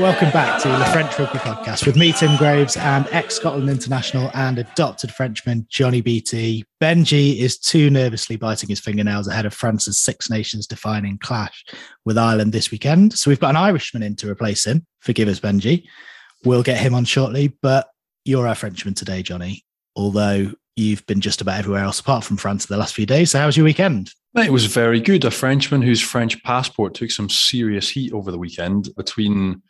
Welcome 0.00 0.30
back 0.30 0.62
to 0.62 0.68
the 0.68 0.84
French 0.92 1.18
Rugby 1.18 1.38
Podcast 1.40 1.84
with 1.84 1.96
me, 1.96 2.12
Tim 2.12 2.36
Graves, 2.36 2.76
and 2.76 3.08
ex 3.10 3.34
Scotland 3.34 3.68
international 3.68 4.30
and 4.32 4.58
adopted 4.58 5.10
Frenchman 5.10 5.66
Johnny 5.68 6.00
Beattie. 6.00 6.64
Benji 6.80 7.38
is 7.38 7.58
too 7.58 7.90
nervously 7.90 8.36
biting 8.36 8.68
his 8.68 8.78
fingernails 8.78 9.26
ahead 9.26 9.44
of 9.44 9.52
France's 9.52 9.98
Six 9.98 10.30
Nations 10.30 10.68
defining 10.68 11.18
clash 11.18 11.64
with 12.04 12.16
Ireland 12.16 12.52
this 12.52 12.70
weekend. 12.70 13.18
So 13.18 13.28
we've 13.28 13.40
got 13.40 13.50
an 13.50 13.56
Irishman 13.56 14.04
in 14.04 14.14
to 14.16 14.30
replace 14.30 14.64
him. 14.64 14.86
Forgive 15.00 15.26
us, 15.26 15.40
Benji. 15.40 15.82
We'll 16.44 16.62
get 16.62 16.78
him 16.78 16.94
on 16.94 17.04
shortly, 17.04 17.58
but 17.60 17.88
you're 18.24 18.46
our 18.46 18.54
Frenchman 18.54 18.94
today, 18.94 19.24
Johnny. 19.24 19.64
Although 19.96 20.52
you've 20.76 21.04
been 21.06 21.20
just 21.20 21.40
about 21.40 21.58
everywhere 21.58 21.82
else 21.82 21.98
apart 21.98 22.22
from 22.22 22.36
France 22.36 22.66
the 22.66 22.76
last 22.76 22.94
few 22.94 23.04
days. 23.04 23.32
So 23.32 23.40
how 23.40 23.46
was 23.46 23.56
your 23.56 23.64
weekend? 23.64 24.12
It 24.36 24.52
was 24.52 24.66
very 24.66 25.00
good. 25.00 25.24
A 25.24 25.30
Frenchman 25.32 25.82
whose 25.82 26.00
French 26.00 26.40
passport 26.44 26.94
took 26.94 27.10
some 27.10 27.28
serious 27.28 27.88
heat 27.88 28.12
over 28.12 28.30
the 28.30 28.38
weekend 28.38 28.90
between 28.96 29.60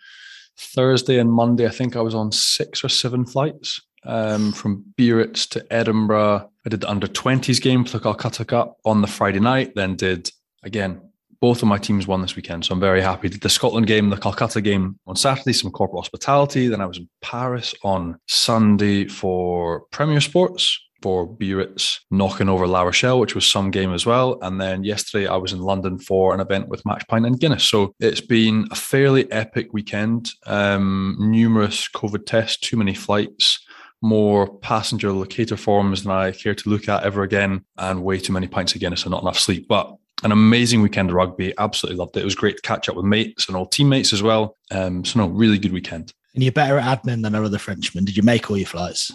Thursday 0.59 1.19
and 1.19 1.33
Monday, 1.33 1.67
I 1.67 1.71
think 1.71 1.97
I 1.97 2.01
was 2.01 2.15
on 2.15 2.33
six 2.33 2.85
or 2.85 2.89
seven 2.89 3.25
flights 3.25 3.81
um, 4.05 4.53
from 4.53 4.85
Biarritz 4.97 5.47
to 5.51 5.65
Edinburgh. 5.73 6.51
I 6.67 6.69
did 6.69 6.81
the 6.81 6.91
under 6.91 7.07
20s 7.07 7.61
game 7.63 7.85
for 7.85 7.93
the 7.93 8.01
Calcutta 8.01 8.45
Cup 8.45 8.79
on 8.85 9.01
the 9.01 9.07
Friday 9.07 9.41
night, 9.41 9.75
then 9.75 9.97
did 9.97 10.31
again. 10.63 11.01
Both 11.41 11.63
of 11.63 11.69
my 11.69 11.79
teams 11.79 12.09
won 12.09 12.21
this 12.21 12.35
weekend, 12.35 12.65
so 12.65 12.75
I'm 12.75 12.81
very 12.81 13.01
happy. 13.01 13.29
Did 13.29 13.43
the 13.43 13.49
Scotland 13.49 13.87
game, 13.87 14.11
the 14.11 14.17
Calcutta 14.17 14.61
game 14.61 14.99
on 15.07 15.15
Saturday, 15.15 15.53
some 15.53 15.71
corporate 15.71 16.01
hospitality. 16.01 16.67
Then 16.67 16.81
I 16.81 16.87
was 16.87 16.99
in 16.99 17.09
Paris 17.23 17.77
on 17.85 18.19
Sunday 18.27 19.07
for 19.07 19.83
Premier 19.93 20.21
Sports 20.21 20.81
for 21.03 21.27
Biarritz 21.27 22.01
knocking 22.11 22.49
over 22.49 22.67
La 22.67 22.83
Rochelle, 22.83 23.21
which 23.21 23.35
was 23.35 23.47
some 23.47 23.71
game 23.71 23.93
as 23.93 24.05
well. 24.05 24.39
And 24.43 24.61
then 24.61 24.85
yesterday 24.85 25.27
I 25.27 25.37
was 25.37 25.53
in 25.53 25.61
London 25.61 25.99
for 25.99 26.35
an 26.35 26.41
event 26.41 26.69
with 26.69 26.85
Match 26.85 27.07
Pint 27.09 27.27
and 27.27 27.39
Guinness. 27.39 27.65
So 27.65 27.95
it's 28.01 28.21
been 28.21 28.67
a 28.71 28.75
fairly 28.75 29.31
epic 29.33 29.73
weekend. 29.73 30.31
Um, 30.47 31.17
numerous 31.19 31.89
COVID 31.89 32.27
tests, 32.27 32.59
too 32.59 32.77
many 32.77 32.95
flights, 32.95 33.65
more 34.03 34.59
passenger 34.59 35.13
locator 35.13 35.57
forms 35.57 36.03
than 36.03 36.13
I 36.13 36.33
care 36.33 36.55
to 36.55 36.69
look 36.69 36.89
at 36.89 37.05
ever 37.05 37.23
again, 37.23 37.65
and 37.77 38.05
way 38.05 38.19
too 38.19 38.33
many 38.33 38.47
pints 38.47 38.75
of 38.75 38.81
Guinness 38.81 39.05
and 39.05 39.11
not 39.11 39.23
enough 39.23 39.39
sleep. 39.39 39.67
But 39.69 39.95
an 40.25 40.33
amazing 40.33 40.83
weekend 40.83 41.11
of 41.11 41.15
rugby. 41.15 41.55
Absolutely 41.59 41.99
loved 41.99 42.17
it. 42.17 42.21
It 42.21 42.25
was 42.25 42.35
great 42.35 42.57
to 42.57 42.63
catch 42.63 42.89
up 42.89 42.97
with 42.97 43.05
mates 43.05 43.47
and 43.47 43.57
old 43.57 43.73
teammates 43.73 44.13
as 44.13 44.23
well. 44.23 44.57
Um, 44.71 45.05
so 45.05 45.21
no, 45.21 45.29
really 45.29 45.59
good 45.59 45.73
weekend. 45.73 46.13
And 46.35 46.43
you're 46.43 46.53
better 46.53 46.79
at 46.79 47.03
admin 47.03 47.23
than 47.23 47.35
our 47.35 47.45
other 47.45 47.59
Frenchmen. 47.59 48.05
Did 48.05 48.17
you 48.17 48.23
make 48.23 48.51
all 48.51 48.57
your 48.57 48.67
flights? 48.67 49.13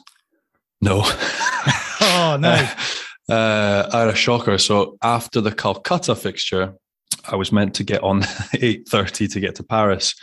No. 0.81 1.01
oh 2.23 2.38
no. 2.38 2.67
Uh, 3.29 3.89
I 3.91 4.00
had 4.00 4.09
a 4.09 4.16
shocker. 4.16 4.57
So 4.57 4.97
after 5.01 5.41
the 5.41 5.51
Calcutta 5.51 6.16
fixture, 6.16 6.73
I 7.25 7.35
was 7.35 7.51
meant 7.51 7.73
to 7.75 7.84
get 7.84 8.03
on 8.03 8.23
eight 8.53 8.88
thirty 8.88 9.28
to 9.28 9.39
get 9.39 9.56
to 9.56 9.63
Paris. 9.63 10.16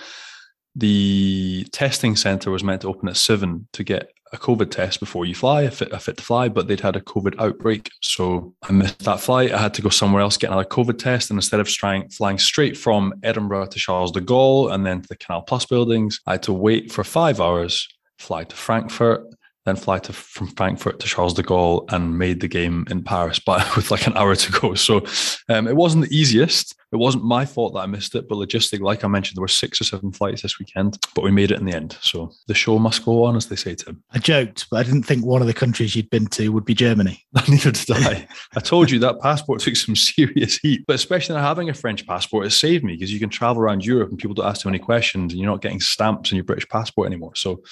The 0.76 1.66
testing 1.72 2.14
center 2.14 2.50
was 2.50 2.62
meant 2.62 2.82
to 2.82 2.88
open 2.88 3.08
at 3.08 3.16
seven 3.16 3.68
to 3.72 3.82
get 3.82 4.12
a 4.32 4.36
COVID 4.36 4.70
test 4.70 5.00
before 5.00 5.26
you 5.26 5.34
fly, 5.34 5.62
a 5.62 5.70
fit, 5.70 5.92
a 5.92 5.98
fit 5.98 6.16
to 6.18 6.22
fly, 6.22 6.48
but 6.48 6.68
they'd 6.68 6.80
had 6.80 6.94
a 6.94 7.00
COVID 7.00 7.40
outbreak. 7.40 7.90
So 8.00 8.54
I 8.62 8.72
missed 8.72 9.00
that 9.00 9.20
flight. 9.20 9.52
I 9.52 9.58
had 9.58 9.74
to 9.74 9.82
go 9.82 9.88
somewhere 9.88 10.22
else, 10.22 10.36
get 10.36 10.50
another 10.50 10.68
COVID 10.68 10.98
test. 10.98 11.30
And 11.30 11.38
instead 11.38 11.58
of 11.58 11.68
trying, 11.68 12.08
flying 12.10 12.38
straight 12.38 12.76
from 12.76 13.14
Edinburgh 13.24 13.66
to 13.66 13.78
Charles 13.78 14.12
de 14.12 14.20
Gaulle 14.20 14.72
and 14.72 14.86
then 14.86 15.02
to 15.02 15.08
the 15.08 15.16
Canal 15.16 15.42
Plus 15.42 15.66
buildings, 15.66 16.20
I 16.26 16.32
had 16.32 16.44
to 16.44 16.52
wait 16.52 16.92
for 16.92 17.02
five 17.02 17.40
hours, 17.40 17.88
fly 18.18 18.44
to 18.44 18.54
Frankfurt, 18.54 19.24
then 19.70 19.82
fly 19.82 19.98
to 20.00 20.12
from 20.12 20.48
Frankfurt 20.48 20.98
to 21.00 21.06
Charles 21.06 21.34
de 21.34 21.42
Gaulle 21.42 21.90
and 21.92 22.18
made 22.18 22.40
the 22.40 22.48
game 22.48 22.84
in 22.90 23.02
Paris, 23.02 23.38
but 23.46 23.76
with 23.76 23.90
like 23.90 24.06
an 24.06 24.16
hour 24.16 24.34
to 24.34 24.52
go. 24.52 24.74
So 24.74 25.04
um, 25.48 25.68
it 25.68 25.76
wasn't 25.76 26.08
the 26.08 26.16
easiest. 26.16 26.76
It 26.92 26.96
wasn't 26.96 27.24
my 27.24 27.46
fault 27.46 27.74
that 27.74 27.80
I 27.80 27.86
missed 27.86 28.16
it, 28.16 28.28
but 28.28 28.34
logistic, 28.34 28.80
like 28.80 29.04
I 29.04 29.08
mentioned, 29.08 29.36
there 29.36 29.42
were 29.42 29.48
six 29.48 29.80
or 29.80 29.84
seven 29.84 30.10
flights 30.10 30.42
this 30.42 30.58
weekend, 30.58 30.98
but 31.14 31.22
we 31.22 31.30
made 31.30 31.52
it 31.52 31.60
in 31.60 31.64
the 31.64 31.72
end. 31.72 31.96
So 32.00 32.32
the 32.48 32.54
show 32.54 32.80
must 32.80 33.04
go 33.04 33.22
on, 33.22 33.36
as 33.36 33.46
they 33.46 33.54
say, 33.54 33.76
Tim. 33.76 34.02
I 34.10 34.18
joked, 34.18 34.66
but 34.70 34.78
I 34.78 34.82
didn't 34.82 35.04
think 35.04 35.24
one 35.24 35.40
of 35.40 35.46
the 35.46 35.54
countries 35.54 35.94
you'd 35.94 36.10
been 36.10 36.26
to 36.26 36.48
would 36.48 36.64
be 36.64 36.74
Germany. 36.74 37.24
Neither 37.48 37.70
did 37.70 37.90
I. 37.92 38.26
I 38.56 38.60
told 38.60 38.90
you 38.90 38.98
that 38.98 39.20
passport 39.20 39.60
took 39.60 39.76
some 39.76 39.94
serious 40.14 40.58
heat, 40.58 40.84
but 40.88 40.94
especially 40.94 41.36
having 41.36 41.70
a 41.70 41.74
French 41.74 42.04
passport, 42.08 42.46
it 42.46 42.50
saved 42.50 42.82
me 42.82 42.94
because 42.94 43.12
you 43.12 43.20
can 43.20 43.30
travel 43.30 43.62
around 43.62 43.84
Europe 43.84 44.10
and 44.10 44.18
people 44.18 44.34
don't 44.34 44.46
ask 44.46 44.62
too 44.62 44.68
many 44.68 44.80
questions 44.80 45.32
and 45.32 45.40
you're 45.40 45.50
not 45.50 45.62
getting 45.62 45.80
stamps 45.80 46.32
on 46.32 46.36
your 46.36 46.44
British 46.44 46.68
passport 46.68 47.06
anymore. 47.06 47.36
So 47.36 47.62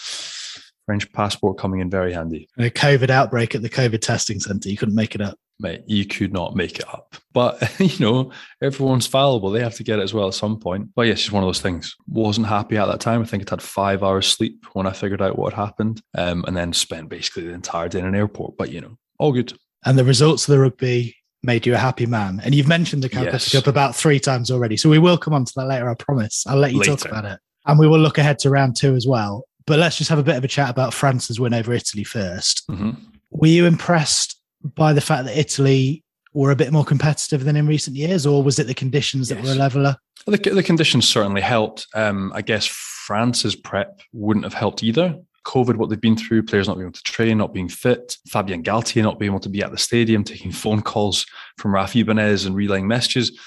French 0.89 1.13
passport 1.13 1.59
coming 1.59 1.81
in 1.81 1.91
very 1.91 2.15
handy. 2.15 2.49
A 2.57 2.71
COVID 2.71 3.11
outbreak 3.11 3.55
at 3.55 3.61
the 3.61 3.69
COVID 3.69 4.01
testing 4.01 4.41
center. 4.41 4.71
You 4.71 4.77
couldn't 4.79 4.95
make 4.95 5.15
it 5.15 5.21
up. 5.21 5.39
Mate, 5.61 5.83
you 5.87 6.07
could 6.07 6.33
not 6.33 6.57
make 6.57 6.79
it 6.79 6.89
up. 6.89 7.15
But, 7.35 7.75
you 7.79 7.99
know, 7.99 8.33
everyone's 8.63 9.07
fallible. 9.07 9.51
They 9.51 9.63
have 9.63 9.75
to 9.75 9.85
get 9.85 9.99
it 9.99 10.03
as 10.03 10.15
well 10.15 10.29
at 10.29 10.35
some 10.35 10.59
point. 10.59 10.89
But 10.97 11.09
yes, 11.09 11.19
it's 11.19 11.31
one 11.31 11.43
of 11.43 11.47
those 11.47 11.61
things. 11.61 11.95
Wasn't 12.07 12.47
happy 12.47 12.79
at 12.79 12.87
that 12.87 13.01
time. 13.01 13.21
I 13.21 13.27
think 13.27 13.43
it 13.43 13.51
had 13.51 13.61
five 13.61 14.03
hours 14.03 14.29
sleep 14.29 14.65
when 14.73 14.87
I 14.87 14.93
figured 14.93 15.21
out 15.21 15.39
what 15.39 15.53
had 15.53 15.63
happened 15.63 16.01
um, 16.17 16.43
and 16.49 16.57
then 16.57 16.73
spent 16.73 17.11
basically 17.11 17.43
the 17.43 17.53
entire 17.53 17.91
day 17.91 17.99
in 17.99 18.07
an 18.07 18.15
airport. 18.15 18.57
But, 18.57 18.73
you 18.73 18.81
know, 18.81 18.97
all 19.19 19.33
good. 19.33 19.53
And 19.85 19.99
the 19.99 20.05
results 20.05 20.49
of 20.49 20.53
the 20.55 20.61
rugby 20.61 21.17
made 21.43 21.67
you 21.67 21.75
a 21.75 21.79
happy 21.79 22.07
man. 22.07 22.41
And 22.43 22.55
you've 22.55 22.67
mentioned 22.67 23.03
the 23.03 23.11
Calcutta 23.11 23.33
Yes. 23.33 23.53
Cup 23.53 23.67
about 23.67 23.95
three 23.95 24.21
times 24.21 24.51
already. 24.51 24.79
So 24.79 24.89
we 24.89 24.99
will 24.99 25.19
come 25.19 25.35
on 25.35 25.45
to 25.45 25.53
that 25.57 25.67
later, 25.67 25.91
I 25.91 25.95
promise. 25.95 26.47
I'll 26.47 26.57
let 26.57 26.73
you 26.73 26.83
talk 26.83 27.05
about 27.05 27.27
it. 27.27 27.41
And 27.67 27.79
we 27.79 27.87
will 27.87 27.99
look 27.99 28.17
ahead 28.17 28.39
to 28.41 28.51
round 28.51 28.77
two 28.77 28.95
as 28.95 29.07
well. 29.07 29.45
But 29.69 29.79
let's 29.79 29.99
just 29.99 30.09
have 30.09 30.19
a 30.19 30.23
bit 30.23 30.37
of 30.37 30.43
a 30.43 30.49
chat 30.49 30.71
about 30.71 30.95
France's 30.95 31.39
win 31.39 31.53
over 31.53 31.73
Italy 31.75 32.03
first. 32.03 32.65
hmm 32.69 32.93
Were 33.31 33.49
you 33.49 33.67
impressed 33.67 34.41
by 34.75 34.95
the 34.95 35.01
fact 35.01 35.27
that 35.27 35.39
Italy 35.39 36.03
were 36.33 36.51
a 36.51 36.57
bit 36.57 36.73
more 36.73 36.85
competitive 36.85 37.45
than 37.45 37.55
in 37.55 37.67
recent 37.67 37.95
years, 37.95 38.27
or 38.27 38.43
was 38.43 38.59
it 38.59 38.67
the 38.67 38.75
conditions 38.75 39.29
that 39.29 39.43
were 39.43 39.53
a 39.53 39.55
leveler? 39.55 39.97
The, 40.27 40.37
the 40.37 40.63
conditions 40.63 41.09
certainly 41.09 41.41
helped. 41.41 41.87
Um, 41.95 42.33
I 42.35 42.43
guess 42.43 42.67
France's 42.67 43.57
prep 43.57 44.01
wouldn't 44.13 44.45
have 44.45 44.55
helped 44.55 44.83
either. 44.83 45.19
COVID, 45.45 45.77
what 45.77 45.89
they've 45.89 46.01
been 46.01 46.17
through, 46.17 46.43
players 46.43 46.69
not 46.69 46.75
being 46.75 46.87
able 46.87 46.93
to 46.93 47.03
train, 47.03 47.39
not 47.39 47.55
being 47.55 47.69
fit, 47.69 48.17
Fabien 48.29 48.63
Galthié 48.63 49.03
not 49.03 49.19
being 49.19 49.33
able 49.33 49.41
to 49.41 49.49
be 49.49 49.63
at 49.63 49.71
the 49.71 49.79
stadium, 49.79 50.25
taking 50.25 50.53
phone 50.53 50.83
calls 50.83 51.25
from 51.57 51.73
Rafi 51.73 52.03
Ibanez 52.03 52.45
and 52.45 52.55
relaying 52.55 52.87
messages. 52.87 53.39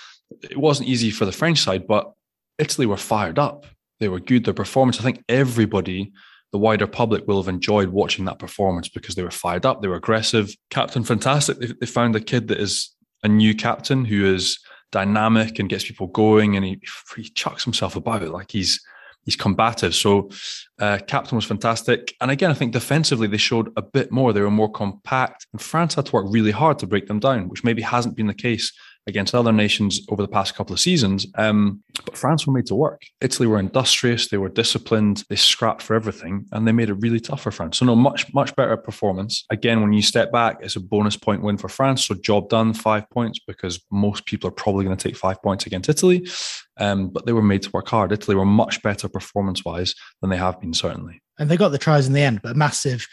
It 0.43 0.57
wasn't 0.57 0.89
easy 0.89 1.11
for 1.11 1.25
the 1.25 1.31
French 1.31 1.59
side, 1.59 1.87
but 1.87 2.11
Italy 2.57 2.87
were 2.87 2.97
fired 2.97 3.37
up. 3.37 3.65
They 4.01 4.09
were 4.09 4.19
good. 4.19 4.43
Their 4.43 4.53
performance, 4.53 4.99
I 4.99 5.03
think 5.03 5.23
everybody, 5.29 6.11
the 6.51 6.57
wider 6.57 6.87
public, 6.87 7.27
will 7.27 7.41
have 7.41 7.47
enjoyed 7.47 7.89
watching 7.89 8.25
that 8.25 8.39
performance 8.39 8.89
because 8.89 9.15
they 9.15 9.23
were 9.23 9.31
fired 9.31 9.65
up. 9.65 9.81
They 9.81 9.87
were 9.87 9.95
aggressive. 9.95 10.53
Captain, 10.71 11.03
fantastic. 11.03 11.59
They, 11.59 11.67
they 11.67 11.85
found 11.85 12.15
a 12.15 12.19
kid 12.19 12.49
that 12.49 12.59
is 12.59 12.89
a 13.23 13.27
new 13.27 13.55
captain 13.55 14.03
who 14.03 14.25
is 14.25 14.59
dynamic 14.91 15.59
and 15.59 15.69
gets 15.69 15.85
people 15.85 16.07
going, 16.07 16.55
and 16.55 16.65
he, 16.65 16.81
he 17.15 17.29
chucks 17.29 17.63
himself 17.63 17.95
about 17.95 18.23
like 18.23 18.51
he's 18.51 18.83
he's 19.23 19.35
combative. 19.35 19.93
So, 19.93 20.31
uh, 20.79 20.97
captain 21.07 21.35
was 21.35 21.45
fantastic. 21.45 22.15
And 22.21 22.31
again, 22.31 22.49
I 22.49 22.55
think 22.55 22.73
defensively 22.73 23.27
they 23.27 23.37
showed 23.37 23.71
a 23.77 23.83
bit 23.83 24.11
more. 24.11 24.33
They 24.33 24.41
were 24.41 24.49
more 24.49 24.71
compact, 24.71 25.45
and 25.53 25.61
France 25.61 25.93
had 25.93 26.07
to 26.07 26.11
work 26.11 26.25
really 26.27 26.51
hard 26.51 26.79
to 26.79 26.87
break 26.87 27.05
them 27.05 27.19
down, 27.19 27.49
which 27.49 27.63
maybe 27.63 27.83
hasn't 27.83 28.15
been 28.15 28.27
the 28.27 28.33
case 28.33 28.73
against 29.07 29.33
other 29.33 29.51
nations 29.51 30.01
over 30.09 30.21
the 30.21 30.27
past 30.27 30.55
couple 30.55 30.73
of 30.73 30.79
seasons. 30.79 31.25
Um, 31.35 31.83
but 32.05 32.15
France 32.15 32.45
were 32.45 32.53
made 32.53 32.67
to 32.67 32.75
work. 32.75 33.01
Italy 33.19 33.47
were 33.47 33.59
industrious, 33.59 34.27
they 34.27 34.37
were 34.37 34.49
disciplined, 34.49 35.23
they 35.29 35.35
scrapped 35.35 35.81
for 35.81 35.95
everything, 35.95 36.45
and 36.51 36.67
they 36.67 36.71
made 36.71 36.89
it 36.89 36.95
really 36.95 37.19
tough 37.19 37.41
for 37.41 37.51
France. 37.51 37.77
So, 37.77 37.85
no, 37.85 37.95
much, 37.95 38.31
much 38.33 38.55
better 38.55 38.77
performance. 38.77 39.45
Again, 39.49 39.81
when 39.81 39.93
you 39.93 40.01
step 40.01 40.31
back, 40.31 40.57
it's 40.61 40.75
a 40.75 40.79
bonus 40.79 41.17
point 41.17 41.41
win 41.41 41.57
for 41.57 41.67
France. 41.67 42.05
So, 42.05 42.15
job 42.15 42.49
done, 42.49 42.73
five 42.73 43.09
points, 43.09 43.39
because 43.39 43.81
most 43.91 44.25
people 44.25 44.47
are 44.47 44.53
probably 44.53 44.85
going 44.85 44.95
to 44.95 45.07
take 45.09 45.17
five 45.17 45.41
points 45.41 45.65
against 45.65 45.89
Italy. 45.89 46.27
Um, 46.77 47.09
but 47.09 47.25
they 47.25 47.33
were 47.33 47.41
made 47.41 47.63
to 47.63 47.71
work 47.71 47.87
hard. 47.87 48.11
Italy 48.11 48.35
were 48.35 48.45
much 48.45 48.81
better 48.83 49.09
performance 49.09 49.65
wise 49.65 49.95
than 50.21 50.29
they 50.29 50.37
have 50.37 50.59
been, 50.61 50.73
certainly. 50.73 51.21
And 51.39 51.49
they 51.49 51.57
got 51.57 51.69
the 51.69 51.77
tries 51.77 52.07
in 52.07 52.13
the 52.13 52.21
end, 52.21 52.41
but 52.43 52.55
massive 52.55 53.07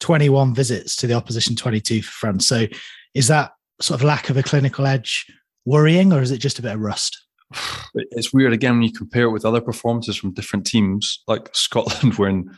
21 0.00 0.54
visits 0.54 0.96
to 0.96 1.06
the 1.06 1.14
opposition 1.14 1.54
22 1.54 2.02
for 2.02 2.10
France. 2.10 2.46
So, 2.46 2.66
is 3.14 3.28
that 3.28 3.52
sort 3.80 4.00
of 4.00 4.04
lack 4.04 4.30
of 4.30 4.36
a 4.36 4.42
clinical 4.42 4.86
edge 4.86 5.26
worrying, 5.64 6.12
or 6.12 6.22
is 6.22 6.30
it 6.30 6.38
just 6.38 6.58
a 6.58 6.62
bit 6.62 6.72
of 6.72 6.80
rust? 6.80 7.18
It's 7.94 8.32
weird 8.32 8.52
again 8.52 8.74
when 8.74 8.82
you 8.82 8.92
compare 8.92 9.24
it 9.24 9.30
with 9.30 9.44
other 9.44 9.60
performances 9.60 10.16
from 10.16 10.34
different 10.34 10.66
teams, 10.66 11.22
like 11.26 11.50
Scotland, 11.52 12.14
where 12.18 12.30
in 12.30 12.50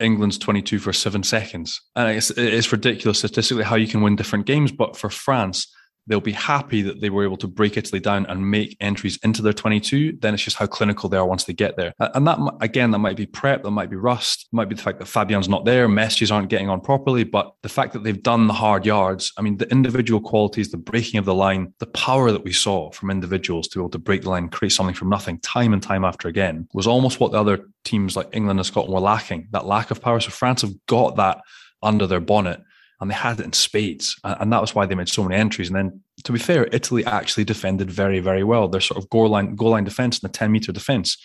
England's 0.00 0.38
22 0.38 0.78
for 0.78 0.92
seven 0.92 1.22
seconds. 1.22 1.80
And 1.94 2.16
it's, 2.16 2.30
it's 2.30 2.72
ridiculous 2.72 3.18
statistically 3.18 3.64
how 3.64 3.76
you 3.76 3.86
can 3.86 4.02
win 4.02 4.16
different 4.16 4.46
games. 4.46 4.72
But 4.72 4.96
for 4.96 5.10
France, 5.10 5.72
they'll 6.06 6.20
be 6.20 6.32
happy 6.32 6.82
that 6.82 7.00
they 7.00 7.10
were 7.10 7.24
able 7.24 7.36
to 7.36 7.46
break 7.46 7.76
Italy 7.76 8.00
down 8.00 8.26
and 8.26 8.50
make 8.50 8.76
entries 8.80 9.18
into 9.22 9.42
their 9.42 9.52
22. 9.52 10.18
Then 10.20 10.34
it's 10.34 10.42
just 10.42 10.56
how 10.56 10.66
clinical 10.66 11.08
they 11.08 11.16
are 11.16 11.26
once 11.26 11.44
they 11.44 11.52
get 11.52 11.76
there. 11.76 11.92
And 11.98 12.26
that, 12.26 12.38
again, 12.60 12.90
that 12.90 12.98
might 12.98 13.16
be 13.16 13.26
prep, 13.26 13.62
that 13.62 13.70
might 13.70 13.90
be 13.90 13.96
rust, 13.96 14.48
might 14.52 14.68
be 14.68 14.74
the 14.74 14.82
fact 14.82 14.98
that 14.98 15.06
Fabien's 15.06 15.48
not 15.48 15.64
there, 15.64 15.88
messages 15.88 16.30
aren't 16.30 16.48
getting 16.48 16.68
on 16.68 16.80
properly. 16.80 17.24
But 17.24 17.52
the 17.62 17.68
fact 17.68 17.92
that 17.92 18.02
they've 18.02 18.22
done 18.22 18.46
the 18.46 18.54
hard 18.54 18.84
yards, 18.84 19.32
I 19.38 19.42
mean, 19.42 19.58
the 19.58 19.70
individual 19.70 20.20
qualities, 20.20 20.70
the 20.70 20.76
breaking 20.76 21.18
of 21.18 21.24
the 21.24 21.34
line, 21.34 21.72
the 21.78 21.86
power 21.86 22.32
that 22.32 22.44
we 22.44 22.52
saw 22.52 22.90
from 22.90 23.10
individuals 23.10 23.68
to 23.68 23.78
be 23.78 23.82
able 23.82 23.90
to 23.90 23.98
break 23.98 24.22
the 24.22 24.30
line, 24.30 24.48
create 24.48 24.72
something 24.72 24.94
from 24.94 25.08
nothing 25.08 25.38
time 25.40 25.72
and 25.72 25.82
time 25.82 26.04
after 26.04 26.28
again 26.28 26.68
was 26.74 26.86
almost 26.86 27.20
what 27.20 27.32
the 27.32 27.40
other 27.40 27.66
teams 27.84 28.16
like 28.16 28.28
England 28.32 28.58
and 28.58 28.66
Scotland 28.66 28.94
were 28.94 29.00
lacking 29.00 29.48
that 29.52 29.66
lack 29.66 29.90
of 29.90 30.00
power. 30.00 30.20
So 30.20 30.30
France 30.30 30.62
have 30.62 30.74
got 30.86 31.16
that 31.16 31.40
under 31.82 32.06
their 32.06 32.20
bonnet 32.20 32.60
and 33.02 33.10
they 33.10 33.16
had 33.16 33.40
it 33.40 33.44
in 33.44 33.52
spades. 33.52 34.16
And 34.22 34.52
that 34.52 34.60
was 34.60 34.76
why 34.76 34.86
they 34.86 34.94
made 34.94 35.08
so 35.08 35.24
many 35.24 35.34
entries. 35.34 35.68
And 35.68 35.76
then, 35.76 36.00
to 36.22 36.32
be 36.32 36.38
fair, 36.38 36.68
Italy 36.70 37.04
actually 37.04 37.42
defended 37.42 37.90
very, 37.90 38.20
very 38.20 38.44
well. 38.44 38.68
Their 38.68 38.80
sort 38.80 39.02
of 39.02 39.10
goal 39.10 39.28
line, 39.28 39.56
goal 39.56 39.70
line 39.70 39.82
defense 39.82 40.20
and 40.20 40.30
the 40.30 40.32
10 40.32 40.52
meter 40.52 40.70
defense 40.70 41.18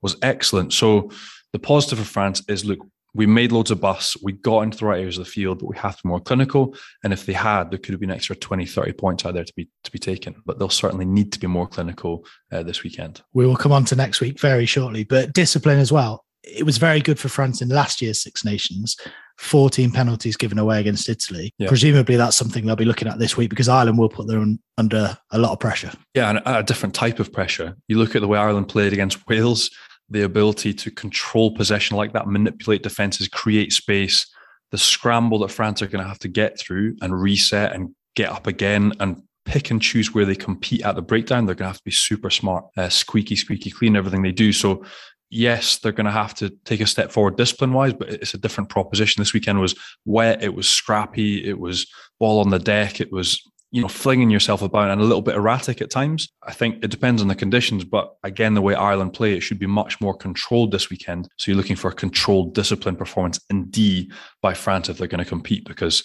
was 0.00 0.16
excellent. 0.22 0.72
So 0.72 1.10
the 1.52 1.58
positive 1.58 1.98
for 1.98 2.04
France 2.04 2.40
is 2.48 2.64
look, 2.64 2.78
we 3.14 3.26
made 3.26 3.50
loads 3.50 3.72
of 3.72 3.80
busts. 3.80 4.16
We 4.22 4.30
got 4.32 4.60
into 4.60 4.78
the 4.78 4.86
right 4.86 5.00
areas 5.00 5.18
of 5.18 5.24
the 5.24 5.30
field, 5.30 5.58
but 5.58 5.66
we 5.66 5.76
have 5.76 5.96
to 5.96 6.02
be 6.04 6.08
more 6.08 6.20
clinical. 6.20 6.76
And 7.02 7.12
if 7.12 7.26
they 7.26 7.32
had, 7.32 7.72
there 7.72 7.80
could 7.80 7.94
have 7.94 8.00
been 8.00 8.12
extra 8.12 8.36
20, 8.36 8.64
30 8.64 8.92
points 8.92 9.26
out 9.26 9.34
there 9.34 9.44
to 9.44 9.52
be 9.56 9.68
to 9.82 9.90
be 9.90 9.98
taken. 9.98 10.36
But 10.46 10.60
they'll 10.60 10.68
certainly 10.68 11.04
need 11.04 11.32
to 11.32 11.40
be 11.40 11.48
more 11.48 11.66
clinical 11.66 12.24
uh, 12.52 12.62
this 12.62 12.84
weekend. 12.84 13.22
We 13.32 13.44
will 13.44 13.56
come 13.56 13.72
on 13.72 13.84
to 13.86 13.96
next 13.96 14.20
week 14.20 14.38
very 14.38 14.66
shortly. 14.66 15.02
But 15.02 15.32
discipline 15.32 15.80
as 15.80 15.90
well. 15.90 16.24
It 16.44 16.62
was 16.64 16.78
very 16.78 17.00
good 17.00 17.18
for 17.18 17.28
France 17.28 17.60
in 17.60 17.70
last 17.70 18.00
year's 18.00 18.22
Six 18.22 18.44
Nations. 18.44 18.96
14 19.38 19.90
penalties 19.90 20.36
given 20.36 20.58
away 20.58 20.80
against 20.80 21.08
Italy. 21.08 21.52
Yeah. 21.58 21.68
Presumably, 21.68 22.16
that's 22.16 22.36
something 22.36 22.64
they'll 22.64 22.76
be 22.76 22.84
looking 22.84 23.08
at 23.08 23.18
this 23.18 23.36
week 23.36 23.50
because 23.50 23.68
Ireland 23.68 23.98
will 23.98 24.08
put 24.08 24.26
them 24.26 24.60
under 24.78 25.16
a 25.30 25.38
lot 25.38 25.52
of 25.52 25.60
pressure. 25.60 25.92
Yeah, 26.14 26.30
and 26.30 26.42
a 26.44 26.62
different 26.62 26.94
type 26.94 27.18
of 27.18 27.32
pressure. 27.32 27.76
You 27.88 27.98
look 27.98 28.14
at 28.14 28.22
the 28.22 28.28
way 28.28 28.38
Ireland 28.38 28.68
played 28.68 28.92
against 28.92 29.26
Wales, 29.28 29.70
the 30.08 30.22
ability 30.22 30.74
to 30.74 30.90
control 30.90 31.54
possession 31.54 31.96
like 31.96 32.12
that, 32.12 32.28
manipulate 32.28 32.82
defenses, 32.82 33.28
create 33.28 33.72
space, 33.72 34.26
the 34.70 34.78
scramble 34.78 35.38
that 35.40 35.50
France 35.50 35.82
are 35.82 35.86
going 35.86 36.02
to 36.02 36.08
have 36.08 36.18
to 36.20 36.28
get 36.28 36.58
through 36.58 36.96
and 37.00 37.20
reset 37.20 37.72
and 37.72 37.94
get 38.14 38.30
up 38.30 38.46
again 38.46 38.92
and 39.00 39.22
pick 39.44 39.70
and 39.70 39.82
choose 39.82 40.14
where 40.14 40.24
they 40.24 40.34
compete 40.34 40.82
at 40.82 40.94
the 40.94 41.02
breakdown. 41.02 41.46
They're 41.46 41.54
going 41.54 41.66
to 41.66 41.72
have 41.72 41.78
to 41.78 41.84
be 41.84 41.90
super 41.90 42.30
smart, 42.30 42.64
uh, 42.76 42.88
squeaky, 42.88 43.36
squeaky 43.36 43.70
clean, 43.70 43.96
everything 43.96 44.22
they 44.22 44.32
do. 44.32 44.52
So 44.52 44.84
yes, 45.30 45.78
they're 45.78 45.92
going 45.92 46.06
to 46.06 46.12
have 46.12 46.34
to 46.34 46.50
take 46.64 46.80
a 46.80 46.86
step 46.86 47.10
forward 47.10 47.36
discipline 47.36 47.72
wise, 47.72 47.92
but 47.92 48.08
it's 48.08 48.34
a 48.34 48.38
different 48.38 48.70
proposition. 48.70 49.20
This 49.20 49.32
weekend 49.32 49.60
was 49.60 49.74
wet, 50.04 50.42
it 50.42 50.54
was 50.54 50.68
scrappy, 50.68 51.44
it 51.44 51.58
was 51.58 51.86
ball 52.20 52.40
on 52.40 52.50
the 52.50 52.58
deck, 52.58 53.00
it 53.00 53.12
was 53.12 53.42
you 53.74 53.82
know 53.82 53.88
flinging 53.88 54.30
yourself 54.30 54.62
about 54.62 54.88
and 54.88 55.00
a 55.00 55.04
little 55.04 55.20
bit 55.20 55.34
erratic 55.34 55.82
at 55.82 55.90
times. 55.90 56.28
I 56.44 56.52
think 56.52 56.84
it 56.84 56.90
depends 56.90 57.20
on 57.20 57.26
the 57.26 57.34
conditions, 57.34 57.84
but 57.84 58.14
again, 58.22 58.54
the 58.54 58.62
way 58.62 58.76
Ireland 58.76 59.14
play, 59.14 59.34
it 59.34 59.40
should 59.40 59.58
be 59.58 59.66
much 59.66 60.00
more 60.00 60.16
controlled 60.16 60.70
this 60.70 60.90
weekend. 60.90 61.28
So 61.38 61.50
you're 61.50 61.56
looking 61.56 61.74
for 61.74 61.90
a 61.90 61.94
controlled, 61.94 62.54
disciplined 62.54 62.98
performance 62.98 63.40
in 63.50 63.64
D 63.70 64.12
by 64.40 64.54
France 64.54 64.88
if 64.88 64.98
they're 64.98 65.08
going 65.08 65.24
to 65.24 65.28
compete 65.28 65.64
because. 65.66 66.04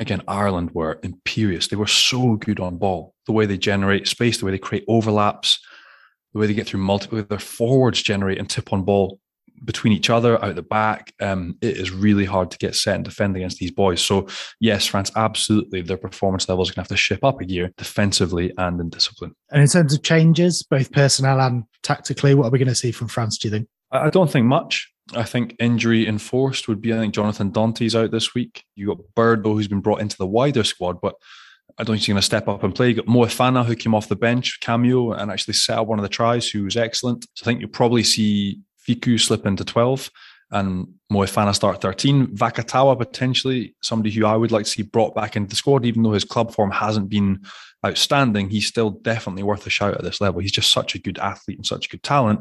Again, 0.00 0.22
Ireland 0.28 0.70
were 0.74 1.00
imperious. 1.02 1.66
They 1.66 1.74
were 1.74 1.88
so 1.88 2.36
good 2.36 2.60
on 2.60 2.76
ball. 2.76 3.14
The 3.26 3.32
way 3.32 3.46
they 3.46 3.58
generate 3.58 4.06
space, 4.06 4.38
the 4.38 4.44
way 4.44 4.52
they 4.52 4.58
create 4.58 4.84
overlaps, 4.86 5.58
the 6.38 6.42
way 6.42 6.46
they 6.46 6.54
get 6.54 6.68
through 6.68 6.80
multiple, 6.80 7.20
their 7.22 7.38
forwards 7.38 8.00
generate 8.00 8.38
and 8.38 8.48
tip 8.48 8.72
on 8.72 8.84
ball 8.84 9.18
between 9.64 9.92
each 9.92 10.08
other 10.08 10.42
out 10.44 10.54
the 10.54 10.62
back. 10.62 11.12
Um, 11.20 11.58
it 11.60 11.76
is 11.76 11.90
really 11.90 12.24
hard 12.24 12.52
to 12.52 12.58
get 12.58 12.76
set 12.76 12.94
and 12.94 13.04
defend 13.04 13.36
against 13.36 13.58
these 13.58 13.72
boys. 13.72 14.00
So, 14.00 14.28
yes, 14.60 14.86
France 14.86 15.10
absolutely 15.16 15.82
their 15.82 15.96
performance 15.96 16.48
levels 16.48 16.70
are 16.70 16.74
going 16.74 16.84
to 16.84 16.92
have 16.92 16.96
to 16.96 16.96
ship 16.96 17.24
up 17.24 17.40
a 17.40 17.44
gear 17.44 17.72
defensively 17.76 18.52
and 18.56 18.80
in 18.80 18.88
discipline. 18.88 19.34
And 19.50 19.60
in 19.60 19.66
terms 19.66 19.92
of 19.92 20.04
changes, 20.04 20.62
both 20.62 20.92
personnel 20.92 21.40
and 21.40 21.64
tactically, 21.82 22.36
what 22.36 22.46
are 22.46 22.50
we 22.50 22.58
going 22.60 22.68
to 22.68 22.74
see 22.76 22.92
from 22.92 23.08
France? 23.08 23.36
Do 23.36 23.48
you 23.48 23.52
think? 23.52 23.68
I 23.90 24.10
don't 24.10 24.30
think 24.30 24.46
much. 24.46 24.88
I 25.14 25.24
think 25.24 25.56
injury 25.58 26.06
enforced 26.06 26.68
would 26.68 26.80
be. 26.80 26.92
I 26.92 26.98
think 26.98 27.14
Jonathan 27.14 27.50
Danty's 27.50 27.96
out 27.96 28.12
this 28.12 28.32
week. 28.32 28.62
You 28.76 28.88
got 28.88 28.98
Birdo, 29.16 29.54
who's 29.54 29.66
been 29.66 29.80
brought 29.80 30.02
into 30.02 30.18
the 30.18 30.26
wider 30.26 30.62
squad, 30.62 31.00
but 31.00 31.14
I 31.78 31.84
don't 31.84 31.94
think 31.94 32.00
he's 32.00 32.08
going 32.08 32.16
to 32.16 32.22
step 32.22 32.48
up 32.48 32.64
and 32.64 32.74
play. 32.74 32.88
You 32.88 32.94
got 32.94 33.06
Moefana, 33.06 33.64
who 33.64 33.76
came 33.76 33.94
off 33.94 34.08
the 34.08 34.16
bench, 34.16 34.58
cameo, 34.60 35.12
and 35.12 35.30
actually 35.30 35.54
set 35.54 35.78
up 35.78 35.86
one 35.86 35.98
of 35.98 36.02
the 36.02 36.08
tries, 36.08 36.48
who 36.48 36.64
was 36.64 36.76
excellent. 36.76 37.26
So 37.34 37.42
I 37.42 37.46
think 37.46 37.60
you'll 37.60 37.70
probably 37.70 38.02
see 38.02 38.60
Fickou 38.86 39.20
slip 39.20 39.46
into 39.46 39.64
12 39.64 40.10
and 40.50 40.88
Moefana 41.12 41.54
start 41.54 41.80
13. 41.80 42.28
Vakatawa, 42.28 42.98
potentially 42.98 43.76
somebody 43.80 44.10
who 44.10 44.26
I 44.26 44.34
would 44.34 44.50
like 44.50 44.64
to 44.64 44.70
see 44.70 44.82
brought 44.82 45.14
back 45.14 45.36
into 45.36 45.50
the 45.50 45.56
squad, 45.56 45.84
even 45.84 46.02
though 46.02 46.12
his 46.12 46.24
club 46.24 46.52
form 46.52 46.70
hasn't 46.70 47.08
been 47.08 47.42
outstanding, 47.86 48.50
he's 48.50 48.66
still 48.66 48.90
definitely 48.90 49.42
worth 49.42 49.66
a 49.66 49.70
shout 49.70 49.94
at 49.94 50.02
this 50.02 50.20
level. 50.20 50.40
He's 50.40 50.52
just 50.52 50.72
such 50.72 50.94
a 50.94 50.98
good 50.98 51.18
athlete 51.18 51.58
and 51.58 51.66
such 51.66 51.90
good 51.90 52.02
talent. 52.02 52.40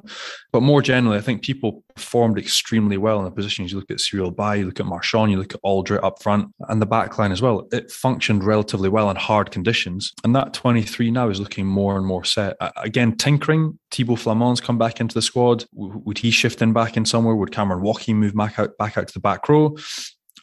But 0.52 0.64
more 0.64 0.82
generally, 0.82 1.18
I 1.18 1.22
think 1.22 1.44
people 1.44 1.84
performed 1.96 2.38
extremely 2.38 2.98
well 2.98 3.20
in 3.20 3.26
the 3.26 3.32
positions. 3.32 3.72
You 3.72 3.80
look 3.80 3.92
at 3.92 4.00
Cyril 4.00 4.32
Baille, 4.32 4.58
you 4.58 4.66
look 4.66 4.80
at 4.80 4.86
Marchand, 4.86 5.32
you 5.32 5.38
look 5.38 5.54
at 5.54 5.62
Alldritt 5.64 6.04
up 6.04 6.22
front, 6.22 6.54
and 6.70 6.82
the 6.82 6.86
back 6.86 7.18
line 7.18 7.32
as 7.32 7.42
well. 7.42 7.68
It 7.72 7.92
functioned 7.92 8.44
relatively 8.44 8.90
well 8.90 9.10
in 9.10 9.16
hard 9.16 9.52
conditions. 9.52 10.14
And 10.24 10.36
that 10.36 10.54
23 10.54 11.12
now 11.12 11.30
is 11.30 11.40
looking 11.40 11.66
more 11.66 11.98
and 11.98 12.06
more 12.06 12.24
set. 12.24 12.56
Again, 12.78 13.16
tinkering, 13.16 13.78
Thibaut 13.92 14.20
Flamand's 14.20 14.62
come 14.62 14.78
back 14.78 15.00
into 15.00 15.14
the 15.14 15.22
squad. 15.22 15.66
Would 15.74 16.18
he 16.18 16.32
shift 16.32 16.62
in 16.62 16.74
back 16.74 16.98
in 16.98 17.06
somewhere? 17.06 17.36
Would 17.36 17.52
Cameron 17.52 17.84
Woki 17.84 18.14
move 18.14 18.36
back 18.36 18.60
out 18.60 18.78
back 18.78 18.98
out 18.98 19.08
to 19.08 19.14
the 19.14 19.20
back 19.20 19.48
row? 19.48 19.76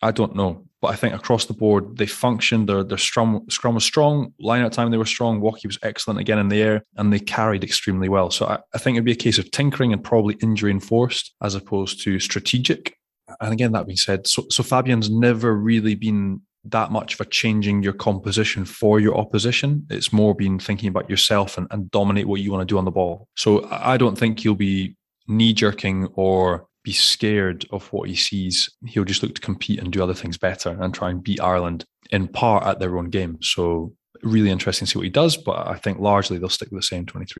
I 0.04 0.11
don't 0.11 0.37
know. 0.37 0.66
But 0.82 0.88
I 0.88 0.96
think 0.96 1.14
across 1.14 1.46
the 1.46 1.54
board, 1.54 1.96
they 1.96 2.04
functioned. 2.04 2.68
Their 2.68 2.84
their 2.84 2.99
scrum 2.99 3.46
scrum 3.49 3.75
was 3.75 3.84
strong. 3.84 4.34
Line 4.38 4.61
out 4.62 4.75
time 4.75 4.90
they 4.90 4.99
were 4.99 5.06
strong. 5.06 5.40
Woki 5.40 5.66
was 5.66 5.78
excellent 5.82 6.20
again 6.20 6.38
in 6.38 6.49
the 6.49 6.61
air, 6.61 6.84
and 6.96 7.11
they 7.11 7.18
carried 7.18 7.64
extremely 7.64 8.11
well. 8.11 8.30
So 8.30 8.44
I, 8.46 8.58
I 8.75 8.78
think 8.78 8.96
it'd 8.96 9.06
be 9.06 9.12
a 9.12 9.26
case 9.26 9.38
of 9.38 9.50
tinkering 9.50 9.94
and 9.94 10.04
probably 10.04 10.37
injury 10.42 10.70
enforced 10.70 11.34
as 11.42 11.54
opposed 11.54 12.02
to 12.02 12.20
strategic. 12.20 12.99
And 13.40 13.54
again, 13.54 13.73
that 13.73 13.87
being 13.87 13.96
said, 13.96 14.26
so, 14.26 14.44
so 14.50 14.62
Fabien's 14.62 15.08
never 15.08 15.56
really 15.56 15.94
been 15.94 16.42
that 16.64 16.92
much 16.92 17.14
of 17.14 17.20
a 17.20 17.25
changing 17.25 17.82
your 17.82 17.94
composition 17.94 18.66
for 18.66 19.00
your 19.00 19.16
opposition. 19.16 19.87
It's 19.88 20.12
more 20.12 20.34
been 20.34 20.58
thinking 20.58 20.90
about 20.90 21.08
yourself 21.08 21.56
and, 21.56 21.66
and 21.70 21.90
dominate 21.90 22.28
what 22.28 22.42
you 22.42 22.52
want 22.52 22.68
to 22.68 22.73
do 22.73 22.76
on 22.76 22.84
the 22.84 22.90
ball. 22.90 23.28
So 23.37 23.66
I 23.70 23.96
don't 23.96 24.18
think 24.18 24.44
you'll 24.44 24.54
be 24.54 24.96
knee 25.26 25.54
jerking 25.54 26.08
or 26.14 26.66
be 26.84 26.92
scared 26.92 27.66
of 27.70 27.92
what 27.92 28.08
he 28.08 28.14
sees. 28.14 28.70
He'll 28.86 29.04
just 29.04 29.22
look 29.22 29.34
to 29.34 29.40
compete 29.40 29.80
and 29.80 29.92
do 29.92 30.02
other 30.02 30.14
things 30.14 30.38
better 30.38 30.76
and 30.80 30.94
try 30.94 31.10
and 31.10 31.24
beat 31.24 31.40
Ireland 31.40 31.84
in 32.10 32.28
part 32.28 32.64
at 32.64 32.78
their 32.78 32.96
own 32.98 33.10
game. 33.10 33.38
So 33.42 33.94
really 34.22 34.50
interesting 34.50 34.86
to 34.86 34.92
see 34.92 34.98
what 34.98 35.04
he 35.04 35.10
does, 35.10 35.36
but 35.36 35.66
I 35.66 35.76
think 35.76 35.98
largely 35.98 36.38
they'll 36.38 36.48
stick 36.48 36.70
with 36.70 36.80
the 36.80 36.86
same 36.86 37.06
23. 37.06 37.38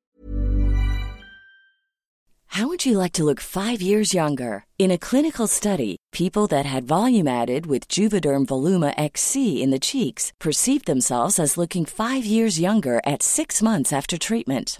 How 2.47 2.69
would 2.69 2.85
you 2.85 2.97
like 2.97 3.11
to 3.13 3.25
look 3.25 3.41
five 3.41 3.81
years 3.81 4.13
younger? 4.13 4.65
In 4.79 4.89
a 4.89 4.97
clinical 4.97 5.45
study, 5.45 5.97
people 6.13 6.47
that 6.47 6.65
had 6.65 6.87
volume 6.87 7.27
added 7.27 7.65
with 7.65 7.89
Juvederm 7.89 8.45
Voluma 8.45 8.93
XC 8.97 9.61
in 9.61 9.71
the 9.71 9.79
cheeks 9.79 10.31
perceived 10.39 10.85
themselves 10.85 11.37
as 11.37 11.57
looking 11.57 11.85
five 11.85 12.23
years 12.25 12.57
younger 12.57 13.01
at 13.05 13.21
six 13.21 13.61
months 13.61 13.91
after 13.91 14.17
treatment 14.17 14.79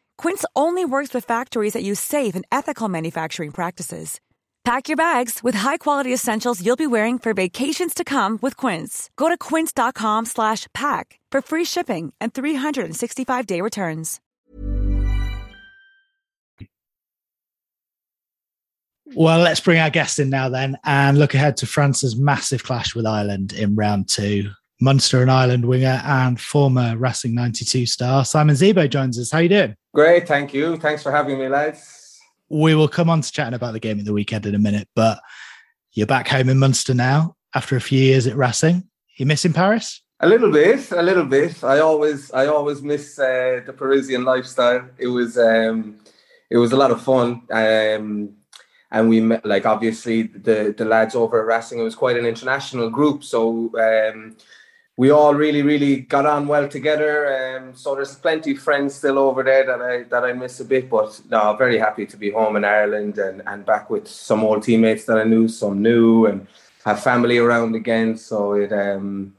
Quince 0.21 0.45
only 0.55 0.85
works 0.85 1.15
with 1.15 1.25
factories 1.25 1.73
that 1.73 1.81
use 1.81 1.99
safe 1.99 2.35
and 2.35 2.45
ethical 2.51 2.87
manufacturing 2.87 3.49
practices. 3.49 4.19
Pack 4.63 4.87
your 4.87 4.95
bags 4.95 5.39
with 5.41 5.55
high-quality 5.55 6.13
essentials 6.13 6.63
you'll 6.63 6.75
be 6.75 6.85
wearing 6.85 7.17
for 7.17 7.33
vacations 7.33 7.95
to 7.95 8.03
come 8.03 8.37
with 8.43 8.55
Quince. 8.55 9.09
Go 9.15 9.27
to 9.27 9.35
quince.com 9.35 10.25
slash 10.25 10.67
pack 10.75 11.19
for 11.31 11.41
free 11.41 11.65
shipping 11.65 12.13
and 12.21 12.31
365-day 12.35 13.61
returns. 13.61 14.19
Well, 19.15 19.39
let's 19.39 19.59
bring 19.59 19.79
our 19.79 19.89
guest 19.89 20.19
in 20.19 20.29
now 20.29 20.49
then 20.49 20.77
and 20.85 21.17
look 21.17 21.33
ahead 21.33 21.57
to 21.57 21.65
France's 21.65 22.15
massive 22.15 22.63
clash 22.63 22.93
with 22.93 23.07
Ireland 23.07 23.53
in 23.53 23.73
round 23.75 24.07
two. 24.07 24.51
Munster 24.79 25.23
and 25.23 25.31
Ireland 25.31 25.65
winger 25.65 25.99
and 26.05 26.39
former 26.39 26.95
Racing 26.95 27.33
92 27.33 27.87
star 27.87 28.23
Simon 28.23 28.55
Zebo 28.55 28.87
joins 28.87 29.17
us. 29.17 29.31
How 29.31 29.39
you 29.39 29.49
doing? 29.49 29.75
Great, 29.93 30.27
thank 30.27 30.53
you. 30.53 30.77
Thanks 30.77 31.03
for 31.03 31.11
having 31.11 31.37
me, 31.37 31.49
lads. 31.49 32.19
We 32.49 32.75
will 32.75 32.87
come 32.87 33.09
on 33.09 33.21
to 33.21 33.31
chatting 33.31 33.53
about 33.53 33.73
the 33.73 33.79
game 33.79 33.99
at 33.99 34.05
the 34.05 34.13
weekend 34.13 34.45
in 34.45 34.55
a 34.55 34.59
minute, 34.59 34.87
but 34.95 35.19
you're 35.93 36.07
back 36.07 36.27
home 36.27 36.49
in 36.49 36.59
Munster 36.59 36.93
now 36.93 37.35
after 37.53 37.75
a 37.75 37.81
few 37.81 37.99
years 37.99 38.27
at 38.27 38.35
Racing. 38.35 38.87
You 39.17 39.25
missing 39.25 39.53
Paris? 39.53 40.01
A 40.21 40.27
little 40.27 40.51
bit, 40.51 40.91
a 40.91 41.01
little 41.01 41.25
bit. 41.25 41.63
I 41.63 41.79
always, 41.79 42.31
I 42.31 42.47
always 42.47 42.81
miss 42.81 43.19
uh, 43.19 43.61
the 43.65 43.73
Parisian 43.73 44.23
lifestyle. 44.23 44.87
It 44.97 45.07
was, 45.07 45.37
um, 45.37 45.97
it 46.49 46.57
was 46.57 46.71
a 46.71 46.77
lot 46.77 46.91
of 46.91 47.01
fun. 47.01 47.41
Um, 47.51 48.35
and 48.91 49.09
we 49.09 49.21
met, 49.21 49.45
like, 49.45 49.65
obviously, 49.65 50.23
the 50.23 50.75
the 50.77 50.85
lads 50.85 51.15
over 51.15 51.39
at 51.39 51.47
Racing. 51.47 51.79
It 51.79 51.83
was 51.83 51.95
quite 51.95 52.17
an 52.17 52.25
international 52.25 52.89
group, 52.89 53.23
so 53.23 53.71
um, 53.79 54.35
we 54.97 55.09
all 55.09 55.33
really, 55.33 55.61
really 55.61 56.01
got 56.01 56.25
on 56.25 56.47
well 56.47 56.67
together. 56.67 57.57
Um, 57.57 57.75
so 57.75 57.95
there's 57.95 58.15
plenty 58.15 58.51
of 58.51 58.59
friends 58.59 58.95
still 58.95 59.17
over 59.17 59.43
there 59.43 59.65
that 59.65 59.81
I 59.81 60.03
that 60.03 60.23
I 60.23 60.33
miss 60.33 60.59
a 60.59 60.65
bit. 60.65 60.89
But 60.89 61.19
no, 61.29 61.55
very 61.57 61.77
happy 61.77 62.05
to 62.05 62.17
be 62.17 62.31
home 62.31 62.55
in 62.55 62.65
Ireland 62.65 63.17
and, 63.17 63.41
and 63.47 63.65
back 63.65 63.89
with 63.89 64.07
some 64.07 64.43
old 64.43 64.63
teammates 64.63 65.05
that 65.05 65.17
I 65.17 65.23
knew, 65.23 65.47
some 65.47 65.81
new, 65.81 66.25
and 66.25 66.47
have 66.85 67.01
family 67.01 67.37
around 67.37 67.75
again. 67.75 68.17
So 68.17 68.53
it 68.53 68.71
um, 68.73 69.33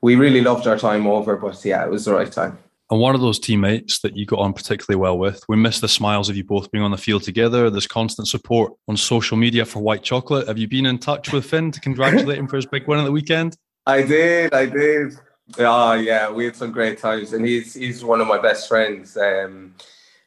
we 0.00 0.16
really 0.16 0.40
loved 0.40 0.66
our 0.66 0.78
time 0.78 1.06
over. 1.06 1.36
But 1.36 1.64
yeah, 1.64 1.84
it 1.84 1.90
was 1.90 2.04
the 2.04 2.14
right 2.14 2.30
time. 2.30 2.58
And 2.88 3.00
one 3.00 3.16
of 3.16 3.20
those 3.20 3.40
teammates 3.40 3.98
that 4.00 4.16
you 4.16 4.26
got 4.26 4.38
on 4.38 4.52
particularly 4.52 5.00
well 5.00 5.18
with, 5.18 5.42
we 5.48 5.56
miss 5.56 5.80
the 5.80 5.88
smiles 5.88 6.28
of 6.28 6.36
you 6.36 6.44
both 6.44 6.70
being 6.70 6.84
on 6.84 6.92
the 6.92 6.96
field 6.96 7.24
together. 7.24 7.68
There's 7.68 7.86
constant 7.86 8.28
support 8.28 8.74
on 8.86 8.96
social 8.96 9.36
media 9.36 9.64
for 9.64 9.80
White 9.80 10.04
Chocolate. 10.04 10.46
Have 10.46 10.56
you 10.56 10.68
been 10.68 10.86
in 10.86 10.98
touch 10.98 11.32
with 11.32 11.46
Finn 11.46 11.72
to 11.72 11.80
congratulate 11.80 12.38
him 12.38 12.46
for 12.46 12.54
his 12.54 12.66
big 12.66 12.86
win 12.86 13.00
at 13.00 13.04
the 13.04 13.10
weekend? 13.10 13.56
I 13.86 14.02
did, 14.02 14.52
I 14.52 14.66
did. 14.66 15.14
Oh 15.58 15.92
yeah, 15.92 16.30
we 16.30 16.46
had 16.46 16.56
some 16.56 16.72
great 16.72 16.98
times, 16.98 17.32
and 17.32 17.46
he's 17.46 17.74
he's 17.74 18.04
one 18.04 18.20
of 18.20 18.26
my 18.26 18.38
best 18.38 18.68
friends. 18.68 19.16
Um, 19.16 19.74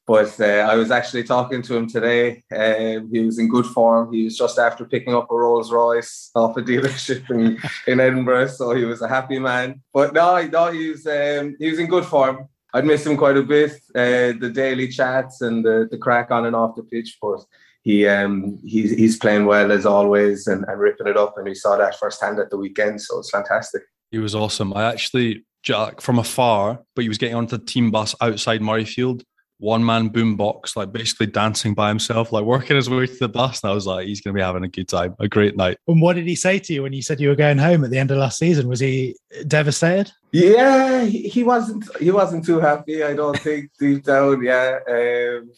but 0.08 0.39
uh, 0.39 0.66
I 0.68 0.75
was 0.75 0.89
actually 0.89 1.24
talking 1.24 1.62
to 1.62 1.75
him 1.75 1.88
today. 1.88 2.42
Uh, 2.51 3.06
he 3.12 3.20
was 3.20 3.38
in 3.38 3.48
good 3.48 3.66
form. 3.68 4.12
He 4.12 4.24
was 4.24 4.38
just 4.38 4.58
after 4.58 4.84
picking 4.86 5.13
up 5.13 5.30
a 5.30 5.36
Rolls 5.36 5.72
Royce 5.72 6.32
off 6.34 6.58
a 6.58 6.62
dealership 6.72 7.30
in, 7.30 7.60
in 7.86 8.00
Edinburgh, 8.00 8.48
so 8.48 8.74
he 8.74 8.86
was 8.86 9.01
a 9.01 9.08
happy 9.08 9.38
man. 9.38 9.82
But 9.94 10.13
no, 10.13 10.42
no, 10.48 10.72
he 10.72 10.89
was 10.89 11.06
um, 11.06 11.56
he 11.60 11.70
was 11.70 11.80
in 11.80 11.88
good 11.88 12.06
form. 12.06 12.48
I'd 12.74 12.86
miss 12.86 13.06
him 13.06 13.18
quite 13.18 13.38
a 13.38 13.44
bit. 13.44 13.74
Uh, 13.94 14.34
the 14.39 14.51
daily 14.54 14.88
chats 14.88 15.42
and 15.42 15.66
the, 15.66 15.88
the 15.92 15.98
crack 15.98 16.32
on 16.32 16.46
and 16.46 16.56
off 16.56 16.75
the 16.75 16.84
pitch, 16.84 17.18
but 17.22 17.44
he 17.81 18.07
um, 18.07 18.59
he's 18.63 18.91
he's 18.91 19.17
playing 19.17 19.45
well 19.45 19.71
as 19.71 19.86
always 19.86 20.48
and, 20.48 20.65
and 20.67 20.79
ripping 20.79 21.07
it 21.07 21.17
up. 21.17 21.36
And 21.38 21.45
we 21.45 21.55
saw 21.55 21.77
that 21.77 21.98
firsthand 21.98 22.39
at 22.39 22.50
the 22.50 22.57
weekend, 22.57 23.01
so 23.01 23.19
it's 23.19 23.29
fantastic. 23.29 23.83
He 24.12 24.17
was 24.17 24.36
awesome. 24.36 24.74
I 24.74 24.91
actually 24.91 25.45
Jack 25.63 26.01
from 26.01 26.19
afar, 26.19 26.81
but 26.95 27.01
he 27.01 27.09
was 27.09 27.17
getting 27.17 27.36
onto 27.36 27.57
the 27.57 27.65
team 27.65 27.91
bus 27.91 28.15
outside 28.21 28.62
Murrayfield, 28.62 29.24
one 29.57 29.86
man 29.86 30.09
boombox, 30.09 30.75
like 30.75 30.91
basically 30.91 31.27
dancing 31.27 31.74
by 31.74 31.89
himself, 31.89 32.31
like 32.31 32.45
working 32.45 32.77
his 32.77 32.89
way 32.89 33.07
to 33.07 33.19
the 33.19 33.27
bus. 33.27 33.62
And 33.62 33.71
I 33.71 33.74
was 33.74 33.86
like, 33.86 34.07
he's 34.07 34.21
going 34.21 34.33
to 34.33 34.38
be 34.38 34.43
having 34.43 34.63
a 34.63 34.69
good 34.69 34.88
time, 34.88 35.15
a 35.19 35.27
great 35.27 35.57
night. 35.57 35.77
And 35.88 36.01
what 36.01 36.15
did 36.15 36.27
he 36.27 36.36
say 36.36 36.59
to 36.59 36.74
you 36.74 36.83
when 36.83 36.93
you 36.93 37.01
said 37.01 37.19
you 37.19 37.27
were 37.27 37.36
going 37.36 37.57
home 37.57 37.83
at 37.83 37.91
the 37.91 37.98
end 37.98 38.09
of 38.12 38.17
last 38.17 38.39
season? 38.39 38.69
Was 38.69 38.79
he 38.79 39.15
devastated? 39.48 40.12
Yeah, 40.31 41.03
he, 41.03 41.27
he 41.27 41.43
wasn't. 41.43 41.86
He 41.98 42.12
wasn't 42.12 42.45
too 42.45 42.59
happy. 42.59 43.03
I 43.03 43.15
don't 43.15 43.38
think 43.39 43.71
deep 43.79 44.03
down. 44.03 44.43
Yeah, 44.43 44.79
um, 44.88 45.51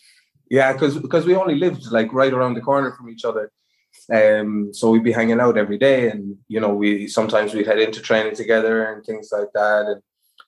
yeah, 0.52 0.74
because 0.74 1.00
because 1.00 1.26
we 1.26 1.34
only 1.34 1.56
lived 1.56 1.94
like 1.94 2.12
right 2.12 2.34
around 2.34 2.56
the 2.56 2.68
corner 2.70 2.92
from 2.92 3.10
each 3.10 3.24
other. 3.24 3.50
Um, 4.14 4.74
so 4.74 4.92
we'd 4.92 5.02
be 5.04 5.14
hanging 5.14 5.40
out 5.40 5.58
every 5.58 5.78
day, 5.78 6.10
and 6.10 6.36
you 6.50 6.60
know, 6.60 6.74
we 6.74 7.08
sometimes 7.08 7.54
we'd 7.54 7.68
head 7.68 7.80
into 7.80 8.02
training 8.02 8.36
together 8.36 8.92
and 8.92 9.02
things 9.06 9.30
like 9.32 9.48
that, 9.54 9.86
and 9.86 10.02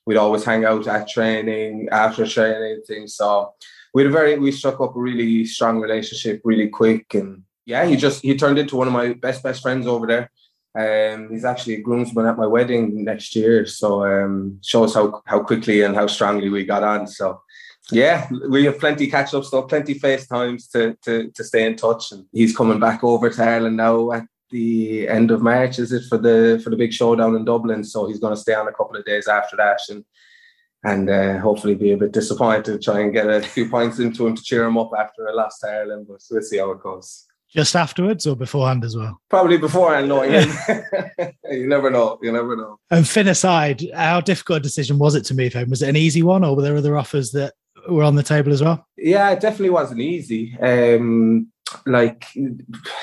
we'd 0.05 0.17
always 0.17 0.43
hang 0.43 0.65
out 0.65 0.85
at 0.87 1.07
training, 1.07 1.87
after 1.89 2.27
training, 2.27 2.81
things. 2.85 3.15
So 3.15 3.53
we 3.93 4.01
had 4.01 4.11
a 4.11 4.13
very 4.13 4.37
we 4.37 4.51
struck 4.51 4.81
up 4.81 4.93
a 4.93 4.99
really 4.99 5.45
strong 5.45 5.79
relationship 5.79 6.41
really 6.43 6.67
quick, 6.67 7.13
and 7.13 7.43
yeah, 7.65 7.85
he 7.85 7.95
just 7.95 8.23
he 8.23 8.35
turned 8.35 8.59
into 8.59 8.75
one 8.75 8.87
of 8.87 8.93
my 8.93 9.13
best 9.13 9.41
best 9.41 9.61
friends 9.61 9.87
over 9.87 10.05
there. 10.05 10.29
Um, 10.75 11.29
he's 11.31 11.45
actually 11.45 11.75
a 11.75 11.81
groomsman 11.81 12.25
at 12.25 12.35
my 12.35 12.47
wedding 12.47 13.05
next 13.05 13.37
year, 13.37 13.65
so 13.65 14.03
um, 14.03 14.59
shows 14.61 14.93
how 14.93 15.21
how 15.25 15.39
quickly 15.43 15.83
and 15.83 15.95
how 15.95 16.07
strongly 16.07 16.49
we 16.49 16.65
got 16.65 16.83
on. 16.83 17.07
So 17.07 17.41
yeah, 17.91 18.29
we 18.49 18.65
have 18.65 18.79
plenty 18.79 19.07
catch 19.07 19.33
up 19.33 19.43
stuff, 19.43 19.67
plenty 19.67 19.95
FaceTimes 19.95 20.71
to, 20.71 20.97
to 21.03 21.31
to 21.31 21.43
stay 21.43 21.65
in 21.65 21.75
touch. 21.75 22.11
And 22.11 22.25
he's 22.31 22.55
coming 22.55 22.79
back 22.79 23.03
over 23.03 23.29
to 23.29 23.43
Ireland 23.43 23.77
now 23.77 24.11
at 24.11 24.25
the 24.53 25.07
end 25.07 25.31
of 25.31 25.41
March, 25.41 25.79
is 25.79 25.91
it 25.91 26.03
for 26.07 26.17
the 26.17 26.61
for 26.63 26.69
the 26.69 26.77
big 26.77 26.93
showdown 26.93 27.35
in 27.35 27.43
Dublin? 27.43 27.83
So 27.83 28.07
he's 28.07 28.19
going 28.19 28.35
to 28.35 28.39
stay 28.39 28.53
on 28.53 28.67
a 28.67 28.71
couple 28.71 28.95
of 28.95 29.03
days 29.03 29.27
after 29.27 29.57
that, 29.57 29.81
and 29.89 30.05
and 30.85 31.09
uh, 31.09 31.39
hopefully 31.39 31.75
be 31.75 31.91
a 31.91 31.97
bit 31.97 32.11
disappointed 32.11 32.81
try 32.81 32.99
and 32.99 33.13
get 33.13 33.29
a 33.29 33.41
few 33.41 33.69
points 33.69 33.99
into 33.99 34.27
him 34.27 34.35
to 34.35 34.43
cheer 34.43 34.65
him 34.65 34.77
up 34.77 34.91
after 34.97 35.25
a 35.25 35.35
loss 35.35 35.59
to 35.59 35.67
Ireland. 35.67 36.05
But 36.07 36.21
we'll 36.31 36.41
see 36.41 36.59
how 36.59 36.71
it 36.71 36.81
goes. 36.81 37.25
Just 37.49 37.75
afterwards 37.75 38.25
or 38.25 38.35
beforehand 38.35 38.83
as 38.83 38.97
well? 38.97 39.21
Probably 39.29 39.57
beforehand, 39.57 40.09
no. 40.09 40.23
you 41.51 41.67
never 41.67 41.91
know. 41.91 42.17
You 42.21 42.31
never 42.31 42.55
know. 42.55 42.79
And 42.89 43.07
Finn 43.07 43.27
aside, 43.27 43.85
how 43.93 44.21
difficult 44.21 44.57
a 44.57 44.61
decision 44.61 44.97
was 44.97 45.13
it 45.13 45.23
to 45.25 45.35
move 45.35 45.53
home? 45.53 45.69
Was 45.69 45.83
it 45.83 45.89
an 45.89 45.95
easy 45.95 46.23
one, 46.23 46.43
or 46.43 46.55
were 46.55 46.63
there 46.63 46.77
other 46.77 46.97
offers 46.97 47.31
that 47.33 47.53
were 47.87 48.03
on 48.03 48.15
the 48.15 48.23
table 48.23 48.51
as 48.51 48.63
well? 48.63 48.87
Yeah, 48.97 49.29
it 49.31 49.39
definitely 49.39 49.71
wasn't 49.71 50.01
easy. 50.01 50.57
Um, 50.61 51.47
like 51.85 52.25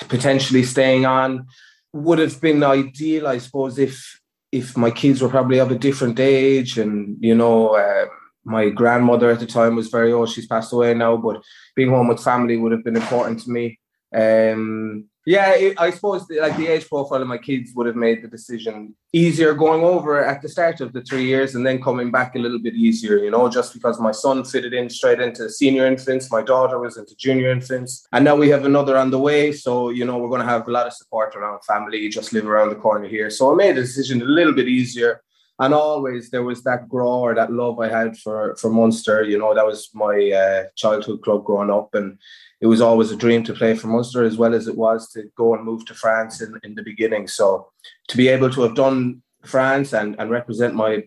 potentially 0.09 0.63
staying 0.63 1.07
on 1.07 1.47
would 1.93 2.19
have 2.19 2.41
been 2.41 2.63
ideal, 2.63 3.27
I 3.27 3.39
suppose, 3.39 3.79
if 3.79 4.21
if 4.53 4.77
my 4.77 4.91
kids 4.91 5.23
were 5.23 5.29
probably 5.29 5.59
of 5.59 5.71
a 5.71 5.79
different 5.79 6.19
age, 6.19 6.79
and 6.79 7.17
you 7.21 7.35
know, 7.35 7.77
uh, 7.77 8.07
my 8.45 8.71
grandmother 8.71 9.31
at 9.31 9.41
the 9.41 9.47
time 9.47 9.77
was 9.77 9.89
very 9.89 10.13
old. 10.13 10.31
She's 10.31 10.47
passed 10.47 10.73
away 10.73 10.95
now, 10.95 11.17
but 11.17 11.43
being 11.77 11.91
home 11.91 12.09
with 12.09 12.23
family 12.23 12.57
would 12.57 12.73
have 12.73 12.85
been 12.85 12.97
important 12.97 13.41
to 13.41 13.51
me. 13.51 13.79
Um, 14.15 15.10
yeah, 15.27 15.55
it, 15.55 15.79
I 15.79 15.91
suppose 15.91 16.27
the, 16.27 16.41
like 16.41 16.57
the 16.57 16.67
age 16.67 16.89
profile 16.89 17.21
of 17.21 17.29
my 17.29 17.37
kids 17.37 17.73
would 17.75 17.87
have 17.87 17.97
made 17.97 18.23
the 18.23 18.29
decision 18.29 18.95
easier 19.13 19.53
going 19.53 19.83
over 19.83 20.25
at 20.25 20.41
the 20.41 20.49
start 20.49 20.81
of 20.81 20.93
the 20.93 21.03
three 21.03 21.25
years 21.25 21.55
and 21.55 21.67
then 21.67 21.83
coming 21.83 22.11
back 22.11 22.35
a 22.35 22.39
little 22.39 22.59
bit 22.59 22.75
easier, 22.75 23.19
you 23.19 23.31
know, 23.31 23.49
just 23.49 23.75
because 23.75 24.01
my 24.01 24.13
son 24.13 24.45
fitted 24.45 24.73
in 24.73 24.89
straight 24.89 25.21
into 25.21 25.51
senior 25.51 25.87
infants, 25.87 26.31
my 26.31 26.43
daughter 26.43 26.79
was 26.79 26.97
into 26.97 27.15
junior 27.17 27.51
infants, 27.51 28.07
and 28.13 28.25
now 28.25 28.35
we 28.35 28.49
have 28.49 28.65
another 28.65 28.97
on 28.97 29.11
the 29.11 29.19
way. 29.19 29.53
So, 29.53 29.91
you 29.91 30.05
know, 30.05 30.17
we're 30.17 30.29
going 30.29 30.41
to 30.41 30.47
have 30.47 30.67
a 30.67 30.71
lot 30.71 30.87
of 30.87 30.95
support 30.95 31.37
around 31.37 31.65
family, 31.65 32.09
just 32.09 32.33
live 32.33 32.47
around 32.47 32.71
the 32.71 32.77
corner 32.77 33.07
here. 33.07 33.29
So 33.31 33.53
I 33.53 33.55
made 33.55 33.77
the 33.77 33.83
decision 33.83 34.23
a 34.23 34.25
little 34.25 34.55
bit 34.55 34.69
easier. 34.69 35.23
And 35.61 35.75
always 35.75 36.31
there 36.31 36.43
was 36.43 36.63
that 36.65 36.89
grow 36.89 37.21
or 37.21 37.35
that 37.35 37.53
love 37.53 37.79
I 37.79 37.89
had 37.89 38.17
for 38.17 38.57
for 38.57 38.71
Munster. 38.71 39.23
You 39.23 39.39
know, 39.39 39.55
that 39.55 39.67
was 39.67 39.91
my 39.95 40.17
uh, 40.31 40.65
childhood 40.75 41.21
club 41.23 41.45
growing 41.45 41.71
up, 41.71 41.95
and 41.95 42.19
it 42.61 42.67
was 42.67 42.81
always 42.81 43.11
a 43.11 43.17
dream 43.17 43.45
to 43.45 43.53
play 43.53 43.75
for 43.75 43.89
Munster 43.89 44.25
as 44.25 44.39
well 44.39 44.55
as 44.55 44.67
it 44.69 44.77
was 44.77 45.11
to 45.13 45.31
go 45.37 45.55
and 45.55 45.65
move 45.65 45.85
to 45.87 45.95
France 45.95 46.41
in, 46.41 46.59
in 46.65 46.75
the 46.75 46.83
beginning. 46.83 47.29
So 47.29 47.69
to 48.09 48.17
be 48.17 48.29
able 48.29 48.51
to 48.51 48.63
have 48.63 48.75
done 48.75 49.23
France 49.45 49.93
and, 49.93 50.17
and 50.19 50.31
represent 50.31 50.75
my 50.75 51.05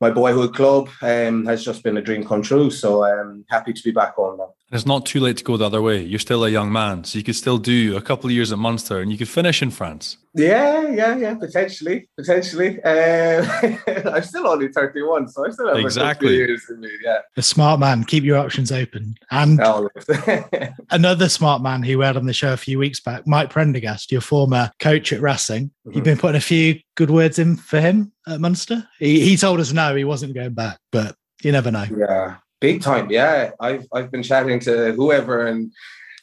my 0.00 0.10
boyhood 0.10 0.54
club 0.54 0.88
um, 1.00 1.46
has 1.46 1.64
just 1.64 1.84
been 1.84 1.96
a 1.96 2.02
dream 2.02 2.26
come 2.26 2.42
true. 2.42 2.68
So 2.70 3.04
I'm 3.04 3.44
happy 3.48 3.72
to 3.72 3.82
be 3.84 3.92
back 3.92 4.18
on 4.18 4.38
now. 4.38 4.54
It's 4.72 4.86
not 4.86 5.04
too 5.04 5.20
late 5.20 5.36
to 5.36 5.44
go 5.44 5.58
the 5.58 5.66
other 5.66 5.82
way. 5.82 6.02
You're 6.02 6.18
still 6.18 6.44
a 6.44 6.48
young 6.48 6.72
man, 6.72 7.04
so 7.04 7.18
you 7.18 7.24
could 7.24 7.36
still 7.36 7.58
do 7.58 7.94
a 7.94 8.00
couple 8.00 8.28
of 8.28 8.32
years 8.32 8.52
at 8.52 8.58
Munster 8.58 9.00
and 9.00 9.12
you 9.12 9.18
could 9.18 9.28
finish 9.28 9.60
in 9.60 9.70
France. 9.70 10.16
Yeah, 10.34 10.88
yeah, 10.88 11.14
yeah, 11.14 11.34
potentially, 11.34 12.08
potentially. 12.16 12.82
Uh, 12.82 13.44
I'm 14.10 14.22
still 14.22 14.48
only 14.48 14.68
31, 14.68 15.28
so 15.28 15.46
I 15.46 15.50
still 15.50 15.68
have 15.68 15.76
exactly 15.76 16.36
years 16.36 16.64
in 16.70 16.80
me. 16.80 16.88
Yeah, 17.04 17.18
a 17.36 17.42
smart 17.42 17.80
man. 17.80 18.04
Keep 18.04 18.24
your 18.24 18.38
options 18.38 18.72
open. 18.72 19.14
And 19.30 19.60
another 20.90 21.28
smart 21.28 21.60
man 21.60 21.82
who 21.82 21.98
we 21.98 22.04
had 22.06 22.16
on 22.16 22.24
the 22.24 22.32
show 22.32 22.54
a 22.54 22.56
few 22.56 22.78
weeks 22.78 22.98
back, 22.98 23.26
Mike 23.26 23.50
Prendergast, 23.50 24.10
your 24.10 24.22
former 24.22 24.70
coach 24.78 25.12
at 25.12 25.20
Racing. 25.20 25.66
Mm-hmm. 25.66 25.92
You've 25.92 26.04
been 26.04 26.18
putting 26.18 26.38
a 26.38 26.40
few 26.40 26.80
good 26.94 27.10
words 27.10 27.38
in 27.38 27.56
for 27.56 27.78
him 27.78 28.10
at 28.26 28.40
Munster. 28.40 28.88
He, 28.98 29.20
he 29.20 29.36
told 29.36 29.60
us 29.60 29.72
no, 29.72 29.94
he 29.94 30.04
wasn't 30.04 30.34
going 30.34 30.54
back, 30.54 30.78
but 30.90 31.14
you 31.42 31.52
never 31.52 31.70
know. 31.70 31.84
Yeah, 31.94 32.36
big 32.62 32.80
time. 32.80 33.10
Yeah, 33.10 33.50
I've 33.60 33.86
I've 33.92 34.10
been 34.10 34.22
chatting 34.22 34.60
to 34.60 34.92
whoever 34.92 35.46
and 35.46 35.72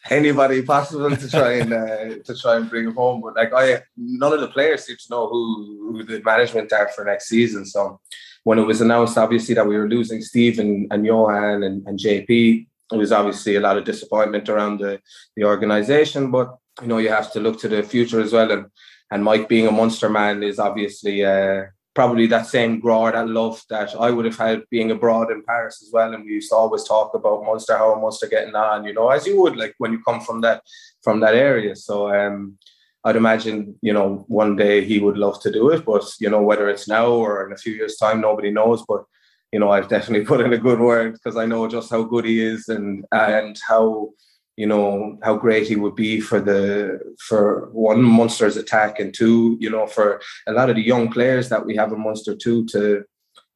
anybody 0.09 0.61
possible 0.61 1.15
to 1.15 1.29
try 1.29 1.51
and 1.61 1.73
uh, 1.73 2.23
to 2.27 2.33
try 2.41 2.55
and 2.55 2.69
bring 2.69 2.85
him 2.85 2.95
home. 2.95 3.21
But 3.21 3.35
like 3.35 3.53
I, 3.53 3.83
none 3.97 4.33
of 4.33 4.39
the 4.39 4.47
players 4.47 4.85
seem 4.85 4.97
to 4.97 5.11
know 5.11 5.27
who, 5.27 5.91
who 5.91 6.03
the 6.03 6.23
management 6.23 6.71
are 6.73 6.87
for 6.89 7.03
next 7.03 7.27
season. 7.27 7.65
So 7.65 7.99
when 8.45 8.57
it 8.57 8.65
was 8.65 8.81
announced, 8.81 9.17
obviously 9.17 9.53
that 9.55 9.67
we 9.67 9.77
were 9.77 9.89
losing 9.89 10.21
Steve 10.21 10.57
and, 10.59 10.87
and 10.91 11.05
Johan 11.05 11.63
and, 11.63 11.85
and 11.85 11.99
JP, 11.99 12.67
it 12.93 12.97
was 12.97 13.11
obviously 13.11 13.55
a 13.57 13.61
lot 13.67 13.77
of 13.77 13.83
disappointment 13.83 14.49
around 14.49 14.79
the 14.79 14.99
the 15.35 15.43
organisation. 15.43 16.31
But 16.31 16.55
you 16.81 16.87
know 16.87 16.99
you 16.99 17.09
have 17.09 17.31
to 17.33 17.41
look 17.41 17.59
to 17.59 17.67
the 17.67 17.83
future 17.83 18.21
as 18.21 18.33
well. 18.33 18.51
And 18.51 18.65
and 19.11 19.23
Mike 19.23 19.49
being 19.49 19.67
a 19.67 19.71
Munster 19.71 20.09
man 20.09 20.41
is 20.43 20.57
obviously. 20.57 21.25
Uh, 21.25 21.65
probably 21.93 22.27
that 22.27 22.45
same 22.45 22.79
grower, 22.79 23.11
that 23.11 23.27
love 23.27 23.61
that 23.69 23.95
I 23.95 24.11
would 24.11 24.25
have 24.25 24.37
had 24.37 24.63
being 24.69 24.91
abroad 24.91 25.31
in 25.31 25.43
Paris 25.43 25.81
as 25.81 25.91
well. 25.91 26.13
And 26.13 26.23
we 26.23 26.33
used 26.33 26.49
to 26.49 26.55
always 26.55 26.83
talk 26.83 27.13
about 27.13 27.43
Munster, 27.43 27.77
how 27.77 27.99
Munster 27.99 28.27
getting 28.27 28.55
on, 28.55 28.85
you 28.85 28.93
know, 28.93 29.09
as 29.09 29.25
you 29.25 29.39
would 29.41 29.57
like 29.57 29.75
when 29.79 29.91
you 29.91 30.01
come 30.03 30.21
from 30.21 30.41
that 30.41 30.63
from 31.03 31.19
that 31.21 31.35
area. 31.35 31.75
So 31.75 32.13
um, 32.13 32.57
I'd 33.03 33.15
imagine, 33.15 33.75
you 33.81 33.93
know, 33.93 34.25
one 34.27 34.55
day 34.55 34.83
he 34.83 34.99
would 34.99 35.17
love 35.17 35.41
to 35.41 35.51
do 35.51 35.69
it, 35.69 35.85
but 35.85 36.03
you 36.19 36.29
know, 36.29 36.41
whether 36.41 36.69
it's 36.69 36.87
now 36.87 37.07
or 37.07 37.45
in 37.45 37.53
a 37.53 37.57
few 37.57 37.73
years' 37.73 37.97
time, 37.97 38.21
nobody 38.21 38.51
knows. 38.51 38.83
But 38.87 39.03
you 39.51 39.59
know, 39.59 39.71
I've 39.71 39.87
definitely 39.87 40.25
put 40.31 40.41
in 40.41 40.53
a 40.53 40.57
good 40.57 40.79
word 40.79 41.13
because 41.13 41.37
I 41.37 41.45
know 41.45 41.67
just 41.67 41.89
how 41.89 42.03
good 42.03 42.25
he 42.25 42.41
is 42.41 42.69
and 42.69 43.05
and 43.11 43.57
how 43.67 44.09
you 44.59 44.67
know 44.67 45.17
how 45.23 45.37
great 45.37 45.65
he 45.69 45.77
would 45.77 45.95
be 45.95 46.19
for 46.19 46.41
the 46.41 46.99
for 47.17 47.69
one 47.71 48.03
Munster's 48.03 48.57
attack 48.57 48.99
and 48.99 49.13
two, 49.13 49.55
you 49.61 49.69
know, 49.69 49.87
for 49.87 50.19
a 50.47 50.51
lot 50.51 50.69
of 50.69 50.75
the 50.75 50.81
young 50.81 51.09
players 51.09 51.47
that 51.47 51.65
we 51.65 51.77
have 51.77 51.93
in 51.93 52.03
Munster 52.03 52.35
too 52.35 52.65
to 52.73 53.05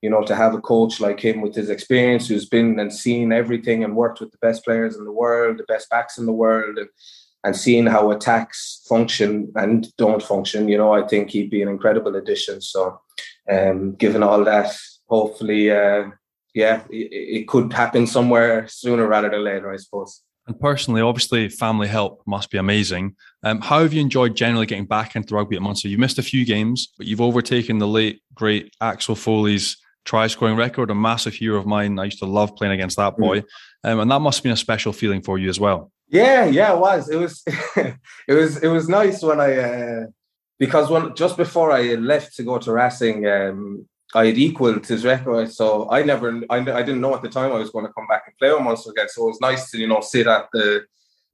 you 0.01 0.09
know 0.09 0.23
to 0.23 0.33
have 0.33 0.53
a 0.53 0.61
coach 0.61 1.01
like 1.01 1.19
him 1.19 1.41
with 1.41 1.55
his 1.55 1.69
experience 1.69 2.29
who's 2.29 2.47
been 2.47 2.79
and 2.79 2.93
seen 2.93 3.33
everything 3.33 3.83
and 3.83 3.97
worked 3.97 4.21
with 4.21 4.31
the 4.31 4.37
best 4.37 4.63
players 4.63 4.95
in 4.95 5.03
the 5.03 5.11
world, 5.11 5.57
the 5.57 5.73
best 5.73 5.89
backs 5.89 6.17
in 6.17 6.25
the 6.25 6.39
world 6.43 6.77
and 6.77 6.87
and 7.45 7.53
seeing 7.53 7.85
how 7.85 8.09
attacks 8.11 8.85
function 8.87 9.51
and 9.55 9.93
don't 9.97 10.23
function, 10.23 10.69
you 10.69 10.77
know, 10.77 10.93
I 10.93 11.05
think 11.05 11.31
he'd 11.31 11.49
be 11.49 11.61
an 11.61 11.67
incredible 11.67 12.15
addition. 12.15 12.61
So 12.61 13.01
um 13.51 13.95
given 13.95 14.23
all 14.23 14.45
that, 14.45 14.69
hopefully 15.09 15.69
uh 15.69 16.11
yeah, 16.55 16.83
it, 16.89 17.09
it 17.39 17.47
could 17.49 17.73
happen 17.73 18.07
somewhere 18.07 18.69
sooner 18.69 19.05
rather 19.05 19.29
than 19.29 19.43
later, 19.43 19.73
I 19.73 19.75
suppose. 19.75 20.22
And 20.45 20.59
personally, 20.59 21.01
obviously, 21.01 21.47
family 21.47 21.87
help 21.87 22.21
must 22.25 22.49
be 22.49 22.57
amazing. 22.57 23.15
Um, 23.43 23.61
how 23.61 23.81
have 23.81 23.93
you 23.93 24.01
enjoyed 24.01 24.35
generally 24.35 24.65
getting 24.65 24.85
back 24.85 25.15
into 25.15 25.35
rugby 25.35 25.55
at 25.55 25.61
Munster? 25.61 25.87
You 25.87 25.97
missed 25.97 26.19
a 26.19 26.23
few 26.23 26.45
games, 26.45 26.89
but 26.97 27.07
you've 27.07 27.21
overtaken 27.21 27.77
the 27.77 27.87
late, 27.87 28.21
great 28.33 28.73
Axel 28.81 29.15
Foley's 29.15 29.77
try 30.05 30.27
scoring 30.27 30.57
record, 30.57 30.91
a 30.91 30.95
massive 30.95 31.33
hero 31.33 31.57
of 31.57 31.65
mine. 31.65 31.97
I 31.97 32.05
used 32.05 32.19
to 32.19 32.25
love 32.25 32.55
playing 32.55 32.73
against 32.73 32.97
that 32.97 33.17
boy. 33.17 33.39
Mm. 33.39 33.45
Um, 33.85 33.99
and 34.01 34.11
that 34.11 34.19
must 34.19 34.39
have 34.39 34.43
been 34.43 34.51
a 34.51 34.57
special 34.57 34.93
feeling 34.93 35.21
for 35.21 35.37
you 35.37 35.49
as 35.49 35.59
well. 35.59 35.91
Yeah, 36.09 36.45
yeah, 36.45 36.73
it 36.73 36.79
was. 36.79 37.09
It 37.09 37.15
was 37.15 37.43
it 38.27 38.33
was 38.33 38.61
it 38.61 38.67
was 38.67 38.87
nice 38.89 39.23
when 39.23 39.39
I 39.39 39.57
uh, 39.57 40.05
because 40.59 40.89
when 40.89 41.15
just 41.15 41.37
before 41.37 41.71
I 41.71 41.95
left 41.95 42.35
to 42.35 42.43
go 42.43 42.57
to 42.59 42.71
Racing, 42.71 43.25
um, 43.25 43.87
I 44.15 44.27
had 44.27 44.37
equaled 44.37 44.85
his 44.85 45.03
record. 45.05 45.51
So 45.51 45.89
I 45.89 46.03
never, 46.03 46.41
I, 46.49 46.57
I 46.57 46.83
didn't 46.83 47.01
know 47.01 47.15
at 47.15 47.21
the 47.21 47.29
time 47.29 47.51
I 47.51 47.59
was 47.59 47.71
going 47.71 47.85
to 47.85 47.93
come 47.93 48.07
back 48.07 48.23
and 48.27 48.37
play 48.37 48.51
with 48.51 48.61
Munster 48.61 48.91
again. 48.91 49.09
So 49.09 49.23
it 49.23 49.27
was 49.27 49.41
nice 49.41 49.71
to, 49.71 49.77
you 49.77 49.87
know, 49.87 50.01
sit 50.01 50.27
at 50.27 50.47
the 50.53 50.85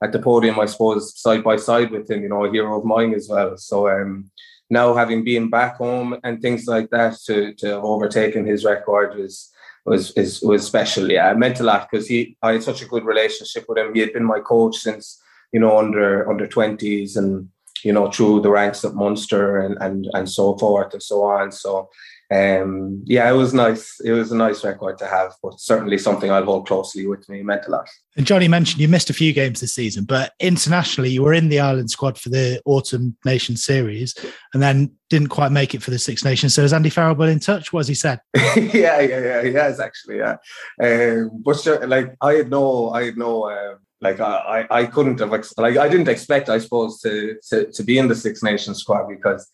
at 0.02 0.14
the 0.14 0.20
podium, 0.20 0.58
I 0.60 0.66
suppose, 0.66 1.20
side 1.20 1.44
by 1.44 1.58
side 1.58 1.92
with 1.92 2.10
him, 2.10 2.24
you 2.24 2.30
know, 2.30 2.46
a 2.46 2.52
hero 2.52 2.80
of 2.80 2.86
mine 2.86 3.14
as 3.14 3.28
well. 3.28 3.58
So 3.58 3.90
um, 3.90 4.32
now 4.70 4.94
having 4.94 5.24
been 5.24 5.50
back 5.50 5.76
home 5.76 6.18
and 6.24 6.42
things 6.42 6.68
like 6.68 6.90
that 6.92 7.18
to 7.26 7.54
to 7.56 7.68
have 7.68 7.84
overtaken 7.84 8.46
his 8.46 8.64
record 8.64 9.18
was 9.18 9.52
was 9.86 10.12
is, 10.12 10.42
was 10.42 10.66
special. 10.66 11.12
Yeah, 11.12 11.32
it 11.32 11.38
meant 11.38 11.60
a 11.60 11.64
lot 11.64 11.90
because 11.90 12.08
he 12.08 12.38
I 12.42 12.54
had 12.54 12.64
such 12.64 12.82
a 12.82 12.88
good 12.88 13.06
relationship 13.06 13.66
with 13.68 13.78
him. 13.78 13.94
He 13.94 14.00
had 14.00 14.14
been 14.14 14.26
my 14.26 14.40
coach 14.40 14.78
since 14.78 15.22
you 15.52 15.60
know 15.60 15.78
under 15.78 16.30
under 16.30 16.48
twenties 16.48 17.18
and 17.18 17.50
you 17.84 17.92
know 17.92 18.12
through 18.12 18.42
the 18.42 18.52
ranks 18.52 18.86
at 18.86 18.94
Munster 18.94 19.60
and 19.60 19.78
and 19.82 20.08
and 20.14 20.30
so 20.30 20.58
forth 20.58 20.94
and 20.94 21.04
so 21.04 21.24
on. 21.24 21.52
So 21.52 21.90
um, 22.32 23.02
yeah, 23.06 23.28
it 23.28 23.36
was 23.36 23.56
nice. 23.56 24.00
It 24.02 24.12
was 24.12 24.32
a 24.32 24.38
nice 24.38 24.64
record 24.64 25.00
to 25.00 25.08
have, 25.08 25.34
but 25.42 25.60
certainly 25.60 25.98
something 25.98 26.32
I'll 26.32 26.46
hold 26.46 26.68
closely 26.68 27.08
with 27.08 27.28
me. 27.28 27.40
It 27.40 27.46
meant 27.46 27.66
a 27.68 27.72
lot. 27.72 27.90
And 28.18 28.28
Johnny 28.28 28.48
mentioned 28.48 28.80
you 28.80 28.88
missed 28.88 29.10
a 29.10 29.16
few 29.16 29.34
games 29.34 29.62
this 29.62 29.74
season, 29.74 30.06
but 30.06 30.34
internationally 30.40 31.10
you 31.10 31.24
were 31.24 31.34
in 31.34 31.50
the 31.50 31.60
Ireland 31.60 31.90
squad 31.90 32.20
for 32.20 32.30
the 32.30 32.62
Autumn 32.66 33.18
Nation 33.26 33.58
series, 33.58 34.14
and 34.54 34.62
then 34.62 34.92
didn't 35.10 35.30
quite 35.30 35.52
make 35.52 35.74
it 35.74 35.82
for 35.82 35.90
the 35.90 35.98
Six 35.98 36.24
Nations. 36.24 36.54
So 36.54 36.62
is 36.62 36.72
Andy 36.72 36.92
Farrell 36.92 37.20
in 37.24 37.40
touch? 37.40 37.74
What 37.74 37.80
has 37.80 37.88
he 37.88 37.96
said? 37.96 38.20
yeah, 38.36 39.00
yeah, 39.00 39.20
yeah, 39.20 39.44
he 39.44 39.54
has 39.54 39.80
actually. 39.80 40.18
Yeah, 40.18 40.38
um, 40.84 41.32
but 41.44 41.66
like 41.88 42.16
I 42.22 42.34
had 42.34 42.52
no, 42.52 42.92
I 42.92 43.06
had 43.06 43.18
no. 43.18 43.50
Uh, 43.50 43.76
like 44.02 44.22
I, 44.22 44.66
I 44.72 44.86
couldn't 44.86 45.20
have 45.20 45.30
like 45.30 45.78
I 45.78 45.90
didn't 45.90 46.08
expect 46.08 46.48
I 46.48 46.60
suppose 46.60 47.02
to, 47.02 47.36
to 47.50 47.70
to 47.70 47.84
be 47.84 47.98
in 47.98 48.08
the 48.08 48.16
Six 48.16 48.42
Nations 48.42 48.80
squad 48.80 49.10
because 49.10 49.50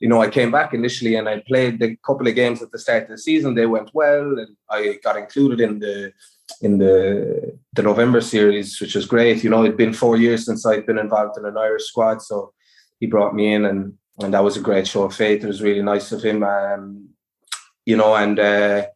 you 0.00 0.08
know, 0.08 0.20
I 0.20 0.28
came 0.28 0.50
back 0.50 0.74
initially 0.74 1.14
and 1.16 1.28
I 1.28 1.42
played 1.46 1.78
the 1.78 1.96
couple 1.96 2.26
of 2.28 2.34
games 2.34 2.62
at 2.62 2.70
the 2.70 2.78
start 2.78 3.04
of 3.04 3.08
the 3.10 3.18
season. 3.18 3.54
They 3.54 3.66
went 3.66 3.90
well, 3.94 4.38
and 4.38 4.56
I 4.68 4.98
got 5.02 5.16
included 5.16 5.60
in 5.60 5.78
the 5.78 6.12
in 6.60 6.78
the 6.78 7.58
the 7.72 7.82
November 7.82 8.20
series, 8.20 8.80
which 8.80 8.94
was 8.94 9.06
great. 9.06 9.42
You 9.42 9.50
know, 9.50 9.64
it'd 9.64 9.76
been 9.76 9.92
four 9.92 10.16
years 10.16 10.44
since 10.44 10.66
I'd 10.66 10.86
been 10.86 10.98
involved 10.98 11.38
in 11.38 11.46
an 11.46 11.56
Irish 11.56 11.84
squad, 11.84 12.22
so 12.22 12.52
he 13.00 13.06
brought 13.06 13.34
me 13.34 13.54
in, 13.54 13.64
and 13.64 13.94
and 14.20 14.34
that 14.34 14.44
was 14.44 14.56
a 14.56 14.60
great 14.68 14.86
show 14.86 15.04
of 15.04 15.14
faith. 15.14 15.42
It 15.42 15.48
was 15.48 15.62
really 15.62 15.82
nice 15.82 16.12
of 16.12 16.22
him, 16.22 16.42
um, 16.42 17.08
you 17.84 17.96
know, 17.96 18.14
and. 18.16 18.38
Uh, 18.38 18.86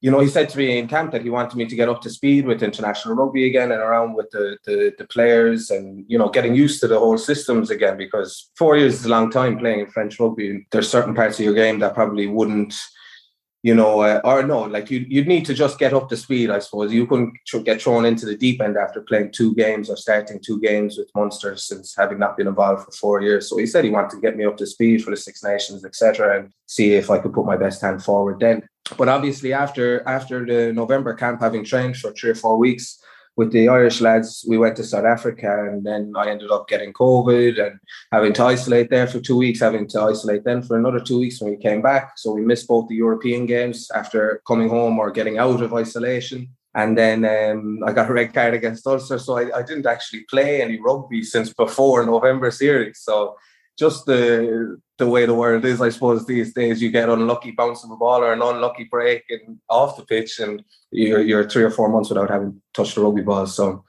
you 0.00 0.10
know, 0.10 0.20
he 0.20 0.28
said 0.28 0.48
to 0.48 0.58
me 0.58 0.78
in 0.78 0.88
camp 0.88 1.12
that 1.12 1.22
he 1.22 1.30
wanted 1.30 1.56
me 1.56 1.66
to 1.66 1.76
get 1.76 1.88
up 1.88 2.00
to 2.00 2.10
speed 2.10 2.46
with 2.46 2.62
international 2.62 3.14
rugby 3.14 3.46
again 3.46 3.70
and 3.70 3.82
around 3.82 4.14
with 4.14 4.30
the, 4.30 4.56
the, 4.64 4.94
the 4.96 5.04
players 5.04 5.70
and, 5.70 6.04
you 6.08 6.16
know, 6.16 6.30
getting 6.30 6.54
used 6.54 6.80
to 6.80 6.88
the 6.88 6.98
whole 6.98 7.18
systems 7.18 7.70
again 7.70 7.98
because 7.98 8.50
four 8.56 8.78
years 8.78 8.94
is 8.94 9.04
a 9.04 9.10
long 9.10 9.30
time 9.30 9.58
playing 9.58 9.80
in 9.80 9.90
French 9.90 10.18
rugby. 10.18 10.66
There's 10.70 10.88
certain 10.88 11.14
parts 11.14 11.38
of 11.38 11.44
your 11.44 11.54
game 11.54 11.80
that 11.80 11.94
probably 11.94 12.26
wouldn't 12.26 12.74
you 13.62 13.74
know, 13.74 14.00
uh, 14.00 14.20
or 14.24 14.42
no, 14.42 14.62
like 14.62 14.90
you, 14.90 15.04
you'd 15.08 15.28
need 15.28 15.44
to 15.44 15.52
just 15.52 15.78
get 15.78 15.92
up 15.92 16.08
to 16.08 16.16
speed, 16.16 16.50
I 16.50 16.60
suppose. 16.60 16.92
You 16.92 17.06
couldn't 17.06 17.34
get 17.64 17.82
thrown 17.82 18.06
into 18.06 18.24
the 18.24 18.36
deep 18.36 18.62
end 18.62 18.78
after 18.78 19.02
playing 19.02 19.32
two 19.32 19.54
games 19.54 19.90
or 19.90 19.96
starting 19.96 20.40
two 20.40 20.60
games 20.60 20.96
with 20.96 21.10
Munster 21.14 21.56
since 21.56 21.94
having 21.96 22.18
not 22.18 22.38
been 22.38 22.46
involved 22.46 22.84
for 22.84 22.92
four 22.92 23.22
years. 23.22 23.50
So 23.50 23.58
he 23.58 23.66
said 23.66 23.84
he 23.84 23.90
wanted 23.90 24.12
to 24.12 24.20
get 24.20 24.36
me 24.36 24.46
up 24.46 24.56
to 24.58 24.66
speed 24.66 25.04
for 25.04 25.10
the 25.10 25.16
Six 25.16 25.44
Nations, 25.44 25.84
etc., 25.84 26.40
and 26.40 26.52
see 26.66 26.94
if 26.94 27.10
I 27.10 27.18
could 27.18 27.34
put 27.34 27.44
my 27.44 27.56
best 27.56 27.82
hand 27.82 28.02
forward 28.02 28.40
then. 28.40 28.66
But 28.96 29.08
obviously, 29.08 29.52
after 29.52 30.06
after 30.08 30.46
the 30.46 30.72
November 30.72 31.14
camp, 31.14 31.40
having 31.40 31.64
trained 31.64 31.98
for 31.98 32.12
three 32.12 32.30
or 32.30 32.34
four 32.34 32.56
weeks, 32.56 32.98
with 33.40 33.52
the 33.52 33.70
Irish 33.70 34.02
lads, 34.02 34.44
we 34.46 34.58
went 34.58 34.76
to 34.76 34.84
South 34.84 35.06
Africa 35.06 35.50
and 35.66 35.82
then 35.82 36.12
I 36.14 36.28
ended 36.28 36.50
up 36.50 36.68
getting 36.68 36.92
COVID 36.92 37.52
and 37.64 37.80
having 38.12 38.34
to 38.34 38.44
isolate 38.44 38.90
there 38.90 39.06
for 39.06 39.18
two 39.18 39.38
weeks, 39.44 39.60
having 39.60 39.88
to 39.92 39.98
isolate 40.12 40.44
then 40.44 40.60
for 40.60 40.76
another 40.76 41.00
two 41.00 41.18
weeks 41.18 41.40
when 41.40 41.50
we 41.50 41.56
came 41.56 41.80
back. 41.80 42.18
So 42.18 42.32
we 42.32 42.42
missed 42.42 42.68
both 42.68 42.86
the 42.88 43.00
European 43.06 43.46
games 43.46 43.90
after 44.00 44.42
coming 44.46 44.68
home 44.68 44.98
or 44.98 45.10
getting 45.10 45.38
out 45.38 45.62
of 45.62 45.72
isolation. 45.72 46.50
And 46.74 46.98
then 46.98 47.18
um, 47.24 47.78
I 47.86 47.92
got 47.92 48.10
a 48.10 48.12
red 48.12 48.34
card 48.34 48.52
against 48.52 48.86
Ulster. 48.86 49.18
So 49.18 49.38
I, 49.38 49.44
I 49.60 49.62
didn't 49.62 49.86
actually 49.86 50.24
play 50.28 50.60
any 50.60 50.78
rugby 50.78 51.22
since 51.22 51.50
before 51.50 52.04
November 52.04 52.50
series. 52.50 52.98
So 53.00 53.36
just 53.78 54.06
the 54.06 54.78
the 54.98 55.08
way 55.08 55.26
the 55.26 55.34
world 55.34 55.64
is, 55.64 55.80
I 55.80 55.88
suppose 55.88 56.26
these 56.26 56.52
days 56.52 56.80
you 56.80 56.90
get 56.90 57.08
unlucky 57.08 57.50
bouncing 57.50 57.90
a 57.90 57.96
ball 57.96 58.22
or 58.22 58.32
an 58.32 58.42
unlucky 58.42 58.84
break 58.84 59.24
and 59.30 59.58
off 59.68 59.96
the 59.96 60.04
pitch, 60.04 60.38
and 60.38 60.62
you're 60.92 61.22
you're 61.22 61.48
three 61.48 61.64
or 61.64 61.70
four 61.70 61.88
months 61.88 62.10
without 62.10 62.30
having 62.30 62.60
touched 62.74 62.96
a 62.96 63.00
rugby 63.00 63.22
ball. 63.22 63.46
So 63.46 63.84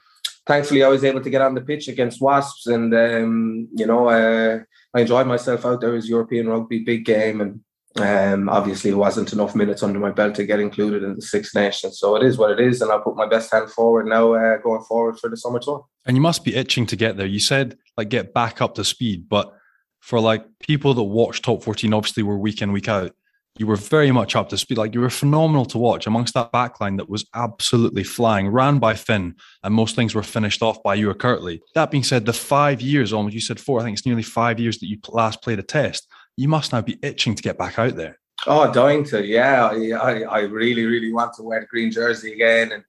thankfully, 0.48 0.84
I 0.84 0.88
was 0.88 1.04
able 1.04 1.22
to 1.22 1.30
get 1.30 1.42
on 1.42 1.56
the 1.56 1.62
pitch 1.62 1.88
against 1.88 2.22
Wasps, 2.22 2.68
and 2.68 2.94
um, 2.94 3.68
you 3.76 3.86
know 3.86 4.08
uh, 4.08 4.60
I 4.94 5.02
enjoyed 5.02 5.28
myself 5.28 5.66
out 5.66 5.82
there. 5.82 5.96
as 5.96 6.10
European 6.10 6.48
rugby, 6.48 6.80
big 6.80 7.04
game, 7.06 7.42
and 7.42 7.60
um, 7.98 8.48
obviously 8.48 8.92
it 8.92 8.96
wasn't 8.96 9.34
enough 9.34 9.54
minutes 9.54 9.84
under 9.84 10.00
my 10.00 10.12
belt 10.12 10.36
to 10.36 10.46
get 10.46 10.62
included 10.62 11.04
in 11.04 11.16
the 11.16 11.22
Six 11.22 11.54
Nations. 11.54 12.00
So 12.00 12.16
it 12.16 12.24
is 12.24 12.38
what 12.38 12.52
it 12.52 12.60
is, 12.60 12.82
and 12.82 12.90
I'll 12.90 13.02
put 13.02 13.18
my 13.18 13.28
best 13.28 13.52
hand 13.52 13.70
forward 13.70 14.08
now 14.08 14.34
uh, 14.34 14.58
going 14.58 14.84
forward 14.84 15.20
for 15.20 15.30
the 15.30 15.36
summer 15.36 15.60
tour. 15.60 15.86
And 16.06 16.16
you 16.16 16.22
must 16.22 16.46
be 16.46 16.56
itching 16.56 16.86
to 16.88 16.96
get 16.96 17.18
there. 17.18 17.28
You 17.28 17.40
said 17.40 17.78
like 17.98 18.10
get 18.10 18.34
back 18.34 18.62
up 18.62 18.76
to 18.76 18.86
speed, 18.86 19.28
but 19.28 19.54
for 20.02 20.20
like 20.20 20.44
people 20.60 20.94
that 20.94 21.04
watch 21.04 21.42
top 21.42 21.64
14 21.64 21.94
obviously 21.94 22.24
were 22.24 22.38
week 22.38 22.62
in 22.62 22.72
week 22.72 22.90
out. 22.90 23.14
You 23.58 23.68
were 23.68 23.76
very 23.76 24.12
much 24.12 24.36
up 24.36 24.50
to 24.50 24.58
speed. 24.58 24.78
Like 24.78 24.94
you 24.94 25.02
were 25.02 25.10
phenomenal 25.10 25.66
to 25.66 25.78
watch 25.78 26.08
amongst 26.08 26.34
that 26.34 26.52
backline 26.52 26.98
that 26.98 27.10
was 27.10 27.26
absolutely 27.34 28.04
flying 28.04 28.48
ran 28.48 28.80
by 28.80 28.96
finn 28.96 29.36
and 29.64 29.74
most 29.74 29.96
things 29.96 30.16
were 30.16 30.24
finished 30.24 30.62
off 30.62 30.82
by 30.84 30.96
you 30.96 31.14
Kurtley 31.14 31.60
that 31.76 31.92
being 31.92 32.04
said 32.04 32.26
the 32.26 32.34
five 32.34 32.82
years 32.82 33.14
almost 33.14 33.36
you 33.36 33.42
said 33.42 33.60
four 33.60 33.80
i 33.80 33.84
think 33.84 33.98
it's 33.98 34.06
nearly 34.06 34.24
five 34.24 34.60
years 34.60 34.80
that 34.80 34.88
you 34.88 34.98
last 35.10 35.42
played 35.42 35.60
a 35.60 35.64
test 35.64 36.08
you 36.38 36.48
must 36.48 36.72
now 36.72 36.82
be 36.82 36.98
itching 37.02 37.36
to 37.36 37.44
get 37.44 37.58
back 37.58 37.78
out 37.78 37.96
there. 37.96 38.18
Oh 38.48 38.72
dying 38.72 39.04
to 39.06 39.24
yeah. 39.24 39.68
I, 39.68 40.22
I 40.22 40.40
really 40.42 40.86
really 40.86 41.14
want 41.14 41.34
to 41.36 41.44
wear 41.44 41.60
the 41.60 41.68
green 41.68 41.92
jersey 41.92 42.34
again 42.34 42.84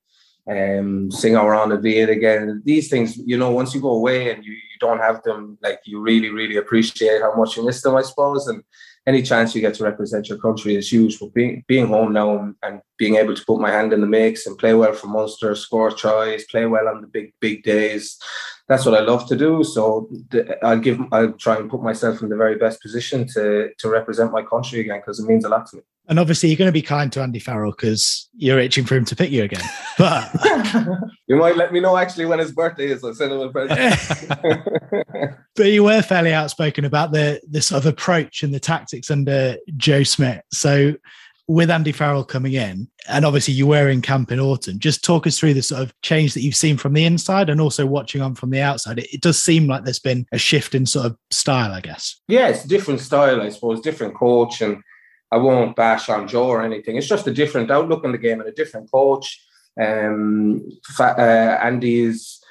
and 0.46 0.78
um, 0.80 1.10
sing 1.10 1.36
around 1.36 1.68
the 1.68 1.78
beat 1.78 2.08
again. 2.08 2.62
These 2.64 2.88
things, 2.88 3.16
you 3.18 3.36
know, 3.36 3.50
once 3.50 3.74
you 3.74 3.80
go 3.80 3.90
away 3.90 4.32
and 4.32 4.44
you 4.44 4.56
don't 4.82 4.98
have 4.98 5.22
them, 5.22 5.56
like 5.62 5.80
you 5.84 6.00
really, 6.00 6.30
really 6.30 6.56
appreciate 6.56 7.22
how 7.22 7.34
much 7.34 7.56
you 7.56 7.64
miss 7.64 7.80
them, 7.82 7.96
I 7.96 8.02
suppose. 8.02 8.46
And 8.48 8.62
any 9.06 9.22
chance 9.22 9.54
you 9.54 9.60
get 9.60 9.74
to 9.74 9.84
represent 9.84 10.28
your 10.28 10.38
country 10.38 10.76
is 10.76 10.92
huge. 10.92 11.18
But 11.18 11.32
being 11.32 11.64
being 11.66 11.86
home 11.86 12.12
now 12.12 12.38
and, 12.38 12.54
and 12.62 12.82
being 12.98 13.16
able 13.16 13.34
to 13.34 13.44
put 13.46 13.60
my 13.60 13.70
hand 13.70 13.92
in 13.92 14.00
the 14.00 14.06
mix 14.06 14.46
and 14.46 14.58
play 14.58 14.74
well 14.74 14.92
for 14.92 15.06
Munster, 15.06 15.54
score 15.54 15.90
tries, 15.90 16.44
play 16.44 16.66
well 16.66 16.88
on 16.88 17.00
the 17.00 17.06
big 17.06 17.32
big 17.40 17.62
days, 17.62 18.18
that's 18.72 18.86
what 18.86 18.94
I 18.94 19.00
love 19.00 19.26
to 19.28 19.36
do. 19.36 19.62
So 19.64 20.08
the, 20.30 20.56
I'll 20.64 20.78
give 20.78 20.98
I'll 21.12 21.32
try 21.32 21.56
and 21.56 21.70
put 21.70 21.82
myself 21.82 22.22
in 22.22 22.30
the 22.30 22.36
very 22.36 22.56
best 22.56 22.80
position 22.80 23.26
to 23.34 23.70
to 23.78 23.88
represent 23.88 24.32
my 24.32 24.42
country 24.42 24.80
again 24.80 25.00
because 25.00 25.20
it 25.20 25.26
means 25.26 25.44
a 25.44 25.50
lot 25.50 25.66
to 25.66 25.76
me. 25.76 25.82
And 26.08 26.18
obviously, 26.18 26.48
you're 26.48 26.58
going 26.58 26.68
to 26.68 26.72
be 26.72 26.82
kind 26.82 27.12
to 27.12 27.20
Andy 27.20 27.38
Farrell 27.38 27.70
because 27.70 28.28
you're 28.34 28.58
itching 28.58 28.84
for 28.84 28.96
him 28.96 29.04
to 29.04 29.14
pick 29.14 29.30
you 29.30 29.44
again. 29.44 29.62
But 29.98 30.30
you 31.26 31.36
might 31.36 31.56
let 31.56 31.72
me 31.72 31.80
know 31.80 31.96
actually 31.96 32.24
when 32.26 32.38
his 32.38 32.52
birthday 32.52 32.86
is. 32.86 33.04
I'll 33.04 33.14
send 33.14 33.32
him 33.32 33.40
a 33.40 33.50
present. 33.50 35.36
but 35.54 35.66
you 35.66 35.84
were 35.84 36.02
fairly 36.02 36.32
outspoken 36.32 36.86
about 36.86 37.12
the 37.12 37.40
the 37.48 37.60
sort 37.60 37.84
of 37.84 37.86
approach 37.86 38.42
and 38.42 38.54
the 38.54 38.60
tactics 38.60 39.10
under 39.10 39.56
Joe 39.76 40.02
Schmidt. 40.02 40.44
So 40.50 40.94
with 41.48 41.70
Andy 41.70 41.92
Farrell 41.92 42.24
coming 42.24 42.52
in, 42.52 42.88
and 43.08 43.24
obviously 43.24 43.54
you 43.54 43.66
were 43.66 43.88
in 43.88 44.00
camp 44.00 44.30
in 44.30 44.40
autumn, 44.40 44.78
just 44.78 45.04
talk 45.04 45.26
us 45.26 45.38
through 45.38 45.54
the 45.54 45.62
sort 45.62 45.82
of 45.82 45.92
change 46.02 46.34
that 46.34 46.42
you've 46.42 46.56
seen 46.56 46.76
from 46.76 46.92
the 46.92 47.04
inside 47.04 47.50
and 47.50 47.60
also 47.60 47.84
watching 47.84 48.20
on 48.20 48.34
from 48.34 48.50
the 48.50 48.60
outside. 48.60 48.98
It, 48.98 49.12
it 49.14 49.20
does 49.20 49.42
seem 49.42 49.66
like 49.66 49.84
there's 49.84 49.98
been 49.98 50.26
a 50.32 50.38
shift 50.38 50.74
in 50.74 50.86
sort 50.86 51.06
of 51.06 51.16
style, 51.30 51.72
I 51.72 51.80
guess. 51.80 52.20
Yeah, 52.28 52.48
it's 52.48 52.64
a 52.64 52.68
different 52.68 53.00
style, 53.00 53.40
I 53.40 53.48
suppose, 53.48 53.80
different 53.80 54.14
coach 54.14 54.60
and 54.62 54.82
I 55.32 55.38
won't 55.38 55.74
bash 55.74 56.08
on 56.08 56.28
Joe 56.28 56.46
or 56.46 56.62
anything. 56.62 56.96
It's 56.96 57.08
just 57.08 57.26
a 57.26 57.32
different 57.32 57.70
outlook 57.70 58.04
on 58.04 58.12
the 58.12 58.18
game 58.18 58.40
and 58.40 58.48
a 58.48 58.52
different 58.52 58.90
coach. 58.90 59.42
Um, 59.80 60.68
uh, 61.00 61.12
Andy 61.62 62.02
is 62.02 62.41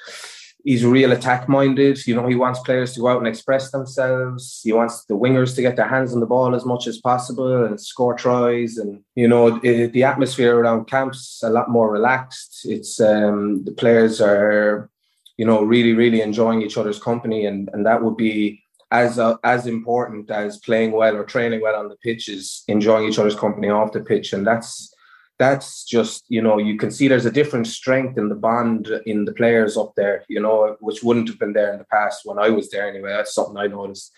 he's 0.64 0.84
real 0.84 1.12
attack 1.12 1.48
minded. 1.48 2.06
You 2.06 2.14
know, 2.14 2.26
he 2.26 2.34
wants 2.34 2.60
players 2.60 2.92
to 2.92 3.00
go 3.00 3.08
out 3.08 3.18
and 3.18 3.28
express 3.28 3.70
themselves. 3.70 4.60
He 4.62 4.72
wants 4.72 5.04
the 5.04 5.14
wingers 5.14 5.54
to 5.56 5.62
get 5.62 5.76
their 5.76 5.88
hands 5.88 6.12
on 6.12 6.20
the 6.20 6.26
ball 6.26 6.54
as 6.54 6.64
much 6.64 6.86
as 6.86 6.98
possible 6.98 7.64
and 7.64 7.80
score 7.80 8.14
tries. 8.14 8.76
And 8.78 9.02
you 9.14 9.28
know, 9.28 9.60
it, 9.62 9.92
the 9.92 10.04
atmosphere 10.04 10.56
around 10.56 10.86
camps 10.86 11.40
a 11.42 11.50
lot 11.50 11.70
more 11.70 11.90
relaxed. 11.90 12.60
It's 12.64 13.00
um, 13.00 13.64
the 13.64 13.72
players 13.72 14.20
are, 14.20 14.90
you 15.36 15.46
know, 15.46 15.62
really 15.62 15.92
really 15.92 16.20
enjoying 16.20 16.62
each 16.62 16.78
other's 16.78 16.98
company, 17.00 17.46
and 17.46 17.68
and 17.72 17.86
that 17.86 18.02
would 18.02 18.16
be 18.16 18.62
as 18.90 19.18
uh, 19.18 19.36
as 19.42 19.66
important 19.66 20.30
as 20.30 20.58
playing 20.58 20.92
well 20.92 21.16
or 21.16 21.24
training 21.24 21.60
well 21.62 21.76
on 21.76 21.88
the 21.88 21.96
pitch 21.96 22.28
is 22.28 22.62
enjoying 22.68 23.08
each 23.08 23.18
other's 23.18 23.36
company 23.36 23.68
off 23.68 23.92
the 23.92 24.00
pitch, 24.00 24.32
and 24.32 24.46
that's 24.46 24.94
that's 25.38 25.84
just 25.84 26.24
you 26.28 26.42
know 26.42 26.58
you 26.58 26.76
can 26.76 26.90
see 26.90 27.08
there's 27.08 27.26
a 27.26 27.30
different 27.30 27.66
strength 27.66 28.18
in 28.18 28.28
the 28.28 28.34
bond 28.34 28.88
in 29.06 29.24
the 29.24 29.32
players 29.32 29.76
up 29.76 29.92
there, 29.96 30.24
you 30.28 30.40
know, 30.40 30.76
which 30.80 31.02
wouldn't 31.02 31.28
have 31.28 31.38
been 31.38 31.52
there 31.52 31.72
in 31.72 31.78
the 31.78 31.84
past 31.84 32.22
when 32.24 32.38
I 32.38 32.50
was 32.50 32.70
there 32.70 32.88
anyway. 32.88 33.10
That's 33.10 33.34
something 33.34 33.56
I 33.56 33.66
noticed. 33.66 34.12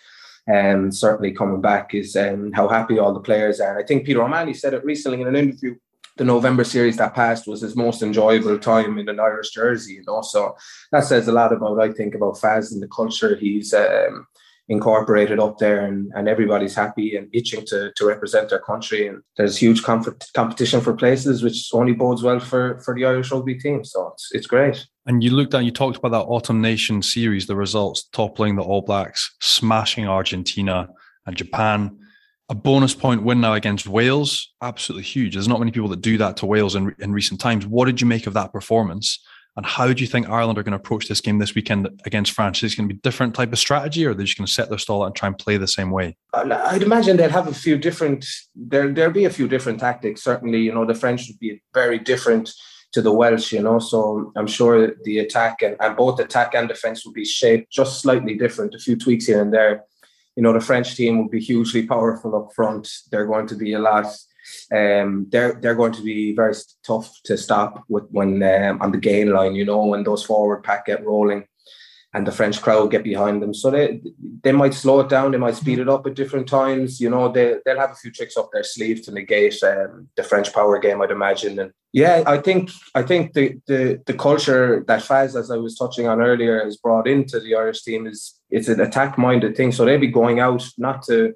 And 0.47 0.85
um, 0.85 0.91
certainly 0.91 1.31
coming 1.31 1.59
back 1.59 1.95
is 1.95 2.15
um, 2.15 2.51
how 2.51 2.67
happy 2.67 2.99
all 2.99 3.13
the 3.13 3.19
players 3.19 3.59
are. 3.59 3.71
And 3.71 3.83
I 3.83 3.87
think 3.87 4.05
Peter 4.05 4.21
O'Mahony 4.21 4.53
said 4.53 4.75
it 4.75 4.85
recently 4.85 5.21
in 5.21 5.27
an 5.27 5.35
interview 5.35 5.75
the 6.17 6.23
November 6.23 6.63
series 6.63 6.97
that 6.97 7.13
passed 7.13 7.47
was 7.47 7.61
his 7.61 7.75
most 7.75 8.01
enjoyable 8.01 8.57
time 8.57 8.97
in 8.97 9.09
an 9.09 9.19
Irish 9.19 9.51
jersey, 9.51 9.95
you 9.95 10.03
know. 10.07 10.21
So 10.21 10.55
that 10.91 11.03
says 11.03 11.27
a 11.27 11.31
lot 11.31 11.51
about 11.51 11.79
I 11.79 11.91
think 11.91 12.15
about 12.15 12.35
Faz 12.35 12.71
and 12.71 12.81
the 12.81 12.87
culture 12.87 13.35
he's 13.35 13.73
um, 13.73 14.25
incorporated 14.67 15.39
up 15.39 15.57
there 15.59 15.85
and, 15.85 16.11
and 16.15 16.27
everybody's 16.27 16.75
happy 16.75 17.15
and 17.15 17.27
itching 17.33 17.65
to, 17.67 17.91
to 17.95 18.05
represent 18.05 18.49
their 18.49 18.59
country. 18.59 19.07
And 19.07 19.21
there's 19.37 19.57
huge 19.57 19.83
comp- 19.83 20.23
competition 20.33 20.81
for 20.81 20.93
places 20.93 21.43
which 21.43 21.69
only 21.73 21.93
bodes 21.93 22.23
well 22.23 22.39
for, 22.39 22.79
for 22.79 22.95
the 22.95 23.05
Irish 23.05 23.31
rugby 23.31 23.55
team. 23.55 23.83
So 23.83 24.11
it's, 24.13 24.29
it's 24.31 24.47
great. 24.47 24.85
And 25.05 25.23
you 25.23 25.31
looked 25.31 25.53
at 25.53 25.63
you 25.63 25.71
talked 25.71 25.97
about 25.97 26.11
that 26.11 26.25
autumn 26.25 26.61
nation 26.61 27.03
series 27.03 27.45
the 27.45 27.55
results 27.55 28.03
toppling 28.11 28.55
the 28.55 28.63
all 28.63 28.81
blacks 28.81 29.35
smashing 29.39 30.07
argentina 30.07 30.89
and 31.27 31.35
japan. 31.35 31.99
A 32.49 32.55
bonus 32.55 32.93
point 32.93 33.23
win 33.23 33.41
now 33.41 33.53
against 33.53 33.87
wales 33.87 34.53
absolutely 34.61 35.03
huge. 35.03 35.33
There's 35.33 35.47
not 35.47 35.59
many 35.59 35.71
people 35.71 35.89
that 35.89 36.01
do 36.01 36.17
that 36.17 36.37
to 36.37 36.45
wales 36.45 36.75
in, 36.75 36.95
in 36.99 37.11
recent 37.11 37.39
times. 37.39 37.67
What 37.67 37.85
did 37.85 38.01
you 38.01 38.07
make 38.07 38.25
of 38.25 38.33
that 38.33 38.51
performance 38.51 39.19
and 39.57 39.65
how 39.65 39.91
do 39.91 40.01
you 40.01 40.07
think 40.07 40.29
Ireland 40.29 40.59
are 40.59 40.63
going 40.63 40.73
to 40.73 40.77
approach 40.77 41.07
this 41.07 41.21
game 41.21 41.39
this 41.39 41.55
weekend 41.55 41.87
against 42.05 42.33
France? 42.33 42.61
Is 42.61 42.73
it 42.73 42.77
going 42.77 42.89
to 42.89 42.93
be 42.93 42.99
a 42.99 43.01
different 43.01 43.33
type 43.33 43.53
of 43.53 43.59
strategy, 43.59 44.05
or 44.05 44.11
are 44.11 44.13
they 44.13 44.25
just 44.25 44.37
going 44.37 44.45
to 44.45 44.51
set 44.51 44.69
their 44.69 44.77
stall 44.77 45.03
out 45.03 45.07
and 45.07 45.15
try 45.15 45.27
and 45.27 45.37
play 45.37 45.55
the 45.55 45.67
same 45.67 45.91
way? 45.91 46.17
I'd 46.33 46.83
imagine 46.83 47.15
they'd 47.15 47.31
have 47.31 47.47
a 47.47 47.53
few 47.53 47.77
different. 47.77 48.25
There, 48.53 48.91
there'll 48.91 49.13
be 49.13 49.25
a 49.25 49.29
few 49.29 49.47
different 49.47 49.79
tactics. 49.79 50.23
Certainly, 50.23 50.59
you 50.59 50.73
know, 50.73 50.85
the 50.85 50.93
French 50.93 51.27
would 51.27 51.39
be 51.39 51.61
very 51.73 51.99
different 51.99 52.51
to 52.91 53.01
the 53.01 53.13
Welsh. 53.13 53.53
You 53.53 53.61
know, 53.61 53.79
so 53.79 54.33
I'm 54.35 54.47
sure 54.47 54.93
the 55.03 55.19
attack 55.19 55.61
and, 55.61 55.77
and 55.79 55.95
both 55.95 56.19
attack 56.19 56.53
and 56.53 56.67
defense 56.67 57.05
will 57.05 57.13
be 57.13 57.25
shaped 57.25 57.71
just 57.71 58.01
slightly 58.01 58.35
different. 58.35 58.75
A 58.75 58.79
few 58.79 58.97
tweaks 58.97 59.25
here 59.25 59.41
and 59.41 59.53
there. 59.53 59.85
You 60.35 60.43
know, 60.43 60.51
the 60.51 60.59
French 60.59 60.95
team 60.95 61.17
will 61.17 61.29
be 61.29 61.39
hugely 61.39 61.87
powerful 61.87 62.35
up 62.35 62.49
front. 62.53 62.89
They're 63.09 63.25
going 63.25 63.47
to 63.47 63.55
be 63.55 63.71
a 63.71 63.79
lot 63.79 64.07
um, 64.71 65.27
they're 65.29 65.53
they're 65.61 65.75
going 65.75 65.93
to 65.93 66.01
be 66.03 66.35
very 66.35 66.53
tough 66.85 67.11
to 67.25 67.37
stop 67.37 67.83
with 67.89 68.05
when 68.11 68.41
um, 68.43 68.81
on 68.81 68.91
the 68.91 68.97
gain 68.97 69.31
line. 69.31 69.55
You 69.55 69.65
know, 69.65 69.85
when 69.85 70.03
those 70.03 70.23
forward 70.23 70.63
pack 70.63 70.85
get 70.85 71.05
rolling, 71.05 71.45
and 72.15 72.25
the 72.25 72.31
French 72.31 72.61
crowd 72.61 72.91
get 72.91 73.03
behind 73.03 73.41
them. 73.41 73.53
So 73.53 73.69
they 73.69 74.01
they 74.41 74.53
might 74.53 74.73
slow 74.73 75.01
it 75.01 75.09
down. 75.09 75.31
They 75.31 75.37
might 75.37 75.55
speed 75.55 75.79
it 75.79 75.89
up 75.89 76.07
at 76.07 76.15
different 76.15 76.47
times. 76.47 77.01
You 77.01 77.09
know, 77.09 77.29
they 77.29 77.57
they'll 77.65 77.79
have 77.79 77.91
a 77.91 77.95
few 77.95 78.09
tricks 78.09 78.37
up 78.37 78.49
their 78.53 78.63
sleeve 78.63 79.03
to 79.03 79.11
negate 79.11 79.61
um, 79.63 80.07
the 80.15 80.23
French 80.23 80.53
power 80.53 80.79
game. 80.79 81.01
I'd 81.01 81.11
imagine. 81.11 81.59
And 81.59 81.71
yeah, 81.91 82.23
I 82.25 82.37
think 82.37 82.71
I 82.95 83.03
think 83.03 83.33
the 83.33 83.59
the 83.67 84.01
the 84.05 84.13
culture 84.13 84.85
that 84.87 85.03
Faz, 85.03 85.37
as 85.37 85.51
I 85.51 85.57
was 85.57 85.77
touching 85.77 86.07
on 86.07 86.21
earlier, 86.21 86.63
has 86.63 86.77
brought 86.77 87.05
into 87.05 87.41
the 87.41 87.53
Irish 87.55 87.83
team 87.83 88.07
is 88.07 88.33
it's 88.49 88.69
an 88.69 88.79
attack 88.79 89.17
minded 89.17 89.57
thing. 89.57 89.73
So 89.73 89.83
they'll 89.83 89.99
be 89.99 90.07
going 90.07 90.39
out 90.39 90.65
not 90.77 91.03
to 91.07 91.35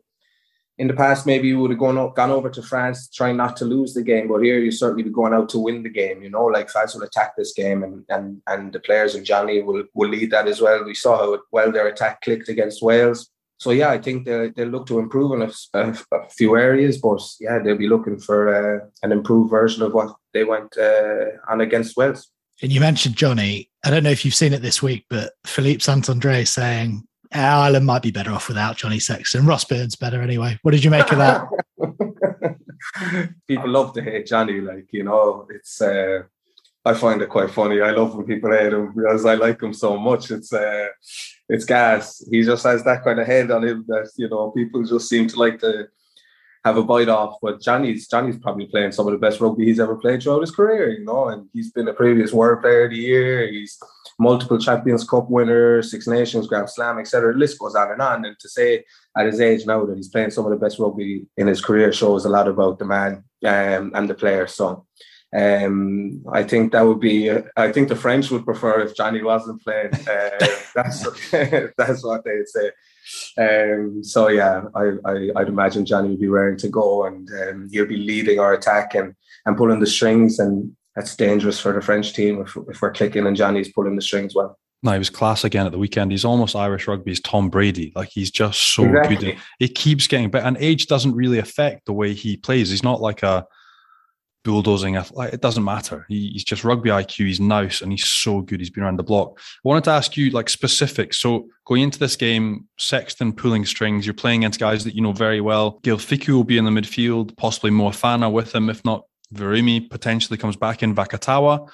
in 0.79 0.87
the 0.87 0.93
past, 0.93 1.25
maybe 1.25 1.49
you 1.49 1.59
would 1.59 1.71
have 1.71 1.79
gone 1.79 1.97
up, 1.97 2.15
gone 2.15 2.31
over 2.31 2.49
to 2.49 2.63
France 2.63 3.09
trying 3.09 3.35
not 3.35 3.57
to 3.57 3.65
lose 3.65 3.93
the 3.93 4.01
game, 4.01 4.29
but 4.29 4.39
here 4.39 4.59
you 4.59 4.71
certainly 4.71 5.03
be 5.03 5.09
going 5.09 5.33
out 5.33 5.49
to 5.49 5.59
win 5.59 5.83
the 5.83 5.89
game. 5.89 6.23
You 6.23 6.29
know, 6.29 6.45
like 6.45 6.69
France 6.69 6.95
will 6.95 7.03
attack 7.03 7.35
this 7.35 7.53
game, 7.53 7.83
and 7.83 8.05
and 8.07 8.41
and 8.47 8.71
the 8.71 8.79
players 8.79 9.13
and 9.13 9.25
Johnny 9.25 9.61
will 9.61 9.83
will 9.93 10.09
lead 10.09 10.31
that 10.31 10.47
as 10.47 10.61
well. 10.61 10.85
We 10.85 10.95
saw 10.95 11.17
how 11.17 11.39
well 11.51 11.71
their 11.71 11.87
attack 11.87 12.21
clicked 12.21 12.47
against 12.47 12.81
Wales. 12.81 13.29
so 13.57 13.71
yeah, 13.71 13.89
I 13.89 13.97
think 13.97 14.25
they 14.25 14.51
they'll 14.55 14.69
look 14.69 14.87
to 14.87 14.99
improve 14.99 15.33
in 15.33 15.41
a, 15.41 15.51
a, 15.73 15.97
a, 16.13 16.29
few 16.29 16.55
areas, 16.55 16.97
but 16.97 17.21
yeah, 17.41 17.59
they'll 17.59 17.85
be 17.85 17.89
looking 17.89 18.17
for 18.17 18.39
uh, 18.59 18.85
an 19.03 19.11
improved 19.11 19.51
version 19.51 19.83
of 19.83 19.93
what 19.93 20.15
they 20.33 20.45
went 20.45 20.77
uh, 20.77 21.25
on 21.49 21.59
against 21.59 21.97
Wales. 21.97 22.31
And 22.61 22.71
you 22.71 22.79
mentioned 22.79 23.17
Johnny. 23.17 23.69
I 23.83 23.89
don't 23.89 24.03
know 24.03 24.11
if 24.11 24.23
you've 24.23 24.41
seen 24.43 24.53
it 24.53 24.61
this 24.61 24.81
week, 24.81 25.05
but 25.09 25.33
Philippe 25.45 25.79
Saint-André 25.79 26.45
saying 26.45 27.07
Ireland 27.31 27.85
might 27.85 28.01
be 28.01 28.11
better 28.11 28.31
off 28.31 28.47
without 28.47 28.77
Johnny 28.77 28.99
Sexton. 28.99 29.45
Ross 29.45 29.63
Byrne's 29.63 29.95
better 29.95 30.21
anyway. 30.21 30.57
What 30.63 30.71
did 30.71 30.83
you 30.83 30.89
make 30.89 31.11
of 31.11 31.19
that? 31.19 31.47
people 33.47 33.69
love 33.69 33.93
to 33.93 34.01
hate 34.01 34.25
Johnny. 34.25 34.61
Like 34.61 34.87
you 34.91 35.03
know, 35.03 35.47
it's. 35.49 35.81
Uh, 35.81 36.23
I 36.85 36.93
find 36.93 37.21
it 37.21 37.29
quite 37.29 37.51
funny. 37.51 37.81
I 37.81 37.91
love 37.91 38.15
when 38.15 38.25
people 38.25 38.51
hate 38.51 38.73
him 38.73 38.93
because 38.95 39.25
I 39.25 39.35
like 39.35 39.61
him 39.61 39.73
so 39.73 39.97
much. 39.97 40.31
It's 40.31 40.51
uh, 40.51 40.87
it's 41.49 41.65
gas. 41.65 42.23
He 42.31 42.41
just 42.41 42.63
has 42.63 42.83
that 42.85 43.03
kind 43.03 43.19
of 43.19 43.27
head 43.27 43.51
on 43.51 43.63
him 43.63 43.85
that 43.89 44.09
you 44.15 44.29
know 44.29 44.51
people 44.51 44.83
just 44.83 45.09
seem 45.09 45.27
to 45.27 45.37
like 45.37 45.59
to 45.59 45.87
have 46.65 46.77
a 46.77 46.83
bite 46.83 47.09
off. 47.09 47.37
But 47.41 47.61
Johnny's 47.61 48.07
Johnny's 48.07 48.37
probably 48.37 48.67
playing 48.67 48.91
some 48.91 49.07
of 49.07 49.13
the 49.13 49.19
best 49.19 49.39
rugby 49.39 49.65
he's 49.65 49.79
ever 49.79 49.95
played 49.95 50.21
throughout 50.21 50.41
his 50.41 50.51
career. 50.51 50.89
You 50.89 51.05
know, 51.05 51.29
and 51.29 51.49
he's 51.53 51.71
been 51.71 51.87
a 51.87 51.93
previous 51.93 52.33
World 52.33 52.61
Player 52.61 52.85
of 52.85 52.91
the 52.91 52.97
Year. 52.97 53.47
He's 53.47 53.77
multiple 54.19 54.57
Champions 54.59 55.07
Cup 55.07 55.29
winner, 55.29 55.81
Six 55.81 56.07
Nations, 56.07 56.47
Grand 56.47 56.69
Slam, 56.69 56.99
etc. 56.99 57.33
The 57.33 57.39
list 57.39 57.59
goes 57.59 57.75
on 57.75 57.91
and 57.91 58.01
on. 58.01 58.25
And 58.25 58.37
to 58.39 58.49
say 58.49 58.83
at 59.17 59.25
his 59.25 59.39
age 59.39 59.65
now 59.65 59.85
that 59.85 59.95
he's 59.95 60.09
playing 60.09 60.31
some 60.31 60.45
of 60.45 60.51
the 60.51 60.57
best 60.57 60.79
rugby 60.79 61.25
in 61.37 61.47
his 61.47 61.61
career 61.61 61.91
shows 61.93 62.25
a 62.25 62.29
lot 62.29 62.47
about 62.47 62.79
the 62.79 62.85
man 62.85 63.23
um, 63.45 63.91
and 63.95 64.09
the 64.09 64.13
player. 64.13 64.47
So 64.47 64.85
um, 65.35 66.23
I 66.31 66.43
think 66.43 66.71
that 66.71 66.81
would 66.81 66.99
be. 66.99 67.29
Uh, 67.29 67.43
I 67.55 67.71
think 67.71 67.87
the 67.87 67.95
French 67.95 68.31
would 68.31 68.45
prefer 68.45 68.81
if 68.81 68.95
Johnny 68.95 69.21
wasn't 69.21 69.63
playing. 69.63 69.93
Uh, 69.93 70.29
that's 70.75 71.31
that's 71.77 72.03
what 72.03 72.23
they'd 72.23 72.47
say. 72.47 72.71
Um, 73.37 74.03
so 74.03 74.27
yeah, 74.29 74.63
I, 74.75 74.91
I 75.05 75.13
would 75.39 75.47
imagine 75.47 75.85
Johnny 75.85 76.09
would 76.09 76.19
be 76.19 76.27
raring 76.27 76.57
to 76.57 76.69
go, 76.69 77.05
and 77.05 77.29
um, 77.43 77.69
he'll 77.71 77.85
be 77.85 77.97
leading 77.97 78.39
our 78.39 78.53
attack 78.53 78.95
and 78.95 79.15
and 79.45 79.57
pulling 79.57 79.79
the 79.79 79.87
strings, 79.87 80.39
and 80.39 80.75
that's 80.95 81.15
dangerous 81.15 81.59
for 81.59 81.73
the 81.73 81.81
French 81.81 82.13
team 82.13 82.41
if, 82.41 82.57
if 82.69 82.81
we're 82.81 82.91
clicking 82.91 83.25
and 83.25 83.37
Johnny's 83.37 83.71
pulling 83.71 83.95
the 83.95 84.01
strings 84.01 84.35
well. 84.35 84.57
No, 84.81 84.93
he 84.93 84.97
was 84.97 85.09
class 85.09 85.43
again 85.43 85.65
at 85.65 85.73
the 85.73 85.77
weekend. 85.77 86.11
He's 86.11 86.23
almost 86.23 86.55
Irish 86.55 86.87
rugby's 86.87 87.19
Tom 87.19 87.49
Brady. 87.49 87.91
Like 87.95 88.09
he's 88.09 88.31
just 88.31 88.73
so 88.73 88.85
exactly. 88.85 89.15
good. 89.15 89.37
He 89.59 89.67
keeps 89.67 90.07
getting 90.07 90.29
better, 90.29 90.45
and 90.45 90.57
age 90.57 90.87
doesn't 90.87 91.13
really 91.13 91.39
affect 91.39 91.85
the 91.85 91.93
way 91.93 92.13
he 92.13 92.37
plays. 92.37 92.69
He's 92.69 92.83
not 92.83 93.01
like 93.01 93.23
a 93.23 93.45
bulldozing. 94.43 94.95
It 94.95 95.41
doesn't 95.41 95.63
matter. 95.63 96.05
He, 96.07 96.29
he's 96.29 96.43
just 96.43 96.63
rugby 96.63 96.89
IQ. 96.89 97.27
He's 97.27 97.39
nice 97.39 97.81
and 97.81 97.91
he's 97.91 98.07
so 98.07 98.41
good. 98.41 98.59
He's 98.59 98.69
been 98.69 98.83
around 98.83 98.97
the 98.97 99.03
block. 99.03 99.39
I 99.39 99.67
wanted 99.67 99.83
to 99.85 99.91
ask 99.91 100.15
you 100.17 100.29
like 100.31 100.49
specifics. 100.49 101.17
So 101.19 101.47
going 101.65 101.83
into 101.83 101.99
this 101.99 102.15
game, 102.15 102.67
Sexton 102.77 103.33
pulling 103.33 103.65
strings. 103.65 104.05
You're 104.05 104.13
playing 104.13 104.43
against 104.43 104.59
guys 104.59 104.83
that 104.83 104.95
you 104.95 105.01
know 105.01 105.13
very 105.13 105.41
well. 105.41 105.79
Gaël 105.81 105.97
Fickou 105.97 106.33
will 106.33 106.43
be 106.43 106.57
in 106.57 106.65
the 106.65 106.71
midfield, 106.71 107.35
possibly 107.37 107.71
Moefana 107.71 108.31
with 108.31 108.53
him, 108.53 108.69
if 108.69 108.83
not 108.85 109.03
Virimi 109.33 109.89
potentially 109.89 110.37
comes 110.37 110.55
back 110.55 110.81
in 110.81 110.95
Vakatawa 110.95 111.69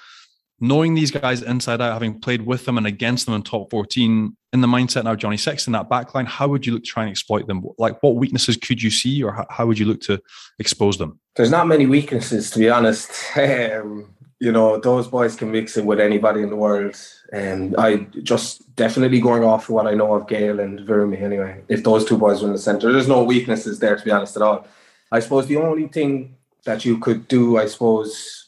knowing 0.60 0.96
these 0.96 1.12
guys 1.12 1.42
inside 1.42 1.82
out, 1.82 1.94
having 1.94 2.20
played 2.20 2.42
with 2.42 2.66
them 2.66 2.78
and 2.78 2.88
against 2.88 3.26
them 3.26 3.36
in 3.36 3.44
top 3.44 3.70
14, 3.70 4.36
in 4.54 4.62
the 4.62 4.68
mindset 4.68 5.04
now, 5.04 5.16
Johnny 5.16 5.38
Sexton, 5.38 5.74
that 5.74 5.90
backline, 5.90 6.26
how 6.26 6.48
would 6.48 6.66
you 6.66 6.74
look 6.74 6.84
to 6.84 6.90
try 6.90 7.04
and 7.04 7.12
exploit 7.12 7.48
them? 7.48 7.64
Like, 7.78 8.02
what 8.02 8.16
weaknesses 8.16 8.56
could 8.58 8.82
you 8.82 8.90
see, 8.90 9.22
or 9.22 9.46
how, 9.50 9.66
would 9.66 9.78
you 9.78 9.86
look 9.86 10.02
to 10.02 10.22
expose 10.60 10.98
them? 10.98 11.20
There's 11.36 11.52
not 11.52 11.68
many 11.68 11.86
weaknesses, 11.86 12.52
to 12.52 12.60
be 12.60 12.70
honest. 12.70 13.12
Um, 13.36 14.16
you 14.40 14.52
know, 14.52 14.80
those 14.80 15.08
boys 15.08 15.36
can 15.36 15.52
mix 15.52 15.78
it 15.78 15.86
with 15.86 16.00
anybody 16.00 16.42
in 16.42 16.50
the 16.50 16.56
world. 16.56 16.96
And 17.32 17.76
I 17.78 17.98
just 18.22 18.76
definitely 18.76 19.22
going 19.22 19.44
off 19.44 19.70
what 19.70 19.88
I 19.88 19.94
know 19.94 20.14
of 20.14 20.28
Gaël 20.28 20.62
and 20.62 20.80
Virimi 20.80 21.22
anyway. 21.22 21.64
If 21.70 21.84
those 21.84 22.06
two 22.06 22.18
boys 22.18 22.44
are 22.44 22.48
in 22.48 22.54
the 22.54 22.60
centre, 22.60 22.92
there's 22.92 23.08
no 23.08 23.24
weaknesses 23.24 23.80
there, 23.80 23.96
to 23.96 24.04
be 24.04 24.12
honest, 24.12 24.36
at 24.36 24.42
all. 24.42 24.68
I 25.12 25.20
suppose 25.22 25.48
the 25.48 25.58
only 25.58 25.88
thing 25.88 26.36
that 26.66 26.84
you 26.84 26.98
could 26.98 27.28
do, 27.28 27.58
I 27.58 27.68
suppose, 27.68 28.45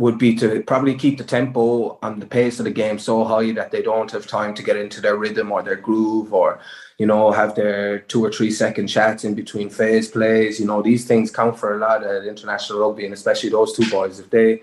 would 0.00 0.18
be 0.18 0.34
to 0.34 0.62
probably 0.62 0.94
keep 0.94 1.18
the 1.18 1.24
tempo 1.24 1.98
and 2.02 2.22
the 2.22 2.26
pace 2.26 2.58
of 2.58 2.64
the 2.64 2.70
game 2.70 2.98
so 2.98 3.22
high 3.22 3.52
that 3.52 3.70
they 3.70 3.82
don't 3.82 4.10
have 4.10 4.26
time 4.26 4.54
to 4.54 4.62
get 4.62 4.76
into 4.76 5.00
their 5.00 5.16
rhythm 5.16 5.52
or 5.52 5.62
their 5.62 5.76
groove 5.76 6.32
or 6.32 6.58
you 6.96 7.06
know 7.06 7.30
have 7.30 7.54
their 7.54 8.00
two 8.00 8.24
or 8.24 8.32
three 8.32 8.50
second 8.50 8.86
chats 8.86 9.24
in 9.24 9.34
between 9.34 9.68
phase 9.68 10.08
plays. 10.08 10.58
You 10.58 10.66
know 10.66 10.80
these 10.80 11.06
things 11.06 11.30
count 11.30 11.58
for 11.58 11.74
a 11.74 11.78
lot 11.78 12.02
at 12.02 12.24
international 12.24 12.80
rugby 12.80 13.04
and 13.04 13.14
especially 13.14 13.50
those 13.50 13.76
two 13.76 13.88
boys. 13.90 14.18
If 14.18 14.30
they 14.30 14.62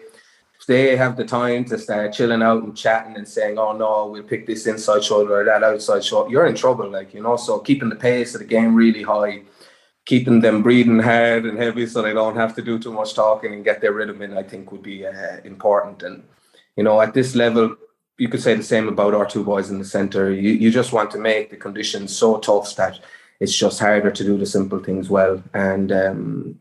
if 0.59 0.65
they 0.65 0.97
have 0.97 1.15
the 1.15 1.25
time 1.25 1.65
to 1.65 1.77
start 1.77 2.13
chilling 2.13 2.41
out 2.41 2.63
and 2.63 2.75
chatting 2.75 3.15
and 3.15 3.27
saying 3.27 3.59
oh 3.59 3.73
no 3.73 4.07
we'll 4.07 4.23
pick 4.23 4.47
this 4.47 4.65
inside 4.65 5.03
shoulder 5.03 5.39
or 5.39 5.45
that 5.45 5.63
outside 5.63 6.03
shoulder 6.03 6.31
you're 6.31 6.47
in 6.47 6.55
trouble 6.55 6.89
like 6.89 7.13
you 7.13 7.21
know. 7.21 7.37
So 7.37 7.59
keeping 7.59 7.89
the 7.89 7.95
pace 7.95 8.33
of 8.33 8.39
the 8.39 8.47
game 8.47 8.73
really 8.73 9.03
high 9.03 9.43
keeping 10.07 10.39
them 10.39 10.63
breathing 10.63 10.99
hard 10.99 11.45
and 11.45 11.59
heavy 11.59 11.85
so 11.85 12.01
they 12.01 12.13
don't 12.13 12.37
have 12.37 12.55
to 12.55 12.61
do 12.61 12.79
too 12.79 12.93
much 12.93 13.13
talking 13.13 13.53
and 13.53 13.65
get 13.65 13.81
their 13.81 13.91
rhythm 13.91 14.21
in, 14.21 14.37
I 14.37 14.41
think 14.41 14.71
would 14.71 14.81
be 14.81 15.05
uh, 15.05 15.37
important. 15.43 16.01
And, 16.01 16.23
you 16.77 16.83
know, 16.83 16.99
at 17.01 17.13
this 17.13 17.35
level, 17.35 17.75
you 18.17 18.29
could 18.29 18.41
say 18.41 18.55
the 18.55 18.63
same 18.63 18.87
about 18.87 19.13
our 19.13 19.25
two 19.25 19.43
boys 19.43 19.69
in 19.69 19.79
the 19.79 19.85
centre. 19.85 20.31
You, 20.31 20.53
you 20.53 20.71
just 20.71 20.93
want 20.93 21.11
to 21.11 21.19
make 21.19 21.49
the 21.49 21.57
conditions 21.57 22.15
so 22.15 22.39
tough 22.39 22.73
that 22.77 22.99
it's 23.41 23.55
just 23.55 23.81
harder 23.81 24.09
to 24.09 24.23
do 24.23 24.37
the 24.37 24.45
simple 24.45 24.79
things 24.79 25.09
well. 25.09 25.43
And, 25.53 25.91
um, 25.91 26.59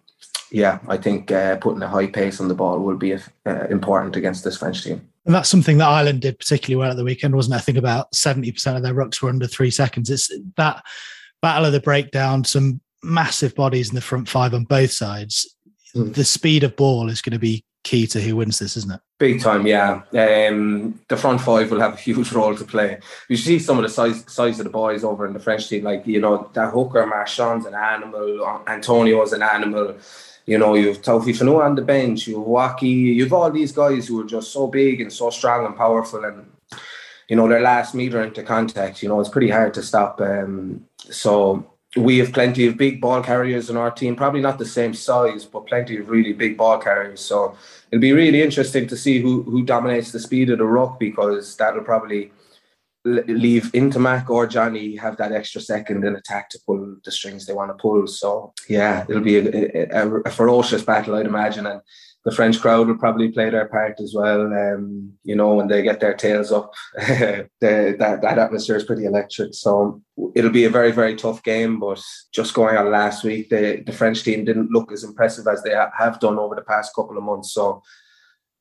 yeah, 0.51 0.81
I 0.89 0.97
think 0.97 1.31
uh, 1.31 1.57
putting 1.57 1.83
a 1.83 1.89
high 1.89 2.09
pace 2.09 2.41
on 2.41 2.49
the 2.49 2.55
ball 2.55 2.81
will 2.81 2.97
be 2.97 3.15
uh, 3.15 3.67
important 3.71 4.17
against 4.17 4.43
this 4.43 4.59
French 4.59 4.83
team. 4.83 5.09
And 5.25 5.35
that's 5.35 5.49
something 5.49 5.79
that 5.79 5.89
Ireland 5.89 6.23
did 6.23 6.41
particularly 6.41 6.81
well 6.81 6.91
at 6.91 6.97
the 6.97 7.05
weekend, 7.05 7.37
wasn't 7.37 7.55
it? 7.55 7.59
I 7.59 7.61
think 7.61 7.79
about 7.79 8.13
70% 8.13 8.77
of 8.77 8.83
their 8.83 8.95
rucks 8.95 9.23
were 9.23 9.29
under 9.29 9.47
three 9.47 9.71
seconds. 9.71 10.11
It's 10.11 10.33
that 10.57 10.85
battle 11.43 11.65
of 11.65 11.73
the 11.73 11.81
breakdown, 11.81 12.43
some 12.43 12.81
massive 13.07 13.55
bodies 13.55 13.89
in 13.89 13.95
the 13.95 14.01
front 14.01 14.29
five 14.29 14.55
on 14.55 14.65
both 14.65 14.93
sides. 14.93 15.57
Mm. 15.95 16.15
The 16.15 16.25
speed 16.25 16.65
of 16.65 16.77
ball 16.77 17.09
is 17.09 17.23
going 17.23 17.33
to 17.33 17.39
be 17.39 17.65
key 17.87 18.07
to 18.09 18.21
who 18.21 18.37
wins 18.37 18.59
this, 18.59 18.77
isn't 18.77 18.93
it? 18.93 19.01
Big 19.19 19.41
time, 19.41 19.67
yeah. 19.67 20.03
Um, 20.13 21.01
the 21.09 21.17
front 21.17 21.41
five 21.41 21.71
will 21.71 21.81
have 21.81 21.95
a 21.95 21.97
huge 21.97 22.33
role 22.33 22.55
to 22.55 22.65
play. 22.65 22.99
You 23.29 23.37
see 23.37 23.59
some 23.61 23.79
of 23.79 23.85
the 23.85 23.89
size 23.89 24.25
size 24.27 24.59
of 24.59 24.65
the 24.65 24.71
boys 24.71 25.05
over 25.05 25.25
in 25.25 25.33
the 25.33 25.41
French 25.41 25.69
team, 25.69 25.85
like 25.85 26.07
you 26.07 26.21
know 26.21 26.51
that 26.53 26.73
hooker 26.73 27.07
Marchand's 27.07 27.65
an 27.65 27.75
animal, 27.75 28.63
Atonio's 28.67 29.33
an 29.33 29.43
animal. 29.43 29.97
You 30.45 30.59
know, 30.59 30.75
you've 30.75 31.03
Taofifenua 31.03 31.39
Fonua 31.39 31.65
on 31.65 31.75
the 31.75 31.83
bench, 31.83 32.29
you've 32.29 32.47
Woki, 32.47 33.15
you've 33.17 33.33
all 33.33 33.51
these 33.51 33.73
guys 33.73 34.07
who 34.07 34.21
are 34.21 34.27
just 34.27 34.53
so 34.53 34.67
big 34.67 35.01
and 35.01 35.13
so 35.13 35.31
strong 35.31 35.65
and 35.65 35.77
powerful, 35.77 36.25
and 36.25 36.51
you 37.29 37.37
know 37.37 37.49
their 37.49 37.63
last 37.63 37.95
meter 37.95 38.23
into 38.23 38.43
contact. 38.43 39.03
You 39.03 39.09
know, 39.09 39.21
it's 39.21 39.29
pretty 39.37 39.51
hard 39.51 39.75
to 39.75 39.83
stop. 39.83 40.21
Um, 40.21 40.87
so 40.99 41.71
we 41.97 42.19
have 42.19 42.33
plenty 42.33 42.67
of 42.67 42.77
big 42.77 43.01
ball 43.01 43.23
carriers 43.23 43.71
in 43.71 43.77
our 43.77 43.91
team, 43.91 44.17
probably 44.17 44.41
not 44.41 44.59
the 44.59 44.67
same 44.67 44.95
size, 44.95 45.45
but 45.45 45.67
plenty 45.67 45.97
of 45.99 46.09
really 46.09 46.33
big 46.33 46.57
ball 46.57 46.79
carriers. 46.79 47.21
So 47.21 47.57
it'll 47.91 48.01
be 48.01 48.13
really 48.13 48.43
interesting 48.43 48.87
to 48.89 48.97
see 48.97 49.21
who 49.21 49.43
who 49.43 49.65
dominates 49.65 50.13
the 50.13 50.21
speed 50.21 50.51
of 50.51 50.59
the 50.59 50.65
ruck 50.65 50.99
because 50.99 51.57
that'll 51.57 51.85
probably 51.85 52.33
leave 53.05 53.71
Ntamack 53.73 54.29
or 54.29 54.47
Johnny 54.49 54.97
have 54.97 55.17
that 55.19 55.31
extra 55.33 55.61
second 55.61 56.05
in 56.05 56.17
attack 56.17 56.51
to 56.51 56.59
pull 56.67 56.97
the 57.05 57.13
strings 57.13 57.47
they 57.47 57.53
want 57.53 57.71
to 57.71 57.81
pull. 57.81 58.07
So 58.09 58.53
yeah, 58.69 59.05
it'll 59.09 59.23
be 59.23 59.39
a, 59.39 59.87
a, 59.93 60.21
a 60.23 60.31
ferocious 60.31 60.83
battle, 60.83 61.15
I'd 61.15 61.27
imagine, 61.27 61.67
and 61.67 61.81
the 62.27 62.33
French 62.33 62.61
crowd 62.61 62.89
will 62.89 62.99
probably 62.99 63.31
play 63.31 63.51
their 63.51 63.69
part 63.69 64.01
as 64.01 64.13
well. 64.13 64.53
Um, 64.53 65.13
you 65.23 65.37
know, 65.37 65.55
when 65.55 65.69
they 65.69 65.81
get 65.81 66.01
their 66.01 66.13
tails 66.13 66.51
up, 66.51 66.75
the, 66.97 67.49
that 67.61 68.21
that 68.21 68.39
atmosphere 68.39 68.75
is 68.75 68.83
pretty 68.83 69.05
electric. 69.05 69.55
So 69.55 70.03
it'll 70.35 70.51
be 70.51 70.65
a 70.65 70.71
very 70.71 70.91
very 70.91 71.15
tough 71.15 71.41
game. 71.45 71.79
But 71.79 72.03
just 72.35 72.53
going 72.53 72.77
on 72.77 72.91
last 72.91 73.23
week, 73.23 73.49
the 73.49 73.81
the 73.87 73.93
French 73.93 74.25
team 74.25 74.45
didn't 74.45 74.73
look 74.73 74.91
as 74.91 75.05
impressive 75.05 75.47
as 75.47 75.63
they 75.63 75.71
have 75.71 76.19
done 76.19 76.37
over 76.37 76.57
the 76.57 76.63
past 76.63 76.97
couple 76.97 77.17
of 77.17 77.23
months. 77.23 77.55
So 77.55 77.81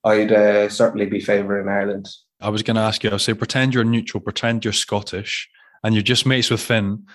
I'd 0.03 0.31
uh, 0.31 0.69
certainly 0.69 1.07
be 1.07 1.19
favouring 1.19 1.67
Ireland. 1.67 2.07
I 2.39 2.49
was 2.49 2.61
going 2.61 2.75
to 2.75 2.83
ask 2.83 3.03
you. 3.03 3.09
I'll 3.09 3.17
say 3.17 3.33
pretend 3.33 3.73
you're 3.73 3.83
neutral, 3.83 4.21
pretend 4.21 4.63
you're 4.63 4.73
Scottish, 4.73 5.49
and 5.83 5.95
you're 5.95 6.03
just 6.03 6.27
mates 6.27 6.51
with 6.51 6.61
Finn 6.61 7.07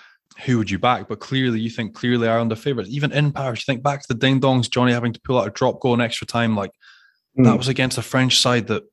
who 0.45 0.57
would 0.57 0.69
you 0.69 0.79
back? 0.79 1.07
But 1.07 1.19
clearly, 1.19 1.59
you 1.59 1.69
think 1.69 1.93
clearly 1.93 2.27
Ireland 2.27 2.51
are 2.51 2.55
favourites. 2.55 2.89
Even 2.89 3.11
in 3.11 3.31
Paris, 3.31 3.59
you 3.59 3.71
think 3.71 3.83
back 3.83 4.01
to 4.01 4.07
the 4.07 4.19
ding 4.19 4.39
dongs, 4.39 4.69
Johnny 4.69 4.91
having 4.91 5.13
to 5.13 5.21
pull 5.21 5.39
out 5.39 5.47
a 5.47 5.51
drop 5.51 5.79
goal 5.79 5.93
in 5.93 6.01
extra 6.01 6.27
time. 6.27 6.55
Like 6.55 6.71
mm. 7.37 7.45
that 7.45 7.57
was 7.57 7.67
against 7.67 7.97
a 7.97 8.01
French 8.01 8.39
side 8.39 8.67
that 8.67 8.83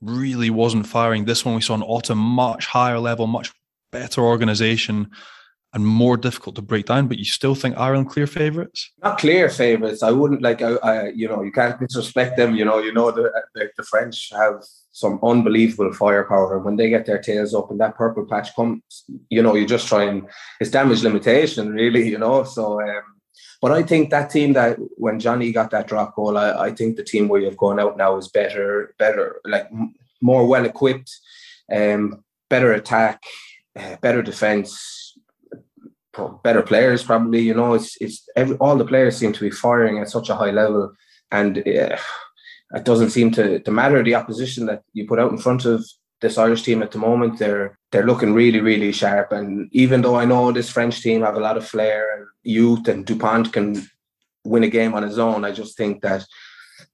really 0.00 0.50
wasn't 0.50 0.86
firing. 0.86 1.24
This 1.24 1.44
one 1.44 1.54
we 1.54 1.60
saw 1.60 1.74
an 1.74 1.82
autumn 1.82 2.18
much 2.18 2.66
higher 2.66 2.98
level, 2.98 3.26
much 3.26 3.52
better 3.90 4.22
organisation, 4.22 5.10
and 5.72 5.86
more 5.86 6.16
difficult 6.16 6.56
to 6.56 6.62
break 6.62 6.86
down. 6.86 7.08
But 7.08 7.18
you 7.18 7.24
still 7.24 7.54
think 7.54 7.76
Ireland 7.76 8.10
clear 8.10 8.26
favourites? 8.26 8.90
Not 9.02 9.18
clear 9.18 9.48
favourites. 9.48 10.02
I 10.02 10.10
wouldn't 10.10 10.42
like. 10.42 10.62
I, 10.62 10.74
I, 10.76 11.08
you 11.08 11.28
know, 11.28 11.42
you 11.42 11.52
can't 11.52 11.78
disrespect 11.80 12.36
them. 12.36 12.54
You 12.54 12.64
know, 12.64 12.78
you 12.78 12.92
know 12.92 13.10
the 13.10 13.30
the, 13.54 13.70
the 13.76 13.82
French 13.82 14.30
have 14.32 14.62
some 14.98 15.20
unbelievable 15.22 15.92
firepower. 15.92 16.56
And 16.56 16.64
When 16.64 16.76
they 16.76 16.88
get 16.88 17.06
their 17.06 17.20
tails 17.20 17.54
up 17.54 17.70
and 17.70 17.80
that 17.80 17.96
purple 17.96 18.26
patch 18.26 18.54
comes, 18.56 18.82
you 19.28 19.42
know, 19.42 19.54
you 19.54 19.66
just 19.66 19.86
try 19.86 20.04
and 20.04 20.28
it's 20.60 20.70
damage 20.70 21.02
limitation, 21.02 21.72
really, 21.72 22.08
you 22.08 22.18
know. 22.18 22.42
So, 22.42 22.80
um, 22.82 23.02
but 23.62 23.70
I 23.70 23.82
think 23.82 24.10
that 24.10 24.30
team 24.30 24.54
that 24.54 24.76
when 24.96 25.20
Johnny 25.20 25.52
got 25.52 25.70
that 25.70 25.86
drop 25.86 26.16
goal, 26.16 26.36
I, 26.36 26.66
I 26.66 26.70
think 26.72 26.96
the 26.96 27.04
team 27.04 27.28
where 27.28 27.40
you've 27.40 27.56
gone 27.56 27.78
out 27.78 27.96
now 27.96 28.16
is 28.16 28.28
better, 28.28 28.94
better, 28.98 29.40
like 29.44 29.68
more 30.20 30.46
well 30.46 30.64
equipped, 30.64 31.10
um, 31.72 32.24
better 32.50 32.72
attack, 32.72 33.22
uh, 33.76 33.96
better 34.00 34.22
defense 34.22 35.14
better 36.42 36.62
players 36.62 37.02
probably. 37.02 37.40
You 37.40 37.54
know, 37.54 37.74
it's 37.74 37.96
it's 38.00 38.28
every, 38.34 38.56
all 38.56 38.76
the 38.76 38.84
players 38.84 39.16
seem 39.16 39.32
to 39.32 39.40
be 39.40 39.50
firing 39.50 39.98
at 39.98 40.10
such 40.10 40.28
a 40.28 40.34
high 40.34 40.50
level, 40.50 40.92
and 41.30 41.58
uh, 41.58 41.96
it 42.74 42.84
doesn't 42.84 43.10
seem 43.10 43.30
to 43.32 43.60
to 43.60 43.70
matter 43.70 44.02
the 44.02 44.14
opposition 44.14 44.66
that 44.66 44.82
you 44.92 45.06
put 45.06 45.18
out 45.18 45.32
in 45.32 45.38
front 45.38 45.64
of 45.64 45.84
this 46.20 46.36
Irish 46.36 46.62
team 46.62 46.82
at 46.82 46.90
the 46.90 46.98
moment. 46.98 47.38
They're 47.38 47.78
they're 47.90 48.06
looking 48.06 48.34
really 48.34 48.60
really 48.60 48.92
sharp, 48.92 49.32
and 49.32 49.68
even 49.72 50.02
though 50.02 50.16
I 50.16 50.24
know 50.24 50.52
this 50.52 50.70
French 50.70 51.00
team 51.00 51.22
have 51.22 51.36
a 51.36 51.40
lot 51.40 51.56
of 51.56 51.66
flair 51.66 52.16
and 52.16 52.26
youth, 52.42 52.88
and 52.88 53.06
Dupont 53.06 53.52
can 53.52 53.88
win 54.44 54.64
a 54.64 54.68
game 54.68 54.94
on 54.94 55.02
his 55.02 55.18
own, 55.18 55.44
I 55.44 55.52
just 55.52 55.76
think 55.76 56.02
that 56.02 56.24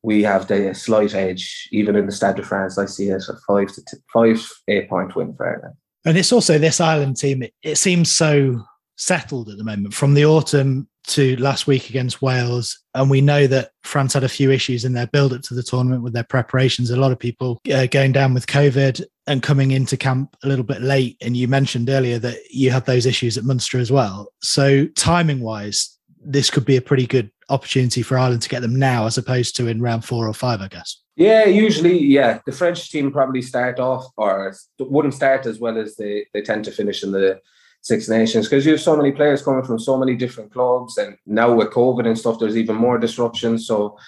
we 0.03 0.23
have 0.23 0.49
the 0.49 0.75
slight 0.75 1.15
edge, 1.15 1.69
even 1.73 1.97
in 1.97 2.07
the 2.07 2.13
Stade 2.13 2.37
de 2.37 2.43
France. 2.43 2.79
I 2.79 2.87
see 2.87 3.09
it 3.09 3.23
a 3.29 3.35
five 3.47 3.69
to 3.69 3.85
t- 3.85 3.97
five 4.13 4.47
eight 4.69 4.89
point 4.89 5.17
win 5.17 5.35
for 5.35 5.49
Ireland. 5.49 5.75
And 6.05 6.19
it's 6.19 6.33
also 6.33 6.59
this 6.59 6.81
Ireland 6.81 7.17
team. 7.17 7.43
It, 7.43 7.55
it 7.63 7.77
seems 7.77 8.13
so 8.13 8.63
settled 8.97 9.49
at 9.49 9.57
the 9.57 9.65
moment. 9.65 9.95
From 9.95 10.15
the 10.15 10.27
autumn 10.27 10.89
to 11.09 11.37
last 11.37 11.67
week 11.67 11.91
against 11.91 12.23
Wales, 12.23 12.79
and 12.95 13.11
we 13.11 13.21
know 13.21 13.47
that 13.47 13.71
France 13.83 14.15
had 14.15 14.25
a 14.25 14.29
few 14.29 14.51
issues 14.51 14.85
in 14.85 14.93
their 14.93 15.07
build 15.07 15.33
up 15.33 15.43
to 15.43 15.55
the 15.55 15.63
tournament 15.63 16.03
with 16.03 16.13
their 16.13 16.25
preparations. 16.25 16.91
A 16.91 16.97
lot 16.97 17.13
of 17.13 17.19
people 17.19 17.61
uh, 17.73 17.87
going 17.87 18.13
down 18.13 18.35
with 18.35 18.47
COVID 18.47 19.05
and 19.27 19.43
coming 19.43 19.71
into 19.71 19.97
camp 19.97 20.37
a 20.43 20.49
little 20.49 20.65
bit 20.65 20.83
late. 20.83 21.17
And 21.21 21.37
you 21.37 21.49
mentioned 21.49 21.89
earlier 21.89 22.19
that 22.19 22.39
you 22.51 22.71
had 22.71 22.87
those 22.87 23.07
issues 23.07 23.39
at 23.39 23.45
Munster 23.45 23.79
as 23.79 23.91
well. 23.91 24.33
So 24.43 24.87
timing 24.89 25.41
wise, 25.41 25.99
this 26.25 26.51
could 26.51 26.65
be 26.65 26.77
a 26.77 26.83
pretty 26.83 27.07
good 27.07 27.31
opportunity 27.49 28.03
for 28.03 28.19
Ireland 28.19 28.43
to 28.43 28.49
get 28.49 28.63
them 28.63 28.79
now, 28.79 29.07
as 29.07 29.19
opposed 29.19 29.57
to 29.57 29.67
in 29.67 29.81
round 29.81 30.05
four 30.05 30.29
or 30.29 30.35
five, 30.35 30.61
I 30.61 30.69
guess. 30.69 31.03
Yeah, 31.17 31.45
usually, 31.45 31.99
yeah. 31.99 32.41
The 32.45 32.53
French 32.53 32.91
team 32.91 33.13
probably 33.13 33.43
start 33.43 33.79
off 33.79 34.07
or 34.17 34.55
wouldn't 34.79 35.15
start 35.15 35.47
as 35.47 35.59
well 35.59 35.79
as 35.79 35.97
they, 35.97 36.27
they 36.35 36.43
tend 36.43 36.65
to 36.65 36.73
finish 36.73 37.03
in 37.03 37.13
the 37.13 37.41
Six 37.85 38.09
Nations 38.09 38.49
because 38.49 38.65
you 38.65 38.73
have 38.73 38.81
so 38.81 38.97
many 38.97 39.13
players 39.13 39.43
coming 39.43 39.63
from 39.63 39.79
so 39.79 39.99
many 39.99 40.17
different 40.17 40.51
clubs, 40.51 40.97
and 40.97 41.19
now 41.27 41.53
with 41.53 41.69
COVID 41.69 42.07
and 42.07 42.19
stuff, 42.19 42.39
there's 42.39 42.57
even 42.57 42.77
more 42.77 42.99
disruption. 42.99 43.59
So 43.59 43.99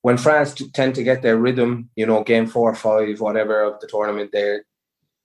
when 0.00 0.16
France 0.16 0.54
tend 0.72 0.94
to 0.94 1.02
get 1.02 1.20
their 1.20 1.36
rhythm, 1.36 1.90
you 1.96 2.06
know, 2.06 2.24
game 2.24 2.46
four, 2.46 2.70
or 2.70 2.74
five, 2.74 3.20
whatever 3.20 3.60
of 3.62 3.78
the 3.80 3.86
tournament, 3.86 4.30
they're 4.32 4.64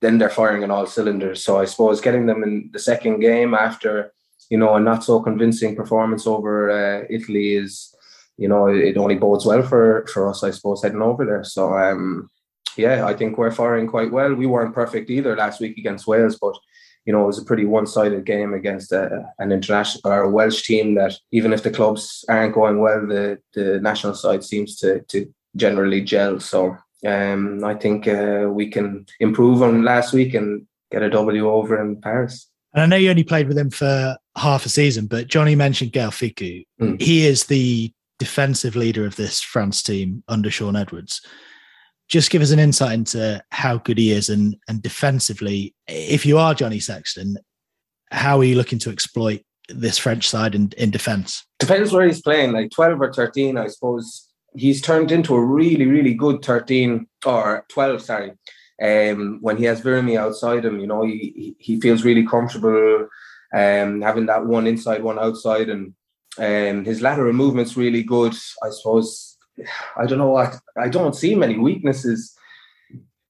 then 0.01 0.17
they're 0.17 0.29
firing 0.29 0.61
on 0.61 0.71
all 0.71 0.85
cylinders. 0.85 1.41
So 1.41 1.57
I 1.57 1.63
suppose 1.63 2.01
getting 2.01 2.25
them 2.25 2.43
in 2.43 2.69
the 2.73 2.79
second 2.79 3.21
game 3.21 3.53
after 3.53 4.13
you 4.49 4.57
know 4.57 4.75
a 4.75 4.79
not 4.81 5.05
so 5.05 5.21
convincing 5.21 5.73
performance 5.73 6.27
over 6.27 6.69
uh, 6.69 7.05
Italy 7.09 7.55
is 7.55 7.95
you 8.37 8.49
know 8.49 8.67
it 8.67 8.97
only 8.97 9.15
bodes 9.15 9.45
well 9.45 9.63
for 9.63 10.05
for 10.11 10.29
us, 10.29 10.43
I 10.43 10.51
suppose, 10.51 10.83
heading 10.83 11.01
over 11.01 11.25
there. 11.25 11.45
So 11.45 11.77
um, 11.77 12.29
yeah, 12.75 13.05
I 13.05 13.13
think 13.13 13.37
we're 13.37 13.51
firing 13.51 13.87
quite 13.87 14.11
well. 14.11 14.35
We 14.35 14.47
weren't 14.47 14.75
perfect 14.75 15.09
either 15.09 15.33
last 15.37 15.61
week 15.61 15.77
against 15.77 16.07
Wales, 16.07 16.37
but 16.37 16.57
you 17.05 17.13
know, 17.13 17.23
it 17.23 17.27
was 17.27 17.37
a 17.37 17.45
pretty 17.45 17.65
one-sided 17.65 18.25
game 18.25 18.53
against 18.53 18.91
a, 18.91 19.31
an 19.37 19.51
international 19.51 20.11
or 20.11 20.23
a 20.23 20.29
Welsh 20.29 20.63
team 20.63 20.95
that 20.95 21.15
even 21.31 21.53
if 21.53 21.63
the 21.63 21.71
clubs 21.71 22.25
aren't 22.27 22.55
going 22.55 22.79
well, 22.79 23.05
the 23.05 23.39
the 23.53 23.79
national 23.79 24.15
side 24.15 24.43
seems 24.43 24.75
to 24.77 25.01
to 25.09 25.31
generally 25.55 26.01
gel. 26.01 26.39
So 26.39 26.77
um, 27.05 27.63
I 27.63 27.75
think 27.75 28.07
uh, 28.07 28.47
we 28.49 28.69
can 28.69 29.05
improve 29.19 29.61
on 29.61 29.83
last 29.83 30.13
week 30.13 30.33
and 30.33 30.65
get 30.91 31.03
a 31.03 31.09
W 31.09 31.49
over 31.49 31.79
in 31.79 32.01
Paris. 32.01 32.49
And 32.73 32.83
I 32.83 32.85
know 32.87 32.97
you 32.97 33.09
only 33.09 33.23
played 33.23 33.47
with 33.47 33.57
him 33.57 33.69
for 33.69 34.17
half 34.35 34.65
a 34.65 34.69
season, 34.69 35.05
but 35.05 35.27
Johnny 35.27 35.55
mentioned 35.55 35.93
Gaël 35.93 36.09
Fickou. 36.09 36.65
Mm. 36.81 37.01
He 37.01 37.25
is 37.25 37.45
the 37.45 37.93
defensive 38.19 38.75
leader 38.75 39.05
of 39.05 39.15
this 39.15 39.41
France 39.41 39.81
team 39.81 40.23
under 40.27 40.49
Shaun 40.49 40.75
Edwards 40.75 41.21
just 42.07 42.29
give 42.29 42.41
us 42.41 42.51
an 42.51 42.59
insight 42.59 42.93
into 42.93 43.43
how 43.51 43.77
good 43.77 43.97
he 43.97 44.11
is 44.11 44.29
and 44.29 44.55
and 44.67 44.81
defensively 44.81 45.73
if 45.87 46.25
you 46.25 46.37
are 46.37 46.53
johnny 46.53 46.79
sexton 46.79 47.37
how 48.11 48.39
are 48.39 48.43
you 48.43 48.55
looking 48.55 48.79
to 48.79 48.89
exploit 48.89 49.41
this 49.69 49.97
french 49.97 50.27
side 50.29 50.55
in, 50.55 50.71
in 50.77 50.91
defense? 50.91 51.45
Depends 51.59 51.91
where 51.91 52.05
he's 52.05 52.21
playing. 52.21 52.51
Like 52.51 52.71
12 52.71 53.01
or 53.01 53.13
13 53.13 53.57
i 53.57 53.67
suppose 53.67 54.27
he's 54.55 54.81
turned 54.81 55.11
into 55.11 55.35
a 55.35 55.43
really 55.43 55.85
really 55.85 56.13
good 56.13 56.43
13 56.43 57.07
or 57.25 57.65
12 57.69 58.01
sorry 58.01 58.31
um, 58.81 59.39
when 59.41 59.57
he 59.57 59.63
has 59.65 59.81
Virimi 59.81 60.17
outside 60.17 60.65
him 60.65 60.79
you 60.79 60.87
know 60.87 61.03
he 61.03 61.55
he 61.59 61.79
feels 61.79 62.03
really 62.03 62.25
comfortable 62.25 63.07
um, 63.53 64.01
having 64.01 64.25
that 64.27 64.45
one 64.45 64.67
inside 64.67 65.03
one 65.03 65.19
outside 65.19 65.69
and 65.69 65.93
um, 66.37 66.85
his 66.85 67.01
lateral 67.01 67.33
movement's 67.33 67.77
really 67.77 68.03
good 68.03 68.33
i 68.63 68.69
suppose 68.69 69.34
I 69.97 70.05
don't 70.05 70.19
know. 70.19 70.35
I, 70.37 70.53
I 70.77 70.89
don't 70.89 71.15
see 71.15 71.35
many 71.35 71.57
weaknesses. 71.57 72.35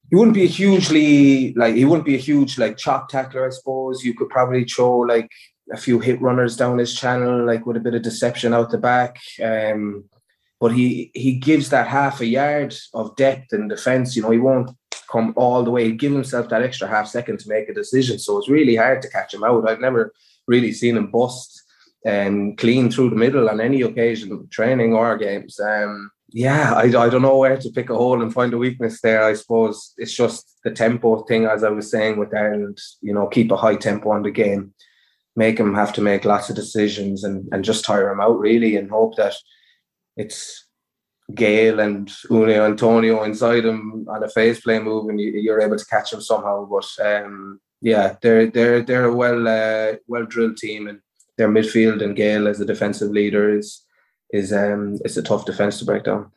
He 0.09 0.15
wouldn't 0.15 0.35
be 0.35 0.43
a 0.43 0.47
hugely 0.47 1.53
like 1.53 1.75
he 1.75 1.85
wouldn't 1.85 2.05
be 2.05 2.15
a 2.15 2.19
huge 2.19 2.57
like 2.57 2.77
chop 2.77 3.09
tackler. 3.09 3.47
I 3.47 3.49
suppose 3.49 4.03
you 4.03 4.13
could 4.13 4.29
probably 4.29 4.63
throw 4.63 4.99
like 4.99 5.31
a 5.73 5.77
few 5.77 5.99
hit 5.99 6.21
runners 6.21 6.55
down 6.55 6.77
his 6.77 6.93
channel, 6.93 7.43
like 7.43 7.65
with 7.65 7.77
a 7.77 7.81
bit 7.81 7.95
of 7.95 8.03
deception 8.03 8.53
out 8.53 8.69
the 8.69 8.77
back. 8.77 9.17
Um, 9.43 10.05
but 10.59 10.73
he 10.73 11.11
he 11.13 11.35
gives 11.35 11.69
that 11.69 11.87
half 11.87 12.21
a 12.21 12.25
yard 12.25 12.75
of 12.93 13.15
depth 13.15 13.51
in 13.51 13.67
defence. 13.67 14.15
You 14.15 14.21
know, 14.21 14.31
he 14.31 14.37
won't 14.37 14.69
come 15.11 15.33
all 15.35 15.63
the 15.63 15.71
way. 15.71 15.85
He'd 15.85 15.99
give 15.99 16.13
himself 16.13 16.49
that 16.49 16.61
extra 16.61 16.87
half 16.87 17.07
second 17.07 17.39
to 17.39 17.49
make 17.49 17.67
a 17.67 17.73
decision. 17.73 18.19
So 18.19 18.37
it's 18.37 18.49
really 18.49 18.75
hard 18.75 19.01
to 19.01 19.09
catch 19.09 19.33
him 19.33 19.43
out. 19.43 19.67
I've 19.67 19.81
never 19.81 20.13
really 20.47 20.71
seen 20.71 20.97
him 20.97 21.07
bust 21.07 21.63
um, 22.05 22.55
clean 22.55 22.91
through 22.91 23.09
the 23.09 23.15
middle 23.15 23.49
on 23.49 23.59
any 23.59 23.81
occasion, 23.81 24.47
training 24.49 24.93
or 24.93 25.17
games. 25.17 25.59
Um, 25.59 26.11
yeah, 26.29 26.73
I, 26.73 26.83
I 26.83 27.09
don't 27.09 27.21
know 27.21 27.37
where 27.37 27.57
to 27.57 27.69
pick 27.69 27.89
a 27.89 27.95
hole 27.95 28.21
and 28.21 28.33
find 28.33 28.53
a 28.53 28.57
weakness 28.57 29.01
there. 29.01 29.23
I 29.23 29.33
suppose 29.33 29.93
it's 29.97 30.13
just 30.13 30.57
the 30.63 30.71
tempo 30.71 31.23
thing, 31.23 31.45
as 31.45 31.63
I 31.63 31.69
was 31.69 31.89
saying 31.89 32.17
with 32.17 32.33
Ireland, 32.33 32.79
you 33.01 33.13
know, 33.13 33.27
keep 33.27 33.51
a 33.51 33.57
high 33.57 33.75
tempo 33.75 34.11
on 34.11 34.23
the 34.23 34.31
game, 34.31 34.73
make 35.35 35.59
him 35.59 35.75
have 35.75 35.93
to 35.93 36.01
make 36.01 36.25
lots 36.25 36.49
of 36.49 36.55
decisions 36.55 37.23
and, 37.23 37.47
and 37.51 37.63
just 37.63 37.85
tire 37.85 38.09
him 38.09 38.21
out 38.21 38.39
really 38.39 38.75
and 38.75 38.89
hope 38.89 39.15
that 39.17 39.35
it's 40.17 40.65
Gaël 41.31 41.83
and 41.83 42.07
Uini 42.29 42.75
Atonio 42.75 43.25
inside 43.25 43.65
him 43.65 44.05
on 44.09 44.23
a 44.23 44.29
phase 44.29 44.61
play 44.61 44.79
move 44.79 45.09
and 45.09 45.19
you, 45.19 45.51
are 45.51 45.61
able 45.61 45.77
to 45.77 45.85
catch 45.85 46.13
him 46.13 46.21
somehow. 46.21 46.65
But 46.65 46.87
um, 47.03 47.59
yeah, 47.81 48.15
they're 48.21 48.47
they're 48.47 48.81
they're 48.81 49.05
a 49.05 49.15
well 49.15 49.47
uh, 49.47 49.97
well 50.07 50.25
drilled 50.25 50.57
team 50.57 50.87
and 50.87 50.99
their 51.37 51.49
midfield 51.49 52.03
and 52.03 52.15
Gaël 52.15 52.49
as 52.49 52.59
a 52.59 52.65
defensive 52.65 53.11
leader 53.11 53.57
is 53.57 53.84
is 54.31 54.51
um 54.53 54.99
it's 55.05 55.17
a 55.17 55.23
tough 55.23 55.45
defense 55.45 55.79
to 55.79 55.85
break 55.85 56.03
down. 56.03 56.31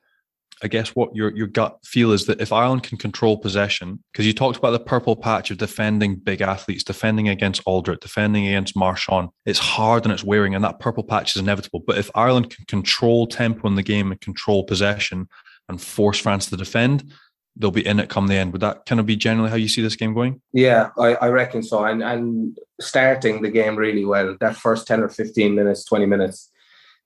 I 0.62 0.68
guess 0.68 0.88
what 0.90 1.14
your 1.14 1.34
your 1.36 1.46
gut 1.46 1.78
feel 1.84 2.12
is 2.12 2.26
that 2.26 2.40
if 2.40 2.52
Ireland 2.52 2.82
can 2.82 2.98
control 2.98 3.38
possession, 3.38 4.02
because 4.12 4.26
you 4.26 4.32
talked 4.32 4.58
about 4.58 4.72
the 4.72 4.80
purple 4.80 5.14
patch 5.14 5.50
of 5.50 5.58
defending 5.58 6.16
big 6.16 6.40
athletes, 6.40 6.82
defending 6.82 7.28
against 7.28 7.64
Alldritt, 7.64 8.00
defending 8.00 8.46
against 8.46 8.76
Marchand, 8.76 9.28
it's 9.46 9.60
hard 9.60 10.04
and 10.04 10.12
it's 10.12 10.24
wearing, 10.24 10.54
and 10.54 10.64
that 10.64 10.80
purple 10.80 11.04
patch 11.04 11.36
is 11.36 11.42
inevitable. 11.42 11.82
But 11.86 11.98
if 11.98 12.10
Ireland 12.14 12.50
can 12.50 12.64
control 12.66 13.26
tempo 13.26 13.68
in 13.68 13.76
the 13.76 13.82
game 13.82 14.10
and 14.10 14.20
control 14.20 14.64
possession 14.64 15.28
and 15.68 15.80
force 15.80 16.18
France 16.18 16.46
to 16.46 16.56
defend, 16.56 17.12
they'll 17.54 17.70
be 17.70 17.86
in 17.86 18.00
it 18.00 18.08
come 18.08 18.26
the 18.26 18.34
end. 18.34 18.52
Would 18.52 18.62
that 18.62 18.84
kind 18.86 19.00
of 19.00 19.06
be 19.06 19.16
generally 19.16 19.50
how 19.50 19.56
you 19.56 19.68
see 19.68 19.82
this 19.82 19.96
game 19.96 20.14
going? 20.14 20.40
Yeah, 20.52 20.90
I, 20.98 21.14
I 21.16 21.28
reckon 21.28 21.62
so. 21.62 21.84
And 21.84 22.02
and 22.02 22.58
starting 22.80 23.42
the 23.42 23.50
game 23.50 23.76
really 23.76 24.04
well, 24.04 24.36
that 24.40 24.56
first 24.56 24.88
10 24.88 25.02
or 25.02 25.08
15 25.08 25.54
minutes, 25.54 25.84
20 25.84 26.06
minutes 26.06 26.50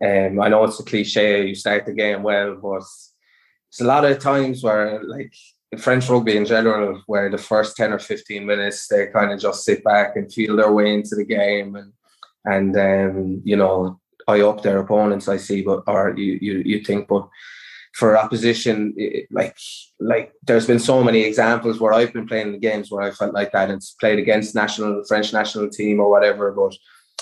um, 0.02 0.40
I 0.40 0.48
know 0.48 0.64
it's 0.64 0.80
a 0.80 0.84
cliche, 0.84 1.46
you 1.46 1.54
start 1.54 1.86
the 1.86 1.92
game 1.92 2.22
well, 2.22 2.56
but 2.56 2.82
it's 3.68 3.80
a 3.80 3.84
lot 3.84 4.04
of 4.04 4.18
times 4.18 4.62
where, 4.62 5.02
like, 5.04 5.32
French 5.78 6.08
rugby 6.08 6.36
in 6.36 6.44
general, 6.44 7.02
where 7.06 7.30
the 7.30 7.38
first 7.38 7.76
10 7.76 7.92
or 7.92 7.98
15 7.98 8.44
minutes, 8.44 8.88
they 8.88 9.06
kind 9.06 9.32
of 9.32 9.40
just 9.40 9.64
sit 9.64 9.82
back 9.84 10.16
and 10.16 10.32
feel 10.32 10.56
their 10.56 10.72
way 10.72 10.92
into 10.92 11.14
the 11.14 11.24
game 11.24 11.76
and, 11.76 11.92
and 12.44 12.76
um, 12.76 13.42
you 13.44 13.56
know, 13.56 14.00
eye 14.28 14.40
up 14.40 14.62
their 14.62 14.78
opponents, 14.80 15.28
I 15.28 15.36
see, 15.36 15.62
but, 15.62 15.84
or 15.86 16.14
you, 16.16 16.38
you, 16.40 16.62
you 16.66 16.84
think, 16.84 17.08
but 17.08 17.28
for 17.94 18.18
opposition, 18.18 18.94
it, 18.96 19.28
like, 19.30 19.56
like 20.00 20.32
there's 20.42 20.66
been 20.66 20.78
so 20.78 21.02
many 21.04 21.20
examples 21.20 21.78
where 21.78 21.92
I've 21.92 22.12
been 22.12 22.26
playing 22.26 22.52
the 22.52 22.58
games 22.58 22.90
where 22.90 23.02
I 23.02 23.10
felt 23.12 23.34
like 23.34 23.52
that 23.52 23.70
and 23.70 23.80
played 24.00 24.18
against 24.18 24.54
national, 24.54 25.04
French 25.04 25.32
national 25.32 25.70
team 25.70 26.00
or 26.00 26.10
whatever, 26.10 26.52
but 26.52 26.74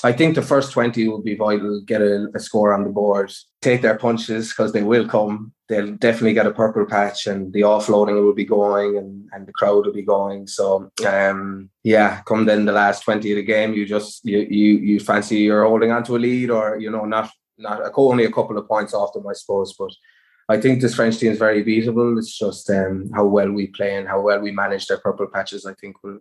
I 0.03 0.13
think 0.13 0.35
the 0.35 0.43
first 0.43 0.73
20 0.73 1.09
will 1.09 1.23
be 1.23 1.35
vital, 1.35 1.83
get 1.83 2.01
a, 2.01 2.29
a 2.35 2.41
score 2.41 2.73
on 2.73 2.85
the 2.85 2.91
board, 2.91 3.33
take 3.61 3.83
their 3.83 3.99
punches 3.99 4.49
because 4.49 4.73
they 4.73 4.83
will 4.83 5.07
come. 5.07 5.53
They'll 5.69 5.95
definitely 5.97 6.33
get 6.33 6.47
a 6.47 6.53
purple 6.53 6.87
patch 6.87 7.27
and 7.27 7.53
the 7.53 7.61
offloading 7.61 8.25
will 8.25 8.35
be 8.35 8.45
going 8.45 8.97
and, 8.97 9.29
and 9.33 9.47
the 9.47 9.53
crowd 9.53 9.87
will 9.87 9.93
be 9.93 10.03
going. 10.03 10.47
So 10.47 10.91
um, 11.07 11.71
yeah, 11.85 12.23
come 12.23 12.47
then 12.47 12.65
the 12.65 12.73
last 12.73 13.05
20 13.05 13.31
of 13.31 13.37
the 13.37 13.43
game, 13.43 13.75
you 13.75 13.87
just 13.87 14.25
you 14.25 14.39
you 14.39 14.79
you 14.79 15.01
fancy 15.01 15.39
you're 15.39 15.65
holding 15.67 15.93
on 15.93 16.03
to 16.05 16.17
a 16.17 16.19
lead 16.19 16.51
or 16.51 16.79
you 16.79 16.91
know, 16.91 17.05
not 17.05 17.31
not 17.59 17.93
only 17.95 18.25
a 18.25 18.33
couple 18.33 18.57
of 18.57 18.67
points 18.67 18.95
off 18.95 19.13
them, 19.13 19.27
I 19.29 19.35
suppose. 19.35 19.75
But 19.79 19.91
I 20.49 20.61
think 20.61 20.81
this 20.81 20.95
French 20.95 21.19
team 21.19 21.33
is 21.33 21.39
very 21.39 21.63
beatable. 21.63 22.19
It's 22.19 22.37
just 22.37 22.69
um, 22.71 23.11
how 23.15 23.27
well 23.27 23.53
we 23.53 23.69
play 23.69 23.97
and 23.97 24.09
how 24.09 24.21
well 24.21 24.41
we 24.41 24.51
manage 24.51 24.87
their 24.87 24.99
purple 24.99 25.27
patches, 25.33 25.67
I 25.67 25.75
think 25.75 26.03
will 26.03 26.21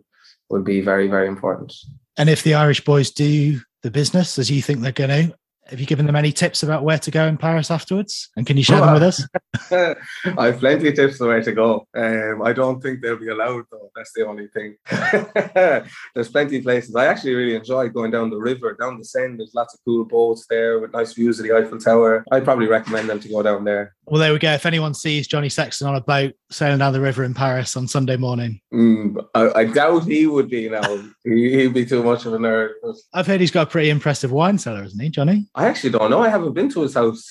will 0.50 0.62
be 0.62 0.80
very, 0.80 1.08
very 1.08 1.28
important. 1.28 1.72
And 2.16 2.28
if 2.28 2.42
the 2.42 2.54
Irish 2.54 2.84
boys 2.84 3.10
do 3.10 3.60
the 3.82 3.90
business 3.90 4.38
as 4.38 4.50
you 4.50 4.62
think 4.62 4.80
they're 4.80 4.92
going 4.92 5.28
to, 5.28 5.36
Have 5.66 5.78
you 5.78 5.86
given 5.86 6.06
them 6.06 6.16
any 6.16 6.32
tips 6.32 6.62
about 6.62 6.82
where 6.82 6.98
to 6.98 7.10
go 7.10 7.26
in 7.26 7.36
Paris 7.36 7.70
afterwards? 7.70 8.28
And 8.36 8.44
can 8.44 8.56
you 8.56 8.64
share 8.64 8.80
them 8.80 8.92
with 8.92 9.02
us? 9.02 9.24
I 10.36 10.46
have 10.46 10.58
plenty 10.58 10.88
of 10.88 10.94
tips 10.96 11.20
on 11.20 11.28
where 11.28 11.42
to 11.42 11.52
go. 11.52 11.86
Um, 11.96 12.42
I 12.42 12.52
don't 12.52 12.82
think 12.82 13.00
they'll 13.00 13.16
be 13.16 13.28
allowed 13.28 13.64
though. 13.70 13.90
That's 13.94 14.12
the 14.14 14.26
only 14.26 14.48
thing. 14.48 14.76
There's 16.14 16.30
plenty 16.30 16.58
of 16.58 16.64
places. 16.64 16.96
I 16.96 17.06
actually 17.06 17.34
really 17.34 17.54
enjoy 17.54 17.88
going 17.88 18.10
down 18.10 18.30
the 18.30 18.40
river, 18.40 18.76
down 18.80 18.98
the 18.98 19.04
Seine. 19.04 19.36
There's 19.36 19.54
lots 19.54 19.74
of 19.74 19.80
cool 19.84 20.04
boats 20.04 20.46
there 20.50 20.80
with 20.80 20.92
nice 20.92 21.12
views 21.12 21.38
of 21.38 21.46
the 21.46 21.54
Eiffel 21.54 21.78
Tower. 21.78 22.24
I'd 22.32 22.44
probably 22.44 22.66
recommend 22.66 23.08
them 23.08 23.20
to 23.20 23.28
go 23.28 23.42
down 23.42 23.64
there. 23.64 23.94
Well, 24.10 24.18
there 24.18 24.32
we 24.32 24.40
go. 24.40 24.52
If 24.52 24.66
anyone 24.66 24.92
sees 24.92 25.28
Johnny 25.28 25.48
Sexton 25.48 25.86
on 25.86 25.94
a 25.94 26.00
boat 26.00 26.34
sailing 26.50 26.78
down 26.78 26.92
the 26.92 27.00
river 27.00 27.22
in 27.22 27.32
Paris 27.32 27.76
on 27.76 27.86
Sunday 27.86 28.16
morning, 28.16 28.60
mm, 28.74 29.24
I, 29.36 29.60
I, 29.60 29.64
doubt 29.66 30.02
he 30.02 30.26
would 30.26 30.50
be 30.50 30.68
now. 30.68 30.82
he, 31.22 31.64
would 31.64 31.74
be 31.74 31.86
too 31.86 32.02
much 32.02 32.26
of 32.26 32.32
a 32.32 32.38
nerd. 32.38 32.70
I've 33.14 33.28
heard 33.28 33.40
he's 33.40 33.52
got 33.52 33.68
a 33.68 33.70
pretty 33.70 33.88
impressive 33.88 34.32
wine 34.32 34.58
cellar, 34.58 34.82
isn't 34.82 35.00
he, 35.00 35.10
Johnny? 35.10 35.46
I 35.54 35.68
actually 35.68 35.90
don't 35.90 36.10
know. 36.10 36.22
I 36.22 36.28
haven't 36.28 36.54
been 36.54 36.68
to 36.70 36.82
his 36.82 36.94
house. 36.94 37.24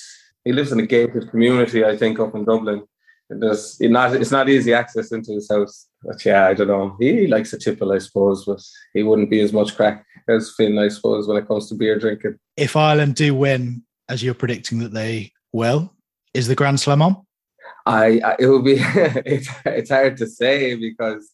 He 0.45 0.53
lives 0.53 0.71
in 0.71 0.79
a 0.79 0.87
gated 0.87 1.29
community, 1.29 1.83
I 1.83 1.97
think, 1.97 2.17
up 2.17 2.33
in 2.33 2.45
Dublin. 2.45 2.83
There's 3.29 3.75
it's 3.81 3.91
not 3.91 4.15
it's 4.15 4.31
not 4.31 4.47
easy 4.47 4.73
access 4.73 5.11
into 5.11 5.33
his 5.33 5.51
house. 5.51 5.87
But 6.01 6.23
yeah, 6.23 6.47
I 6.47 6.53
don't 6.53 6.67
know. 6.67 6.95
He 6.97 7.27
likes 7.27 7.51
a 7.51 7.59
tipple, 7.59 7.91
I 7.91 7.97
suppose, 7.97 8.45
but 8.45 8.61
he 8.93 9.03
wouldn't 9.03 9.29
be 9.29 9.41
as 9.41 9.51
much 9.51 9.75
crack 9.75 10.05
as 10.29 10.53
Finn, 10.55 10.79
I 10.79 10.87
suppose, 10.87 11.27
when 11.27 11.35
it 11.35 11.47
comes 11.47 11.67
to 11.69 11.75
beer 11.75 11.99
drinking. 11.99 12.39
If 12.55 12.77
Ireland 12.77 13.15
do 13.15 13.35
win, 13.35 13.83
as 14.07 14.23
you're 14.23 14.33
predicting 14.33 14.79
that 14.79 14.93
they 14.93 15.33
will, 15.51 15.93
is 16.33 16.47
the 16.47 16.55
Grand 16.55 16.79
Slam 16.79 17.01
on? 17.01 17.25
I, 17.85 18.19
I 18.23 18.35
it 18.39 18.47
will 18.47 18.61
be 18.61 18.75
it's 18.77 19.49
it's 19.65 19.89
hard 19.89 20.17
to 20.17 20.27
say 20.27 20.75
because 20.75 21.31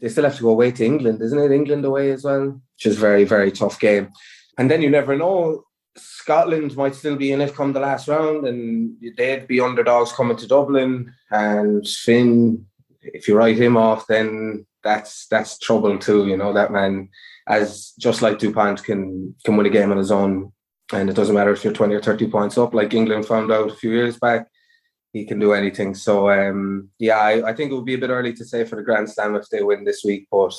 they 0.00 0.08
still 0.08 0.24
have 0.24 0.36
to 0.36 0.42
go 0.42 0.50
away 0.50 0.70
to 0.72 0.84
England, 0.84 1.20
isn't 1.22 1.38
it? 1.38 1.50
England 1.50 1.84
away 1.84 2.12
as 2.12 2.24
well, 2.24 2.60
which 2.74 2.86
is 2.86 2.96
very 2.96 3.24
very 3.24 3.50
tough 3.50 3.78
game. 3.80 4.10
And 4.56 4.70
then 4.70 4.82
you 4.82 4.90
never 4.90 5.16
know. 5.16 5.64
Scotland 5.96 6.76
might 6.76 6.94
still 6.94 7.16
be 7.16 7.32
in 7.32 7.40
it 7.40 7.54
come 7.54 7.72
the 7.72 7.80
last 7.80 8.06
round, 8.06 8.46
and 8.46 8.94
they'd 9.16 9.48
be 9.48 9.60
underdogs 9.60 10.12
coming 10.12 10.36
to 10.36 10.46
Dublin. 10.46 11.12
And 11.30 11.86
Finn, 11.86 12.66
if 13.00 13.26
you 13.26 13.36
write 13.36 13.58
him 13.58 13.76
off, 13.76 14.06
then 14.06 14.66
that's 14.84 15.26
that's 15.26 15.58
trouble 15.58 15.98
too. 15.98 16.26
You 16.26 16.36
know 16.36 16.52
that 16.52 16.72
man, 16.72 17.08
as 17.48 17.92
just 17.98 18.22
like 18.22 18.38
Dupont 18.38 18.82
can 18.84 19.34
can 19.44 19.56
win 19.56 19.66
a 19.66 19.70
game 19.70 19.90
on 19.90 19.98
his 19.98 20.12
own, 20.12 20.52
and 20.92 21.10
it 21.10 21.16
doesn't 21.16 21.34
matter 21.34 21.52
if 21.52 21.64
you're 21.64 21.72
twenty 21.72 21.94
or 21.94 22.00
thirty 22.00 22.26
points 22.26 22.58
up, 22.58 22.74
like 22.74 22.94
England 22.94 23.26
found 23.26 23.50
out 23.52 23.70
a 23.70 23.74
few 23.74 23.90
years 23.90 24.18
back. 24.18 24.46
He 25.12 25.24
can 25.24 25.38
do 25.38 25.52
anything. 25.52 25.94
So 25.94 26.30
um, 26.30 26.90
yeah, 26.98 27.18
I, 27.18 27.50
I 27.50 27.54
think 27.54 27.70
it 27.70 27.74
would 27.74 27.84
be 27.84 27.94
a 27.94 27.98
bit 27.98 28.10
early 28.10 28.32
to 28.34 28.44
say 28.44 28.64
for 28.64 28.76
the 28.76 28.82
Grand 28.82 29.10
Slam 29.10 29.36
if 29.36 29.48
they 29.48 29.62
win 29.62 29.84
this 29.84 30.02
week, 30.04 30.28
but 30.30 30.54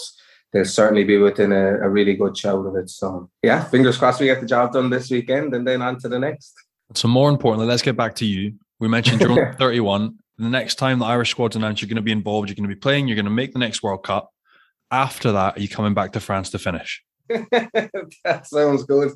they'll 0.52 0.66
certainly 0.66 1.04
be 1.04 1.18
within 1.18 1.52
a, 1.52 1.76
a 1.80 1.90
really 1.90 2.16
good 2.16 2.38
shout 2.38 2.66
of 2.66 2.76
it. 2.76 2.90
So 2.90 3.30
yeah, 3.44 3.64
fingers 3.64 3.98
crossed 3.98 4.20
we 4.20 4.26
get 4.26 4.42
the 4.42 4.48
job 4.48 4.74
done 4.74 4.90
this 4.90 5.12
weekend 5.12 5.54
and 5.54 5.68
then 5.68 5.82
on 5.82 6.00
to 6.00 6.10
the 6.10 6.20
next. 6.20 6.54
So 6.96 7.08
more 7.08 7.30
importantly, 7.30 7.68
let's 7.68 7.84
get 7.84 7.96
back 7.96 8.16
to 8.16 8.26
you. 8.26 8.54
We 8.80 8.88
mentioned 8.88 9.22
you're 9.22 9.54
31. 9.60 10.18
The 10.38 10.50
next 10.50 10.76
time 10.76 11.00
the 11.00 11.06
Irish 11.06 11.32
squad's 11.32 11.56
announced, 11.56 11.82
you're 11.82 11.90
going 11.90 11.98
to 11.98 12.02
be 12.02 12.12
involved. 12.12 12.50
You're 12.50 12.56
going 12.56 12.70
to 12.70 12.74
be 12.74 12.80
playing. 12.80 13.08
You're 13.08 13.16
going 13.16 13.26
to 13.26 13.32
make 13.32 13.54
the 13.54 13.60
next 13.60 13.84
World 13.84 14.04
Cup. 14.04 14.32
After 14.90 15.34
that, 15.34 15.58
are 15.58 15.60
you 15.60 15.70
coming 15.70 15.94
back 15.94 16.14
to 16.14 16.20
France 16.20 16.50
to 16.52 16.60
finish? 16.60 17.04
That 17.30 18.42
sounds 18.46 18.84
good. 18.84 19.12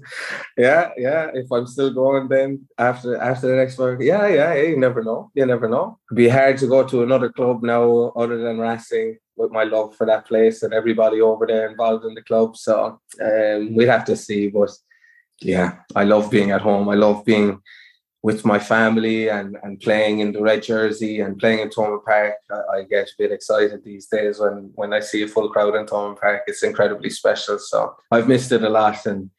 Yeah, 0.58 0.92
yeah. 0.98 1.32
If 1.34 1.52
I'm 1.52 1.66
still 1.68 1.92
going, 1.92 2.28
then 2.28 2.68
after 2.78 3.18
after 3.18 3.48
the 3.48 3.56
next 3.56 3.78
World, 3.78 4.02
yeah, 4.02 4.28
yeah. 4.28 4.54
You 4.54 4.78
never 4.78 5.04
know. 5.04 5.32
You 5.34 5.46
never 5.46 5.68
know. 5.68 5.98
It'd 6.10 6.18
be 6.18 6.30
hard 6.30 6.58
to 6.58 6.68
go 6.68 6.88
to 6.88 7.04
another 7.04 7.30
club 7.30 7.64
now 7.64 8.12
other 8.16 8.38
than 8.38 8.60
Racing 8.60 9.18
with 9.36 9.52
my 9.52 9.64
love 9.64 9.96
for 9.96 10.06
that 10.06 10.28
place 10.28 10.62
and 10.62 10.74
everybody 10.74 11.22
over 11.22 11.48
there 11.48 11.70
involved 11.70 12.06
in 12.06 12.14
the 12.14 12.22
club. 12.22 12.56
So 12.56 13.00
um, 13.22 13.76
we'd 13.76 13.88
have 13.88 14.06
to 14.06 14.16
see. 14.16 14.50
But 14.50 14.70
yeah, 15.42 15.80
I 15.96 16.04
love 16.04 16.30
being 16.30 16.52
at 16.52 16.62
home. 16.62 16.88
I 16.90 16.96
love 16.96 17.26
being 17.26 17.62
with 18.24 18.46
my 18.46 18.58
family 18.58 19.28
and, 19.28 19.58
and 19.64 19.82
playing 19.82 20.20
in 20.20 20.32
the 20.32 20.42
red 20.42 20.64
jersey 20.64 21.20
and 21.20 21.38
playing 21.38 21.60
in 21.60 21.70
Thomond 21.70 22.06
Park. 22.06 22.36
I, 22.50 22.78
I, 22.78 22.84
get 22.84 23.10
a 23.10 23.14
bit 23.20 23.34
excited 23.34 23.84
these 23.84 24.08
days 24.08 24.40
when, 24.40 24.72
when 24.76 24.94
I 24.94 25.02
see 25.02 25.24
a 25.24 25.28
full 25.28 25.50
crowd 25.50 25.76
in 25.76 25.86
Thomond 25.86 26.22
Park. 26.22 26.44
It's 26.48 26.64
incredibly 26.64 27.10
special. 27.10 27.60
So 27.60 27.94
I've 28.12 28.30
missed 28.30 28.54
it 28.54 28.64
a 28.64 28.70
lot 28.70 29.06
and 29.06 29.30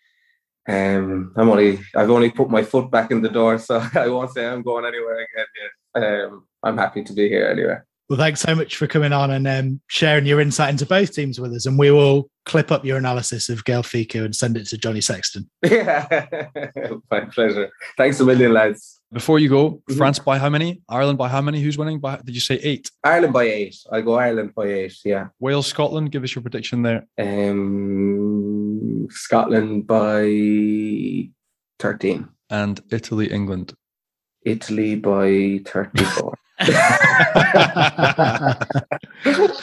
um, 0.69 1.33
I'm 1.37 1.49
only 1.51 1.81
I've 1.95 2.11
only 2.11 2.31
put 2.31 2.49
my 2.51 2.63
foot 2.63 2.91
back 2.91 3.11
in 3.11 3.21
the 3.21 3.29
door, 3.29 3.59
so 3.59 3.87
I 3.95 4.09
won't 4.09 4.33
say 4.33 4.47
I'm 4.47 4.63
going 4.63 4.87
anywhere 4.87 5.17
again 5.17 5.47
yet. 5.61 6.03
Um, 6.03 6.47
I'm 6.63 6.79
happy 6.79 7.03
to 7.05 7.13
be 7.13 7.29
here 7.29 7.47
anyway. 7.47 7.79
Well, 8.09 8.19
thanks 8.19 8.41
so 8.41 8.55
much 8.55 8.77
for 8.77 8.87
coming 8.87 9.15
on 9.15 9.31
and 9.31 9.49
um, 9.49 9.81
sharing 9.87 10.27
your 10.27 10.39
insight 10.39 10.69
into 10.69 10.85
both 10.85 11.15
teams 11.15 11.41
with 11.41 11.55
us. 11.55 11.65
And 11.65 11.79
we 11.79 11.91
will 11.91 12.29
clip 12.45 12.71
up 12.71 12.85
your 12.85 12.99
analysis 12.99 13.49
of 13.49 13.65
Gaël 13.65 13.83
Fickou 13.83 14.25
and 14.25 14.37
send 14.37 14.59
it 14.59 14.67
to 14.67 14.79
Johnny 14.79 15.01
Sexton. 15.01 15.49
Yeah, 15.63 16.07
my 17.11 17.21
pleasure. 17.21 17.71
Thanks 17.97 18.21
a 18.21 18.25
million, 18.25 18.53
lads. 18.53 19.01
Before 19.11 19.39
you 19.39 19.49
go, 19.49 19.71
mm-hmm. 19.71 19.97
France 19.97 20.19
by 20.19 20.39
how 20.39 20.51
many? 20.51 20.83
Ireland 20.89 21.17
by 21.17 21.29
how 21.29 21.41
many? 21.41 21.63
Who's 21.63 21.79
winning? 21.79 21.99
By 21.99 22.17
did 22.17 22.35
you 22.35 22.41
say 22.41 22.57
eight? 22.57 22.91
Ireland 23.03 23.33
by 23.33 23.45
eight. 23.45 23.77
I 23.91 24.03
go 24.03 24.15
Ireland 24.15 24.55
by 24.55 24.67
eight. 24.67 24.99
Yeah. 25.05 25.29
Wales, 25.39 25.67
Scotland. 25.67 26.11
Give 26.11 26.25
us 26.25 26.35
your 26.35 26.43
prediction 26.43 26.83
there. 26.83 27.07
Um, 27.19 29.09
Scotland 29.11 29.87
by 29.87 31.31
thirteen. 31.79 32.29
And 32.51 32.83
Italy, 32.91 33.31
England. 33.31 33.73
Italy 34.43 34.97
by 34.97 35.61
thirty-four. 35.65 36.35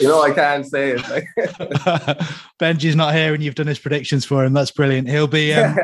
You 0.02 0.08
know, 0.08 0.22
I 0.24 0.32
can't 0.34 0.66
say 0.66 0.92
it. 0.92 1.02
Benji's 2.60 2.96
not 2.96 3.14
here, 3.14 3.34
and 3.34 3.44
you've 3.44 3.56
done 3.56 3.68
his 3.68 3.80
predictions 3.80 4.26
for 4.26 4.44
him. 4.44 4.54
That's 4.54 4.72
brilliant. 4.72 5.08
He'll 5.08 5.28
be 5.28 5.54
um, 5.54 5.78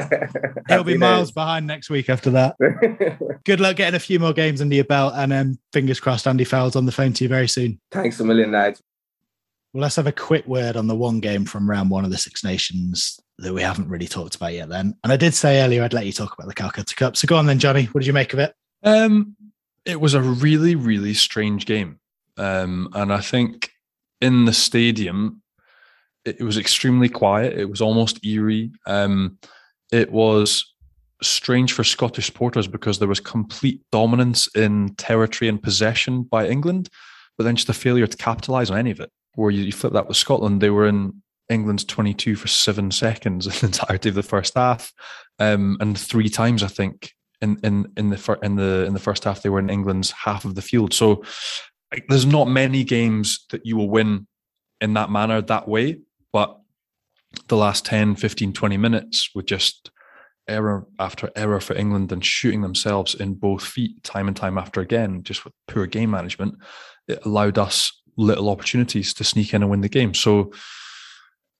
he'll 0.68 0.84
be 0.84 0.96
miles 0.96 1.32
behind 1.32 1.66
next 1.66 1.90
week 1.90 2.08
after 2.08 2.30
that. 2.30 2.56
Good 3.44 3.60
luck 3.60 3.76
getting 3.76 3.96
a 3.96 4.00
few 4.00 4.20
more 4.20 4.32
games 4.32 4.60
under 4.60 4.74
your 4.74 4.84
belt, 4.84 5.14
and 5.16 5.32
um, 5.32 5.58
fingers 5.72 5.98
crossed, 5.98 6.26
Andy 6.26 6.44
Farrell's 6.44 6.76
on 6.76 6.86
the 6.86 6.92
phone 6.92 7.12
to 7.14 7.24
you 7.24 7.28
very 7.28 7.48
soon. 7.48 7.80
Thanks 7.90 8.20
a 8.20 8.24
million, 8.24 8.52
lads. 8.52 8.82
Well, 9.72 9.82
let's 9.82 9.96
have 9.96 10.06
a 10.06 10.12
quick 10.12 10.46
word 10.46 10.76
on 10.76 10.86
the 10.86 10.94
one 10.94 11.20
game 11.20 11.46
from 11.46 11.68
round 11.68 11.90
one 11.90 12.04
of 12.04 12.10
the 12.10 12.18
Six 12.18 12.44
Nations 12.44 13.18
that 13.38 13.52
we 13.52 13.62
haven't 13.62 13.88
really 13.88 14.06
talked 14.06 14.36
about 14.36 14.52
yet. 14.52 14.68
Then, 14.68 14.94
and 15.02 15.12
I 15.12 15.16
did 15.16 15.34
say 15.34 15.62
earlier 15.62 15.82
I'd 15.82 15.92
let 15.92 16.06
you 16.06 16.12
talk 16.12 16.34
about 16.34 16.46
the 16.46 16.54
Calcutta 16.54 16.94
Cup. 16.94 17.16
So 17.16 17.26
go 17.26 17.36
on 17.36 17.46
then, 17.46 17.58
Johnny. 17.58 17.86
What 17.86 18.02
did 18.02 18.06
you 18.06 18.12
make 18.12 18.32
of 18.32 18.38
it? 18.38 18.54
Um, 18.84 19.34
it 19.84 20.00
was 20.00 20.14
a 20.14 20.22
really, 20.22 20.74
really 20.74 21.14
strange 21.14 21.66
game. 21.66 21.98
Um, 22.36 22.88
and 22.94 23.12
I 23.12 23.20
think 23.20 23.70
in 24.20 24.44
the 24.44 24.52
stadium, 24.52 25.42
it, 26.24 26.40
was 26.40 26.56
extremely 26.56 27.08
quiet. 27.08 27.58
It 27.58 27.68
was 27.68 27.80
almost 27.80 28.24
eerie. 28.24 28.72
Um, 28.86 29.38
it 29.92 30.10
was 30.10 30.74
strange 31.22 31.72
for 31.72 31.84
Scottish 31.84 32.26
supporters 32.26 32.66
because 32.66 32.98
there 32.98 33.08
was 33.08 33.20
complete 33.20 33.80
dominance 33.92 34.48
in 34.54 34.94
territory 34.96 35.48
and 35.48 35.62
possession 35.62 36.22
by 36.22 36.48
England, 36.48 36.88
but 37.36 37.44
then 37.44 37.56
just 37.56 37.68
a 37.68 37.74
failure 37.74 38.06
to 38.06 38.16
capitalise 38.16 38.70
on 38.70 38.78
any 38.78 38.90
of 38.90 39.00
it. 39.00 39.10
Where 39.34 39.50
you, 39.50 39.64
you 39.64 39.72
flip 39.72 39.92
that 39.92 40.08
with 40.08 40.16
Scotland, 40.16 40.60
they 40.60 40.70
were 40.70 40.86
in 40.86 41.22
England's 41.50 41.84
22 41.84 42.36
for 42.36 42.48
seven 42.48 42.90
seconds 42.90 43.46
in 43.46 43.52
the 43.60 43.66
entirety 43.66 44.08
of 44.08 44.14
the 44.14 44.22
first 44.22 44.54
half. 44.54 44.92
Um, 45.38 45.76
and 45.80 45.98
three 45.98 46.28
times, 46.28 46.62
I 46.62 46.68
think, 46.68 47.12
in 47.44 47.60
in 47.62 47.92
in 47.96 48.10
the 48.10 48.16
fir- 48.16 48.40
in 48.42 48.56
the 48.56 48.84
in 48.86 48.94
the 48.94 49.00
first 49.00 49.24
half 49.24 49.42
they 49.42 49.48
were 49.48 49.60
in 49.60 49.70
England's 49.70 50.10
half 50.10 50.44
of 50.44 50.56
the 50.56 50.62
field. 50.62 50.92
So 50.92 51.22
like, 51.92 52.06
there's 52.08 52.26
not 52.26 52.48
many 52.48 52.82
games 52.82 53.46
that 53.50 53.64
you 53.64 53.76
will 53.76 53.88
win 53.88 54.26
in 54.80 54.94
that 54.94 55.10
manner 55.10 55.40
that 55.40 55.68
way, 55.68 56.00
but 56.32 56.58
the 57.48 57.56
last 57.56 57.84
10, 57.84 58.16
15, 58.16 58.52
20 58.52 58.76
minutes 58.76 59.30
with 59.34 59.46
just 59.46 59.90
error 60.48 60.86
after 60.98 61.30
error 61.36 61.60
for 61.60 61.74
England 61.76 62.12
and 62.12 62.24
shooting 62.24 62.62
themselves 62.62 63.14
in 63.14 63.34
both 63.34 63.64
feet 63.64 64.02
time 64.02 64.28
and 64.28 64.36
time 64.36 64.58
after 64.58 64.80
again, 64.80 65.22
just 65.22 65.44
with 65.44 65.54
poor 65.68 65.86
game 65.86 66.10
management, 66.10 66.56
it 67.08 67.24
allowed 67.24 67.58
us 67.58 67.92
little 68.16 68.48
opportunities 68.48 69.14
to 69.14 69.24
sneak 69.24 69.54
in 69.54 69.62
and 69.62 69.70
win 69.70 69.80
the 69.80 69.88
game. 69.88 70.14
So, 70.14 70.52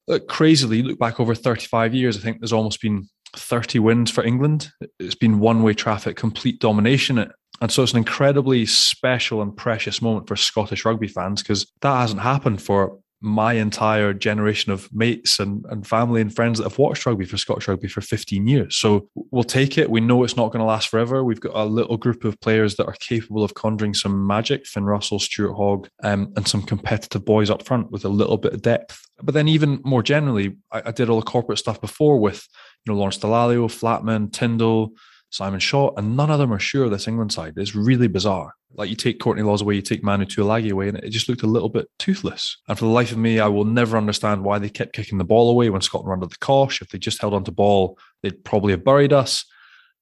look, 0.07 0.29
crazily, 0.29 0.83
look 0.83 0.99
back 0.99 1.19
over 1.19 1.35
35 1.35 1.95
years, 1.95 2.17
I 2.17 2.21
think 2.21 2.41
there's 2.41 2.53
almost 2.53 2.81
been 2.81 3.09
30 3.39 3.79
wins 3.79 4.11
for 4.11 4.25
England. 4.25 4.71
It's 4.99 5.15
been 5.15 5.41
one 5.41 5.63
way 5.63 5.75
traffic, 5.75 6.17
complete 6.17 6.61
domination. 6.61 7.33
And 7.61 7.71
so 7.71 7.83
it's 7.83 7.93
an 7.93 7.99
incredibly 7.99 8.67
special 8.67 9.41
and 9.41 9.57
precious 9.57 10.03
moment 10.03 10.29
for 10.29 10.37
Scottish 10.37 10.85
rugby 10.85 11.09
fans 11.09 11.43
because 11.43 11.71
that 11.83 12.01
hasn't 12.01 12.21
happened 12.21 12.61
for 12.61 12.99
my 13.25 13.55
entire 13.55 14.13
generation 14.13 14.71
of 14.71 14.87
mates 14.93 15.41
and, 15.41 15.65
and 15.71 15.87
family 15.87 16.21
and 16.21 16.35
friends 16.35 16.59
that 16.59 16.65
have 16.65 16.79
watched 16.79 17.07
rugby 17.07 17.25
for 17.25 17.39
Scottish 17.39 17.67
rugby 17.67 17.89
for 17.89 18.03
15 18.03 18.47
years. 18.47 18.77
So 18.77 19.09
we'll 19.15 19.45
take 19.45 19.79
it. 19.79 19.89
We 19.89 20.01
know 20.01 20.25
it's 20.25 20.37
not 20.37 20.53
going 20.53 20.61
to 20.61 20.67
last 20.67 20.89
forever. 20.89 21.25
We've 21.25 21.41
got 21.41 21.55
a 21.55 21.65
little 21.65 21.97
group 21.97 22.25
of 22.25 22.39
players 22.41 22.77
that 22.77 22.85
are 22.85 22.97
capable 23.01 23.43
of 23.43 23.55
conjuring 23.55 23.95
some 23.95 24.27
magic 24.27 24.67
Finn 24.67 24.85
Russell, 24.85 25.19
Stuart 25.19 25.55
Hogg, 25.55 25.89
um, 26.03 26.35
and 26.37 26.47
some 26.47 26.63
competitive 26.63 27.25
boys 27.25 27.49
up 27.49 27.63
front 27.63 27.91
with 27.91 28.05
a 28.05 28.11
little 28.11 28.37
bit 28.37 28.53
of 28.53 28.61
depth. 28.61 29.01
But 29.23 29.35
then, 29.35 29.49
even 29.49 29.81
more 29.85 30.03
generally, 30.03 30.57
I, 30.73 30.83
I 30.87 30.91
did 30.91 31.09
all 31.09 31.21
the 31.21 31.27
corporate 31.27 31.59
stuff 31.59 31.81
before 31.81 32.19
with 32.19 32.47
you 32.85 32.93
know, 32.93 32.99
Lawrence 32.99 33.19
Dallaglio, 33.19 33.67
Flatman, 33.67 34.33
Tindall, 34.33 34.93
Simon 35.31 35.61
Shaw, 35.61 35.93
and 35.97 36.17
none 36.17 36.31
of 36.31 36.39
them 36.39 36.53
are 36.53 36.59
sure 36.61 36.89
this 36.89 37.09
England 37.09 37.33
side. 37.33 37.55
It's 37.57 37.75
really 37.75 38.07
bizarre. 38.07 38.55
Like 38.77 38.89
you 38.89 38.97
take 38.97 39.21
Courtney 39.21 39.43
Lawes 39.43 39.63
away, 39.63 39.75
you 39.75 39.83
take 39.83 40.03
Manu 40.03 40.25
Tuilagi 40.25 40.71
away, 40.71 40.89
and 40.89 40.99
it 40.99 41.11
just 41.11 41.29
looked 41.29 41.43
a 41.43 41.49
little 41.49 41.69
bit 41.69 41.89
toothless. 41.99 42.57
And 42.69 42.79
for 42.79 42.85
the 42.85 42.91
life 42.91 43.13
of 43.13 43.19
me, 43.19 43.41
I 43.41 43.49
will 43.49 43.65
never 43.65 43.97
understand 43.97 44.45
why 44.45 44.59
they 44.59 44.69
kept 44.69 44.95
kicking 44.95 45.19
the 45.19 45.25
ball 45.25 45.51
away 45.51 45.71
when 45.71 45.81
Scotland 45.81 46.09
were 46.09 46.15
under 46.15 46.27
the 46.27 46.39
cosh. 46.39 46.83
If 46.83 46.91
they 46.91 46.99
just 46.99 47.21
held 47.21 47.35
on 47.35 47.45
to 47.45 47.51
ball, 47.51 47.99
they'd 48.23 48.45
probably 48.45 48.73
have 48.73 48.85
buried 48.85 49.13
us. 49.13 49.45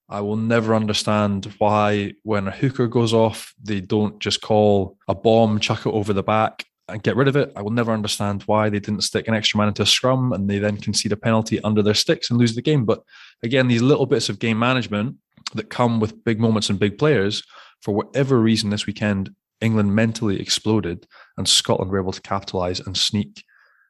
I 0.08 0.20
will 0.20 0.36
never 0.36 0.74
understand 0.74 1.50
why 1.56 2.12
when 2.22 2.46
a 2.46 2.50
hooker 2.50 2.86
goes 2.86 3.14
off, 3.14 3.54
they 3.62 3.80
don't 3.80 4.18
just 4.20 4.42
call 4.42 4.98
a 5.08 5.14
bomb, 5.14 5.58
chuck 5.60 5.86
it 5.86 5.94
over 5.94 6.12
the 6.12 6.22
back, 6.22 6.66
and 6.92 7.02
get 7.02 7.16
rid 7.16 7.28
of 7.28 7.36
it. 7.36 7.52
I 7.56 7.62
will 7.62 7.70
never 7.70 7.92
understand 7.92 8.42
why 8.42 8.68
they 8.68 8.80
didn't 8.80 9.02
stick 9.02 9.28
an 9.28 9.34
extra 9.34 9.58
man 9.58 9.68
into 9.68 9.82
a 9.82 9.86
scrum 9.86 10.32
and 10.32 10.48
they 10.48 10.58
then 10.58 10.76
concede 10.76 11.12
a 11.12 11.16
penalty 11.16 11.60
under 11.62 11.82
their 11.82 11.94
sticks 11.94 12.30
and 12.30 12.38
lose 12.38 12.54
the 12.54 12.62
game. 12.62 12.84
But 12.84 13.02
again, 13.42 13.68
these 13.68 13.82
little 13.82 14.06
bits 14.06 14.28
of 14.28 14.38
game 14.38 14.58
management 14.58 15.16
that 15.54 15.70
come 15.70 16.00
with 16.00 16.24
big 16.24 16.40
moments 16.40 16.70
and 16.70 16.78
big 16.78 16.98
players, 16.98 17.42
for 17.80 17.92
whatever 17.92 18.38
reason 18.38 18.70
this 18.70 18.86
weekend, 18.86 19.34
England 19.60 19.94
mentally 19.94 20.40
exploded 20.40 21.06
and 21.36 21.48
Scotland 21.48 21.90
were 21.90 22.00
able 22.00 22.12
to 22.12 22.22
capitalize 22.22 22.80
and 22.80 22.96
sneak 22.96 23.44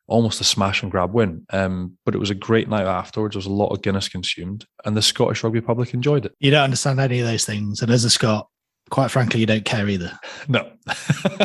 almost 0.06 0.40
a 0.40 0.44
smash 0.44 0.82
and 0.82 0.90
grab 0.90 1.12
win. 1.12 1.46
Um, 1.50 1.96
but 2.04 2.14
it 2.14 2.18
was 2.18 2.30
a 2.30 2.34
great 2.34 2.68
night 2.68 2.86
afterwards. 2.86 3.34
There 3.34 3.38
was 3.38 3.46
a 3.46 3.50
lot 3.50 3.68
of 3.68 3.82
Guinness 3.82 4.08
consumed, 4.08 4.66
and 4.84 4.96
the 4.96 5.02
Scottish 5.02 5.42
rugby 5.42 5.60
public 5.60 5.94
enjoyed 5.94 6.26
it. 6.26 6.34
You 6.38 6.50
don't 6.50 6.64
understand 6.64 7.00
any 7.00 7.20
of 7.20 7.26
those 7.26 7.44
things. 7.44 7.80
And 7.82 7.90
as 7.90 8.04
a 8.04 8.10
Scot, 8.10 8.48
quite 8.90 9.10
frankly, 9.10 9.40
you 9.40 9.46
don't 9.46 9.64
care 9.64 9.88
either. 9.88 10.18
No, 10.48 10.70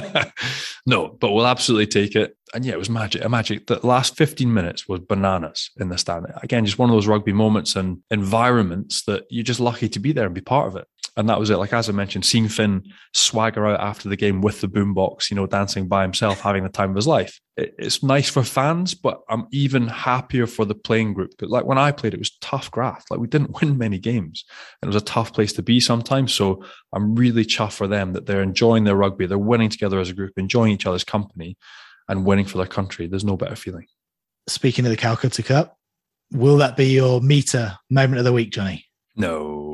no, 0.86 1.10
but 1.20 1.32
we'll 1.32 1.48
absolutely 1.48 1.88
take 1.88 2.16
it. 2.16 2.36
And 2.54 2.66
yeah, 2.66 2.74
it 2.74 2.80
was 2.80 2.90
magic. 2.90 3.24
A 3.24 3.30
magic. 3.30 3.68
The 3.68 3.86
last 3.86 4.16
15 4.16 4.54
minutes 4.54 4.88
was 4.88 5.02
bananas 5.02 5.70
in 5.80 5.90
the 5.90 5.98
stand. 5.98 6.28
Again, 6.42 6.66
just 6.66 6.80
one 6.80 6.90
of 6.90 6.96
those 6.96 7.08
rugby 7.08 7.34
moments 7.34 7.76
and 7.76 8.00
environments 8.10 9.04
that 9.04 9.26
you're 9.30 9.44
just 9.44 9.60
lucky 9.60 9.90
to 9.90 10.00
be 10.00 10.12
there 10.12 10.26
and 10.26 10.36
be 10.36 10.42
part 10.42 10.68
of 10.68 10.76
it 10.76 10.88
and 11.18 11.28
that 11.28 11.40
was 11.40 11.50
it. 11.50 11.58
Like 11.58 11.74
as 11.74 11.90
I 11.90 11.94
mentioned, 11.94 12.26
seeing 12.26 12.48
Finn 12.48 12.84
swagger 13.14 13.66
out 13.66 13.82
after 13.82 14.08
the 14.08 14.16
game 14.16 14.40
with 14.40 14.62
the 14.62 14.68
boombox, 14.68 15.32
you 15.32 15.36
know, 15.36 15.48
dancing 15.48 15.88
by 15.88 16.04
himself, 16.04 16.40
having 16.40 16.64
the 16.64 16.70
time 16.70 16.92
of 16.92 16.96
his 16.96 17.08
life. 17.08 17.42
It, 17.58 17.74
it's 17.80 18.04
nice 18.04 18.30
for 18.30 18.44
fans, 18.44 18.94
but 18.94 19.22
I'm 19.28 19.48
even 19.52 19.88
happier 19.88 20.46
for 20.46 20.64
the 20.64 20.76
playing 20.76 21.16
group. 21.16 21.32
But 21.40 21.50
like 21.50 21.66
when 21.66 21.80
I 21.80 21.92
played, 21.92 22.14
it 22.14 22.20
was 22.20 22.38
tough 22.38 22.70
graft. 22.70 23.10
Like 23.10 23.20
we 23.20 23.28
didn't 23.28 23.60
win 23.62 23.78
many 23.80 23.98
games, 23.98 24.46
and 24.82 24.88
it 24.88 24.94
was 24.94 25.02
a 25.02 25.06
tough 25.06 25.34
place 25.34 25.52
to 25.54 25.64
be 25.64 25.80
sometimes. 25.80 26.34
So 26.34 26.64
I'm 26.94 27.16
really 27.16 27.46
chuffed 27.46 27.74
for 27.74 27.88
them 27.88 28.14
that 28.14 28.28
they're 28.28 28.44
enjoying 28.44 28.84
their 28.84 28.96
rugby, 28.96 29.26
they're 29.26 29.40
winning 29.40 29.70
together 29.70 30.00
as 30.00 30.12
a 30.12 30.14
group, 30.14 30.34
enjoying 30.38 30.72
each 30.72 30.86
other's 30.86 31.04
company, 31.04 31.58
and 32.08 32.26
winning 32.26 32.46
for 32.46 32.60
their 32.60 32.68
country. 32.68 33.08
There's 33.08 33.26
no 33.26 33.38
better 33.38 33.56
feeling. 33.56 33.88
Speaking 34.48 34.86
of 34.86 34.92
the 34.92 34.98
Calcutta 34.98 35.42
Cup, 35.42 35.76
will 36.32 36.58
that 36.58 36.78
be 36.78 36.86
your 36.86 37.22
Meater 37.22 37.76
moment 37.90 38.20
of 38.20 38.26
the 38.26 38.32
week, 38.32 38.52
Johnny? 38.52 38.86
No, 39.16 39.67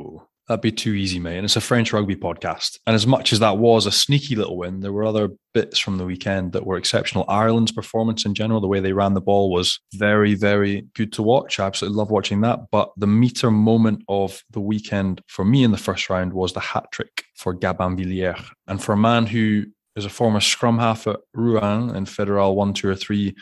That'd 0.48 0.60
be 0.60 0.72
too 0.72 0.92
easy, 0.92 1.18
mate. 1.18 1.36
And 1.36 1.44
it's 1.44 1.56
a 1.56 1.60
French 1.60 1.92
rugby 1.92 2.16
podcast. 2.16 2.78
And 2.86 2.94
as 2.94 3.06
much 3.06 3.32
as 3.32 3.38
that 3.38 3.56
was 3.56 3.86
a 3.86 3.92
sneaky 3.92 4.36
little 4.36 4.58
win, 4.58 4.80
there 4.80 4.92
were 4.92 5.04
other 5.04 5.30
bits 5.54 5.78
from 5.78 5.96
the 5.96 6.04
weekend 6.04 6.52
that 6.52 6.66
were 6.66 6.76
exceptional. 6.76 7.24
Ireland's 7.28 7.72
performance 7.72 8.26
in 8.26 8.34
general, 8.34 8.60
the 8.60 8.68
way 8.68 8.80
they 8.80 8.92
ran 8.92 9.14
the 9.14 9.22
ball 9.22 9.50
was 9.50 9.80
very, 9.94 10.34
very 10.34 10.86
good 10.94 11.14
to 11.14 11.22
watch. 11.22 11.58
I 11.58 11.66
absolutely 11.66 11.96
love 11.96 12.10
watching 12.10 12.42
that. 12.42 12.60
But 12.70 12.90
the 12.98 13.06
Meater 13.06 13.50
moment 13.50 14.02
of 14.08 14.42
the 14.50 14.60
weekend 14.60 15.22
for 15.28 15.46
me 15.46 15.64
in 15.64 15.70
the 15.70 15.78
first 15.78 16.10
round 16.10 16.34
was 16.34 16.52
the 16.52 16.60
hat 16.60 16.92
trick 16.92 17.24
for 17.36 17.54
Gabin 17.54 17.96
Villière. 17.96 18.44
And 18.66 18.82
for 18.82 18.92
a 18.92 18.98
man 18.98 19.26
who 19.26 19.64
is 19.96 20.04
a 20.04 20.10
former 20.10 20.40
scrum 20.40 20.78
half 20.78 21.06
at 21.06 21.20
Rouen 21.32 21.96
in 21.96 22.04
Federal 22.04 22.54
1, 22.54 22.74
2, 22.74 22.88
or 22.88 22.96
3, 22.96 23.34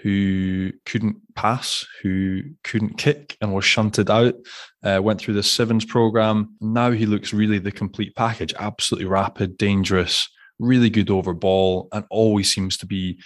who 0.00 0.72
couldn't 0.84 1.16
pass, 1.34 1.86
who 2.02 2.42
couldn't 2.64 2.98
kick, 2.98 3.36
and 3.40 3.54
was 3.54 3.64
shunted 3.64 4.10
out. 4.10 4.34
Uh, 4.82 5.00
went 5.02 5.20
through 5.20 5.34
the 5.34 5.42
Sevens 5.42 5.84
program. 5.84 6.54
Now 6.60 6.90
he 6.90 7.06
looks 7.06 7.32
really 7.32 7.58
the 7.58 7.72
complete 7.72 8.14
package. 8.14 8.54
Absolutely 8.58 9.08
rapid, 9.08 9.56
dangerous, 9.56 10.28
really 10.58 10.90
good 10.90 11.10
over 11.10 11.32
ball, 11.32 11.88
and 11.92 12.04
always 12.10 12.52
seems 12.52 12.76
to 12.78 12.86
be 12.86 13.18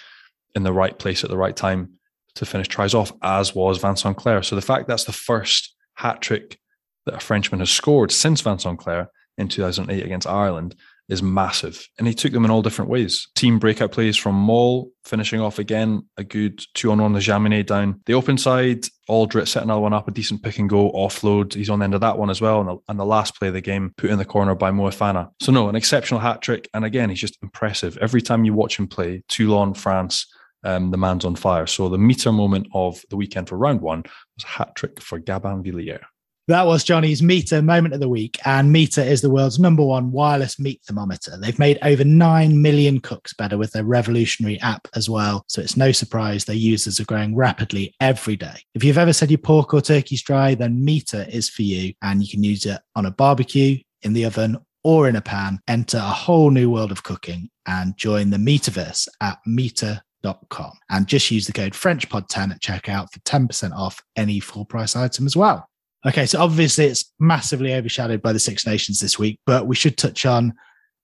in 0.55 0.63
the 0.63 0.73
right 0.73 0.99
place 0.99 1.25
at 1.25 1.31
the 1.31 1.37
right 1.37 1.57
time 1.57 1.93
to 2.37 2.47
finish 2.47 2.69
tries 2.69 2.95
off, 2.95 3.13
as 3.23 3.55
was 3.55 3.79
Vincent 3.79 4.17
Clerc. 4.17 4.45
So 4.45 4.57
the 4.57 4.63
fact 4.63 4.87
that's 4.87 5.05
the 5.05 5.13
first 5.13 5.75
hat 5.95 6.21
trick 6.21 6.59
that 7.07 7.17
a 7.17 7.21
Frenchman 7.21 7.61
has 7.61 7.71
scored 7.71 8.13
since 8.13 8.41
Vincent 8.41 8.79
Clerc 8.79 9.09
in 9.39 9.49
2008 9.49 10.05
against 10.05 10.27
Ireland 10.27 10.77
is 11.11 11.23
massive. 11.23 11.87
And 11.99 12.07
he 12.07 12.15
took 12.15 12.33
them 12.33 12.45
in 12.45 12.51
all 12.51 12.63
different 12.63 12.91
ways. 12.91 13.29
Team 13.35 13.59
breakout 13.59 13.93
plays 13.93 14.17
from 14.17 14.37
Maul, 14.37 14.91
finishing 15.05 15.41
off 15.41 15.59
again, 15.59 16.09
a 16.17 16.25
good 16.25 16.63
two 16.75 16.93
on 16.93 17.03
one, 17.03 17.13
the 17.13 17.19
Jaminet 17.19 17.67
down. 17.67 18.01
The 18.07 18.15
open 18.15 18.39
side, 18.39 18.85
Alldritt 19.09 19.49
set 19.49 19.65
another 19.65 19.81
one 19.81 19.93
up, 19.93 20.09
a 20.09 20.13
decent 20.13 20.43
pick 20.43 20.59
and 20.59 20.69
go 20.69 20.93
offload. 20.93 21.55
He's 21.55 21.69
on 21.69 21.81
the 21.81 21.85
end 21.85 21.95
of 21.95 22.01
that 22.01 22.17
one 22.17 22.31
as 22.31 22.41
well. 22.41 22.61
And 22.61 22.69
the, 22.69 22.77
and 22.89 22.99
the 22.99 23.05
last 23.05 23.37
play 23.37 23.49
of 23.49 23.55
the 23.55 23.61
game, 23.61 23.93
put 23.97 24.11
in 24.11 24.19
the 24.19 24.25
corner 24.25 24.55
by 24.55 24.71
Moefana. 24.71 25.31
So, 25.43 25.53
no, 25.53 25.69
an 25.69 25.77
exceptional 25.77 26.21
hat 26.21 26.43
trick. 26.43 26.69
And 26.73 26.85
again, 26.85 27.11
he's 27.11 27.21
just 27.21 27.39
impressive. 27.43 27.99
Every 27.99 28.23
time 28.23 28.45
you 28.45 28.55
watch 28.55 28.79
him 28.79 28.87
play, 28.87 29.25
Toulon, 29.29 29.75
France, 29.75 30.27
um, 30.63 30.91
the 30.91 30.99
man's 30.99 31.25
on 31.25 31.37
fire. 31.37 31.67
So 31.67 31.89
the 31.89 31.99
Meater 31.99 32.33
moment 32.33 32.69
of 32.75 33.03
the 33.11 33.17
weekend 33.17 33.49
for 33.49 33.57
round 33.57 33.81
one 33.81 34.03
was 34.03 34.45
a 34.45 34.49
hat 34.49 34.75
trick 34.77 35.01
for 35.01 35.19
Gabin 35.19 35.63
Villière. 35.63 36.05
That 36.49 36.67
was 36.67 36.83
Johnny's 36.83 37.23
Meater 37.23 37.63
moment 37.63 37.95
of 37.95 38.01
the 38.01 38.09
week. 38.09 38.39
And 38.45 38.73
Meater 38.73 39.03
is 39.03 39.21
the 39.21 39.31
world's 39.31 39.61
number 39.61 39.85
one 39.85 40.11
wireless 40.11 40.59
meat 40.59 40.81
thermometer. 40.85 41.39
They've 41.39 41.59
made 41.59 41.79
over 41.83 42.03
9 42.03 42.61
million 42.61 42.99
cooks 43.01 43.33
better 43.33 43.57
with 43.57 43.71
their 43.73 43.85
revolutionary 43.85 44.59
app 44.61 44.89
as 44.97 45.09
well. 45.09 45.45
So 45.47 45.63
it's 45.63 45.77
no 45.77 45.93
surprise 45.93 46.45
their 46.45 46.57
users 46.57 46.99
are 46.99 47.05
growing 47.05 47.37
rapidly 47.37 47.95
every 48.01 48.37
day. 48.37 48.65
If 48.75 48.83
you've 48.83 48.99
ever 48.99 49.13
said 49.13 49.31
your 49.31 49.39
pork 49.39 49.73
or 49.75 49.81
turkey's 49.81 50.23
dry, 50.23 50.57
then 50.57 50.85
Meater 50.85 51.25
is 51.31 51.49
for 51.49 51.63
you. 51.63 51.95
And 52.03 52.23
you 52.23 52.29
can 52.29 52.43
use 52.43 52.67
it 52.67 52.81
on 52.97 53.07
a 53.07 53.13
barbecue, 53.13 53.79
in 54.03 54.13
the 54.13 54.25
oven, 54.25 54.59
or 54.83 55.09
in 55.09 55.17
a 55.17 55.21
pan. 55.21 55.61
Enter 55.69 55.99
a 55.99 56.01
whole 56.01 56.51
new 56.51 56.71
world 56.71 56.91
of 56.91 57.03
cooking 57.03 57.51
and 57.67 57.97
join 57.97 58.31
the 58.31 58.39
Metaverse 58.39 59.09
at 59.21 59.39
Meater.com. 59.47 60.73
And 60.91 61.07
just 61.07 61.31
use 61.31 61.47
the 61.47 61.53
code 61.53 61.75
FrenchPod10 61.75 62.51
at 62.51 62.61
checkout 62.61 63.13
for 63.13 63.21
10% 63.21 63.73
off 63.73 64.03
any 64.17 64.41
full 64.41 64.65
price 64.65 64.97
item 64.97 65.27
as 65.27 65.37
well. 65.37 65.70
Okay, 66.07 66.25
so 66.25 66.41
obviously 66.41 66.87
it's 66.87 67.13
massively 67.19 67.75
overshadowed 67.75 68.23
by 68.23 68.33
the 68.33 68.39
Six 68.39 68.67
Nations 68.67 69.01
this 69.01 69.19
week, 69.19 69.39
but 69.45 69.67
we 69.67 69.77
should 69.77 69.99
touch 69.99 70.25
on 70.25 70.55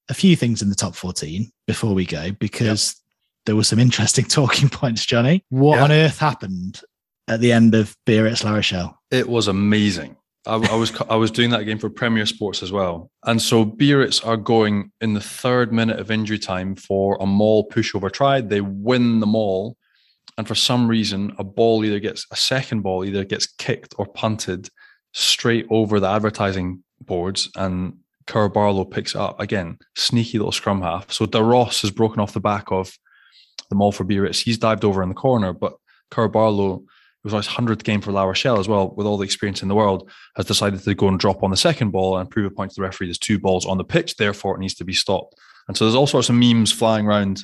a 0.09 0.15
few 0.15 0.37
things 0.37 0.63
in 0.63 0.69
the 0.69 0.75
top 0.75 0.95
14 0.95 1.51
before 1.67 1.95
we 1.95 2.07
go 2.07 2.31
because 2.33 2.95
yep. 2.95 3.05
there 3.47 3.57
were 3.57 3.65
some 3.65 3.79
interesting 3.79 4.25
talking 4.29 4.69
points, 4.69 5.05
Johnny. 5.05 5.45
What 5.51 5.77
yep. 5.77 5.85
on 5.85 5.93
earth 5.93 6.19
happened 6.19 6.81
at 7.29 7.41
the 7.41 7.53
end 7.53 7.75
of 7.75 7.95
Biarritz 8.07 8.45
La 8.45 8.55
Rochelle? 8.55 8.99
It 9.11 9.29
was 9.29 9.49
amazing. 9.49 10.17
I, 10.47 10.55
I, 10.55 10.77
was 10.77 10.93
I 11.11 11.17
was 11.17 11.31
doing 11.31 11.51
that 11.51 11.65
game 11.65 11.79
for 11.79 11.91
Premier 11.91 12.25
Sports 12.25 12.63
as 12.63 12.71
well, 12.71 13.11
and 13.25 13.43
so 13.43 13.65
Biarritz 13.65 14.25
are 14.25 14.37
going 14.37 14.93
in 15.01 15.13
the 15.13 15.21
third 15.21 15.73
minute 15.73 15.99
of 15.99 16.11
injury 16.11 16.39
time 16.39 16.77
for 16.77 17.19
a 17.21 17.27
maul 17.27 17.69
pushover 17.69 18.13
try. 18.13 18.41
They 18.41 18.61
win 18.61 19.19
the 19.19 19.27
maul, 19.27 19.77
and 20.39 20.47
for 20.47 20.55
some 20.55 20.87
reason, 20.87 21.35
a 21.39 21.45
ball 21.45 21.85
either 21.85 21.99
gets 21.99 22.27
a 22.31 22.37
second 22.37 22.83
ball 22.83 23.05
either 23.05 23.25
gets 23.25 23.47
kicked 23.47 23.97
or 23.99 24.07
punted 24.07 24.69
straight 25.17 25.67
over 25.71 25.99
the 25.99 26.07
advertising 26.07 26.83
boards 27.01 27.49
and 27.57 27.97
Kerr 28.27 28.51
Barlow 28.51 28.85
picks 28.85 29.15
it 29.15 29.21
up 29.21 29.41
again. 29.41 29.79
Sneaky 29.95 30.37
little 30.37 30.53
scrum 30.53 30.83
half. 30.83 31.11
So 31.11 31.25
Da 31.25 31.41
Ross 31.41 31.81
has 31.81 31.91
broken 31.91 32.21
off 32.21 32.35
the 32.35 32.41
back 32.41 32.71
of 32.71 32.93
the 33.71 33.77
Maul 33.77 33.93
for 33.93 34.05
Biarritz. 34.05 34.43
He's 34.43 34.59
dived 34.59 34.85
over 34.85 35.03
in 35.03 35.09
the 35.09 35.15
corner, 35.15 35.55
but 35.55 35.75
Kerr 36.11 36.29
Barlow, 36.29 36.85
it 37.25 37.33
was 37.33 37.33
his 37.33 37.55
100th 37.55 37.83
game 37.83 38.03
for 38.03 38.13
La 38.13 38.25
Rochelle 38.25 38.59
as 38.59 38.69
well, 38.69 38.95
with 38.95 39.07
all 39.07 39.17
the 39.17 39.25
experience 39.25 39.63
in 39.63 39.69
the 39.69 39.75
world, 39.75 40.11
has 40.37 40.45
decided 40.45 40.83
to 40.83 40.95
go 40.95 41.09
and 41.09 41.19
drop 41.19 41.43
on 41.43 41.51
the 41.51 41.57
second 41.57 41.93
ball 41.93 42.19
and 42.19 42.31
prove 42.31 42.53
a 42.53 42.55
point 42.55 42.73
to 42.73 42.75
the 42.77 42.83
referee. 42.83 43.07
There's 43.07 43.19
two 43.19 43.39
balls 43.39 43.65
on 43.65 43.79
the 43.79 43.85
pitch, 43.85 44.17
therefore 44.17 44.57
it 44.57 44.61
needs 44.61 44.75
to 44.75 44.85
be 44.85 44.93
stopped. 44.93 45.35
And 45.67 45.77
so 45.77 45.87
there's 45.87 45.95
all 45.95 46.07
sorts 46.07 46.29
of 46.29 46.35
memes 46.35 46.73
flying 46.73 47.07
around 47.07 47.43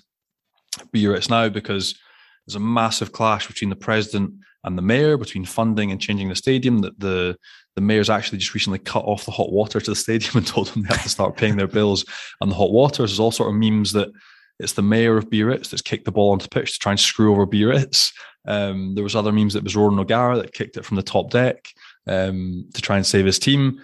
Biarritz 0.92 1.30
now 1.30 1.48
because 1.48 1.98
there's 2.46 2.56
a 2.56 2.60
massive 2.60 3.12
clash 3.12 3.46
between 3.46 3.70
the 3.70 3.76
president 3.76 4.34
and 4.64 4.76
the 4.78 4.82
mayor, 4.82 5.16
between 5.16 5.44
funding 5.44 5.90
and 5.90 6.00
changing 6.00 6.28
the 6.28 6.36
stadium. 6.36 6.80
That 6.80 6.98
the 6.98 7.36
the 7.74 7.82
mayor's 7.82 8.10
actually 8.10 8.38
just 8.38 8.54
recently 8.54 8.78
cut 8.78 9.04
off 9.04 9.24
the 9.24 9.30
hot 9.30 9.52
water 9.52 9.80
to 9.80 9.90
the 9.90 9.96
stadium 9.96 10.32
and 10.36 10.46
told 10.46 10.68
them 10.68 10.82
they 10.82 10.94
have 10.94 11.02
to 11.02 11.08
start 11.08 11.36
paying 11.36 11.56
their 11.56 11.66
bills 11.66 12.04
and 12.40 12.50
the 12.50 12.54
hot 12.54 12.72
water. 12.72 12.98
There's 12.98 13.20
all 13.20 13.30
sort 13.30 13.50
of 13.50 13.56
memes 13.56 13.92
that 13.92 14.10
it's 14.58 14.74
the 14.74 14.82
mayor 14.82 15.16
of 15.16 15.30
Biarritz 15.30 15.70
that's 15.70 15.82
kicked 15.82 16.04
the 16.04 16.12
ball 16.12 16.32
onto 16.32 16.44
the 16.44 16.50
pitch 16.50 16.74
to 16.74 16.78
try 16.78 16.92
and 16.92 17.00
screw 17.00 17.32
over 17.32 17.46
Biarritz. 17.46 18.12
Um, 18.46 18.94
there 18.94 19.04
was 19.04 19.16
other 19.16 19.32
memes 19.32 19.54
that 19.54 19.64
was 19.64 19.76
Ronan 19.76 19.98
O'Gara 19.98 20.36
that 20.36 20.52
kicked 20.52 20.76
it 20.76 20.84
from 20.84 20.96
the 20.96 21.02
top 21.02 21.30
deck 21.30 21.68
um, 22.06 22.66
to 22.74 22.82
try 22.82 22.96
and 22.96 23.06
save 23.06 23.24
his 23.24 23.38
team 23.38 23.80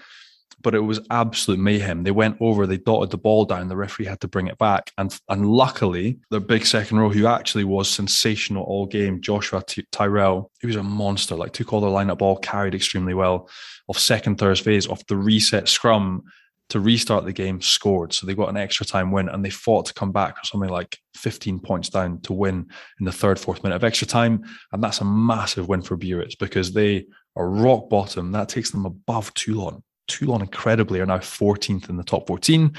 but 0.61 0.75
it 0.75 0.81
was 0.81 1.01
absolute 1.11 1.59
mayhem. 1.59 2.03
They 2.03 2.11
went 2.11 2.37
over, 2.41 2.67
they 2.67 2.79
dotted 2.79 3.11
the 3.11 3.19
ball 3.19 3.45
down. 3.45 3.69
The 3.69 3.77
referee 3.77 4.07
had 4.07 4.21
to 4.21 4.29
bring 4.29 4.49
it 4.49 4.59
back, 4.59 4.93
and 4.99 5.17
and 5.29 5.47
luckily, 5.47 6.19
their 6.31 6.41
big 6.41 6.67
second 6.67 6.99
row, 6.99 7.11
who 7.11 7.27
actually 7.27 7.65
was 7.65 7.89
sensational 7.89 8.65
all 8.65 8.87
game, 8.87 9.21
Joshua 9.21 9.63
Tyrell, 9.93 10.51
he 10.61 10.67
was 10.67 10.77
a 10.77 10.83
monster. 10.83 11.37
Like 11.37 11.53
took 11.53 11.73
all 11.73 11.81
the 11.81 11.87
lineup 11.87 12.19
ball, 12.19 12.37
carried 12.39 12.75
extremely 12.75 13.15
well. 13.15 13.49
Off 13.89 13.99
second 13.99 14.37
third 14.37 14.59
phase, 14.59 14.87
off 14.87 15.07
the 15.07 15.17
reset 15.17 15.69
scrum 15.69 16.25
to 16.71 16.81
restart 16.81 17.25
the 17.25 17.33
game, 17.33 17.63
scored. 17.63 18.13
So 18.13 18.27
they 18.27 18.35
got 18.35 18.51
an 18.51 18.57
extra 18.57 18.85
time 18.85 19.11
win, 19.11 19.29
and 19.29 19.45
they 19.45 19.51
fought 19.51 19.87
to 19.87 19.95
come 19.95 20.13
back 20.13 20.45
something 20.45 20.71
like 20.71 20.99
15 21.15 21.61
points 21.61 21.89
down 21.89 22.21
to 22.23 22.33
win 22.33 22.67
in 22.99 23.07
the 23.07 23.13
third, 23.13 23.39
fourth 23.39 23.63
minute 23.63 23.77
of 23.77 23.85
extra 23.85 24.07
time, 24.07 24.45
and 24.73 24.83
that's 24.83 25.01
a 25.01 25.05
massive 25.05 25.69
win 25.69 25.83
for 25.83 25.97
Biarritz 25.97 26.35
because 26.35 26.73
they 26.73 27.07
are 27.37 27.49
rock 27.49 27.89
bottom. 27.89 28.33
That 28.33 28.49
takes 28.49 28.71
them 28.71 28.85
above 28.85 29.33
Toulon 29.35 29.83
Toulon 30.09 30.43
incredibly 30.43 31.01
are 31.01 31.07
now 31.07 31.19
14th 31.19 31.89
in 31.89 31.97
the 31.97 32.05
top 32.05 32.27
14 32.27 32.75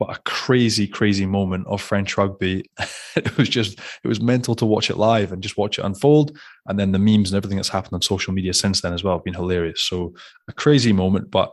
but 0.00 0.16
a 0.16 0.20
crazy, 0.22 0.88
crazy 0.88 1.26
moment 1.26 1.66
of 1.66 1.80
French 1.80 2.16
rugby. 2.16 2.64
it 3.16 3.36
was 3.36 3.50
just, 3.50 3.78
it 4.02 4.08
was 4.08 4.18
mental 4.18 4.54
to 4.54 4.64
watch 4.64 4.88
it 4.88 4.96
live 4.96 5.30
and 5.30 5.42
just 5.42 5.58
watch 5.58 5.78
it 5.78 5.84
unfold. 5.84 6.36
And 6.66 6.78
then 6.78 6.92
the 6.92 6.98
memes 6.98 7.30
and 7.30 7.36
everything 7.36 7.56
that's 7.56 7.68
happened 7.68 7.92
on 7.92 8.00
social 8.00 8.32
media 8.32 8.54
since 8.54 8.80
then 8.80 8.94
as 8.94 9.04
well 9.04 9.16
have 9.16 9.24
been 9.24 9.34
hilarious. 9.34 9.82
So 9.82 10.14
a 10.48 10.54
crazy 10.54 10.94
moment, 10.94 11.30
but 11.30 11.52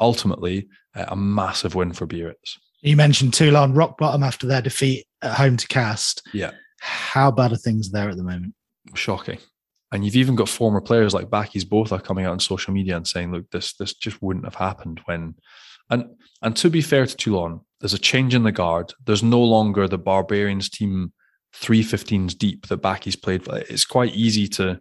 ultimately 0.00 0.68
uh, 0.96 1.04
a 1.08 1.16
massive 1.16 1.74
win 1.74 1.92
for 1.92 2.06
Biarritz. 2.06 2.58
You 2.80 2.96
mentioned 2.96 3.34
Toulon 3.34 3.74
rock 3.74 3.98
bottom 3.98 4.22
after 4.22 4.46
their 4.46 4.62
defeat 4.62 5.04
at 5.20 5.34
home 5.34 5.58
to 5.58 5.68
Castres. 5.68 6.24
Yeah. 6.32 6.52
How 6.80 7.30
bad 7.30 7.52
are 7.52 7.56
things 7.56 7.92
there 7.92 8.08
at 8.08 8.16
the 8.16 8.24
moment? 8.24 8.54
Shocking. 8.94 9.38
And 9.92 10.04
you've 10.04 10.16
even 10.16 10.34
got 10.34 10.48
former 10.48 10.80
players 10.80 11.12
like 11.12 11.28
Bakkies 11.28 11.68
Botha 11.68 12.00
coming 12.00 12.24
out 12.24 12.32
on 12.32 12.40
social 12.40 12.72
media 12.72 12.96
and 12.96 13.06
saying, 13.06 13.32
look, 13.32 13.50
this 13.50 13.74
this 13.74 13.94
just 13.94 14.20
wouldn't 14.22 14.46
have 14.46 14.54
happened 14.54 15.00
when 15.04 15.34
and 15.90 16.06
and 16.40 16.56
to 16.56 16.70
be 16.70 16.80
fair 16.80 17.06
to 17.06 17.16
Toulon, 17.16 17.60
there's 17.80 17.94
a 17.94 17.98
change 17.98 18.34
in 18.34 18.42
the 18.42 18.52
guard. 18.52 18.94
There's 19.04 19.22
no 19.22 19.42
longer 19.42 19.86
the 19.86 19.98
Barbarians 19.98 20.70
team 20.70 21.12
three 21.54 21.84
15s 21.84 22.36
deep 22.36 22.66
that 22.68 22.80
Bakkies 22.80 23.20
played. 23.20 23.44
For. 23.44 23.58
It's 23.58 23.84
quite 23.84 24.14
easy 24.14 24.48
to 24.48 24.80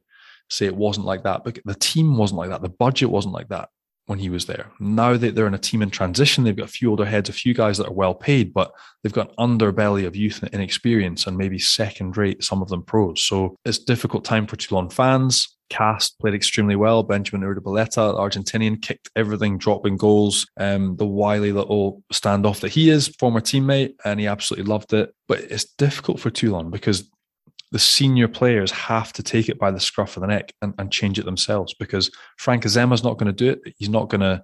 say 0.49 0.65
it 0.65 0.75
wasn't 0.75 1.05
like 1.05 1.23
that, 1.23 1.43
but 1.43 1.59
the 1.65 1.75
team 1.75 2.15
wasn't 2.15 2.39
like 2.39 2.49
that. 2.49 2.61
The 2.61 2.69
budget 2.69 3.09
wasn't 3.09 3.33
like 3.33 3.49
that 3.49 3.69
when 4.11 4.19
he 4.19 4.29
was 4.29 4.45
there. 4.45 4.69
Now 4.77 5.15
that 5.15 5.35
they're 5.35 5.47
in 5.47 5.53
a 5.53 5.57
team 5.57 5.81
in 5.81 5.89
transition, 5.89 6.43
they've 6.43 6.53
got 6.53 6.67
a 6.67 6.71
few 6.71 6.89
older 6.89 7.05
heads, 7.05 7.29
a 7.29 7.33
few 7.33 7.53
guys 7.53 7.77
that 7.77 7.87
are 7.87 7.93
well 7.93 8.13
paid, 8.13 8.53
but 8.53 8.73
they've 9.01 9.13
got 9.13 9.29
an 9.29 9.57
underbelly 9.57 10.05
of 10.05 10.17
youth 10.17 10.43
and 10.43 10.53
inexperience 10.53 11.27
and 11.27 11.37
maybe 11.37 11.57
second 11.57 12.17
rate, 12.17 12.43
some 12.43 12.61
of 12.61 12.67
them 12.67 12.83
pros. 12.83 13.23
So 13.23 13.55
it's 13.63 13.79
difficult 13.79 14.25
time 14.25 14.47
for 14.47 14.57
Toulon 14.57 14.89
fans. 14.89 15.55
Castres 15.69 16.17
played 16.19 16.33
extremely 16.33 16.75
well. 16.75 17.03
Benjamin 17.03 17.47
Urdapilleta, 17.47 17.95
the 17.95 18.15
Argentinian, 18.15 18.81
kicked 18.81 19.09
everything, 19.15 19.57
dropping 19.57 19.95
goals. 19.95 20.45
Um, 20.57 20.97
the 20.97 21.07
wily 21.07 21.53
little 21.53 22.03
standoff 22.11 22.59
that 22.59 22.73
he 22.73 22.89
is, 22.89 23.07
former 23.17 23.39
teammate, 23.39 23.93
and 24.03 24.19
he 24.19 24.27
absolutely 24.27 24.69
loved 24.69 24.91
it. 24.91 25.15
But 25.29 25.39
it's 25.39 25.63
difficult 25.77 26.19
for 26.19 26.29
Toulon 26.29 26.69
because 26.69 27.09
the 27.71 27.79
senior 27.79 28.27
players 28.27 28.71
have 28.71 29.13
to 29.13 29.23
take 29.23 29.47
it 29.47 29.57
by 29.57 29.71
the 29.71 29.79
scruff 29.79 30.17
of 30.17 30.21
the 30.21 30.27
neck 30.27 30.53
and, 30.61 30.73
and 30.77 30.91
change 30.91 31.17
it 31.17 31.25
themselves 31.25 31.73
because 31.73 32.11
Franck 32.37 32.63
Azéma's 32.63 33.03
not 33.03 33.17
going 33.17 33.33
to 33.33 33.33
do 33.33 33.49
it. 33.51 33.73
He's 33.77 33.89
not 33.89 34.09
going 34.09 34.21
to 34.21 34.43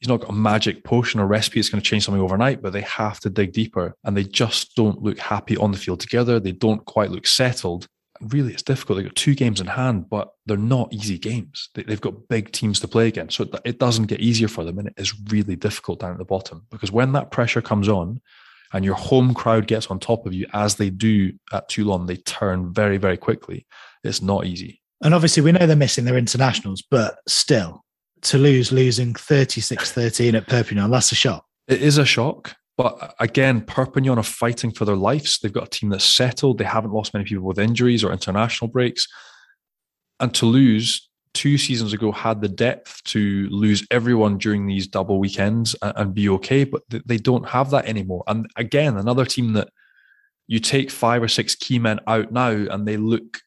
he's 0.00 0.08
not 0.08 0.20
got 0.20 0.30
a 0.30 0.34
magic 0.34 0.84
potion 0.84 1.20
or 1.20 1.26
recipe 1.26 1.58
that's 1.58 1.70
going 1.70 1.82
to 1.82 1.88
change 1.88 2.04
something 2.04 2.22
overnight, 2.22 2.62
but 2.62 2.72
they 2.72 2.82
have 2.82 3.18
to 3.20 3.30
dig 3.30 3.52
deeper 3.52 3.94
and 4.04 4.16
they 4.16 4.24
just 4.24 4.74
don't 4.76 5.02
look 5.02 5.18
happy 5.18 5.56
on 5.56 5.72
the 5.72 5.78
field 5.78 6.00
together. 6.00 6.38
They 6.38 6.52
don't 6.52 6.84
quite 6.84 7.10
look 7.10 7.26
settled. 7.26 7.86
Really, 8.20 8.52
it's 8.52 8.62
difficult. 8.62 8.96
They've 8.96 9.06
got 9.06 9.16
two 9.16 9.34
games 9.34 9.60
in 9.60 9.68
hand, 9.68 10.08
but 10.08 10.30
they're 10.46 10.56
not 10.56 10.92
easy 10.92 11.18
games. 11.18 11.68
They, 11.74 11.84
have 11.88 12.00
got 12.00 12.28
big 12.28 12.50
teams 12.52 12.80
to 12.80 12.88
play 12.88 13.06
against. 13.06 13.36
So 13.36 13.48
it 13.64 13.78
doesn't 13.78 14.06
get 14.06 14.20
easier 14.20 14.48
for 14.48 14.64
them. 14.64 14.78
And 14.78 14.88
it 14.88 14.94
is 14.96 15.14
really 15.30 15.54
difficult 15.54 16.00
down 16.00 16.12
at 16.12 16.18
the 16.18 16.24
bottom 16.24 16.66
because 16.70 16.90
when 16.90 17.12
that 17.12 17.30
pressure 17.30 17.62
comes 17.62 17.88
on, 17.88 18.20
and 18.72 18.84
your 18.84 18.94
home 18.94 19.34
crowd 19.34 19.66
gets 19.66 19.86
on 19.88 19.98
top 19.98 20.26
of 20.26 20.34
you 20.34 20.46
as 20.52 20.76
they 20.76 20.90
do 20.90 21.32
at 21.52 21.68
Toulon, 21.68 22.06
they 22.06 22.16
turn 22.16 22.72
very, 22.72 22.98
very 22.98 23.16
quickly. 23.16 23.66
It's 24.04 24.22
not 24.22 24.46
easy. 24.46 24.80
And 25.02 25.14
obviously, 25.14 25.42
we 25.42 25.52
know 25.52 25.66
they're 25.66 25.76
missing 25.76 26.04
their 26.04 26.16
internationals, 26.16 26.82
but 26.82 27.18
still, 27.28 27.84
Toulouse 28.22 28.72
losing 28.72 29.14
36 29.14 29.92
13 29.92 30.34
at 30.34 30.46
Perpignan, 30.46 30.90
that's 30.90 31.12
a 31.12 31.14
shock. 31.14 31.44
It 31.68 31.82
is 31.82 31.98
a 31.98 32.04
shock. 32.04 32.56
But 32.76 33.14
again, 33.18 33.62
Perpignan 33.62 34.18
are 34.18 34.22
fighting 34.22 34.70
for 34.70 34.84
their 34.84 34.96
lives. 34.96 35.38
They've 35.38 35.52
got 35.52 35.66
a 35.66 35.70
team 35.70 35.90
that's 35.90 36.04
settled. 36.04 36.58
They 36.58 36.64
haven't 36.64 36.92
lost 36.92 37.12
many 37.12 37.24
people 37.24 37.44
with 37.44 37.58
injuries 37.58 38.04
or 38.04 38.12
international 38.12 38.70
breaks. 38.70 39.06
And 40.20 40.32
Toulouse 40.32 41.07
two 41.34 41.58
seasons 41.58 41.92
ago 41.92 42.12
had 42.12 42.40
the 42.40 42.48
depth 42.48 43.02
to 43.04 43.48
lose 43.50 43.86
everyone 43.90 44.38
during 44.38 44.66
these 44.66 44.86
double 44.86 45.18
weekends 45.18 45.76
and, 45.82 46.14
be 46.14 46.28
okay, 46.28 46.64
but 46.64 46.82
they 46.88 47.16
don't 47.16 47.48
have 47.48 47.70
that 47.70 47.86
anymore. 47.86 48.24
And 48.26 48.46
again, 48.56 48.96
another 48.96 49.24
team 49.24 49.52
that 49.54 49.68
you 50.46 50.58
take 50.58 50.90
five 50.90 51.22
or 51.22 51.28
six 51.28 51.54
key 51.54 51.78
men 51.78 52.00
out 52.06 52.32
now 52.32 52.50
and 52.50 52.86
they 52.86 52.96
look 52.96 53.40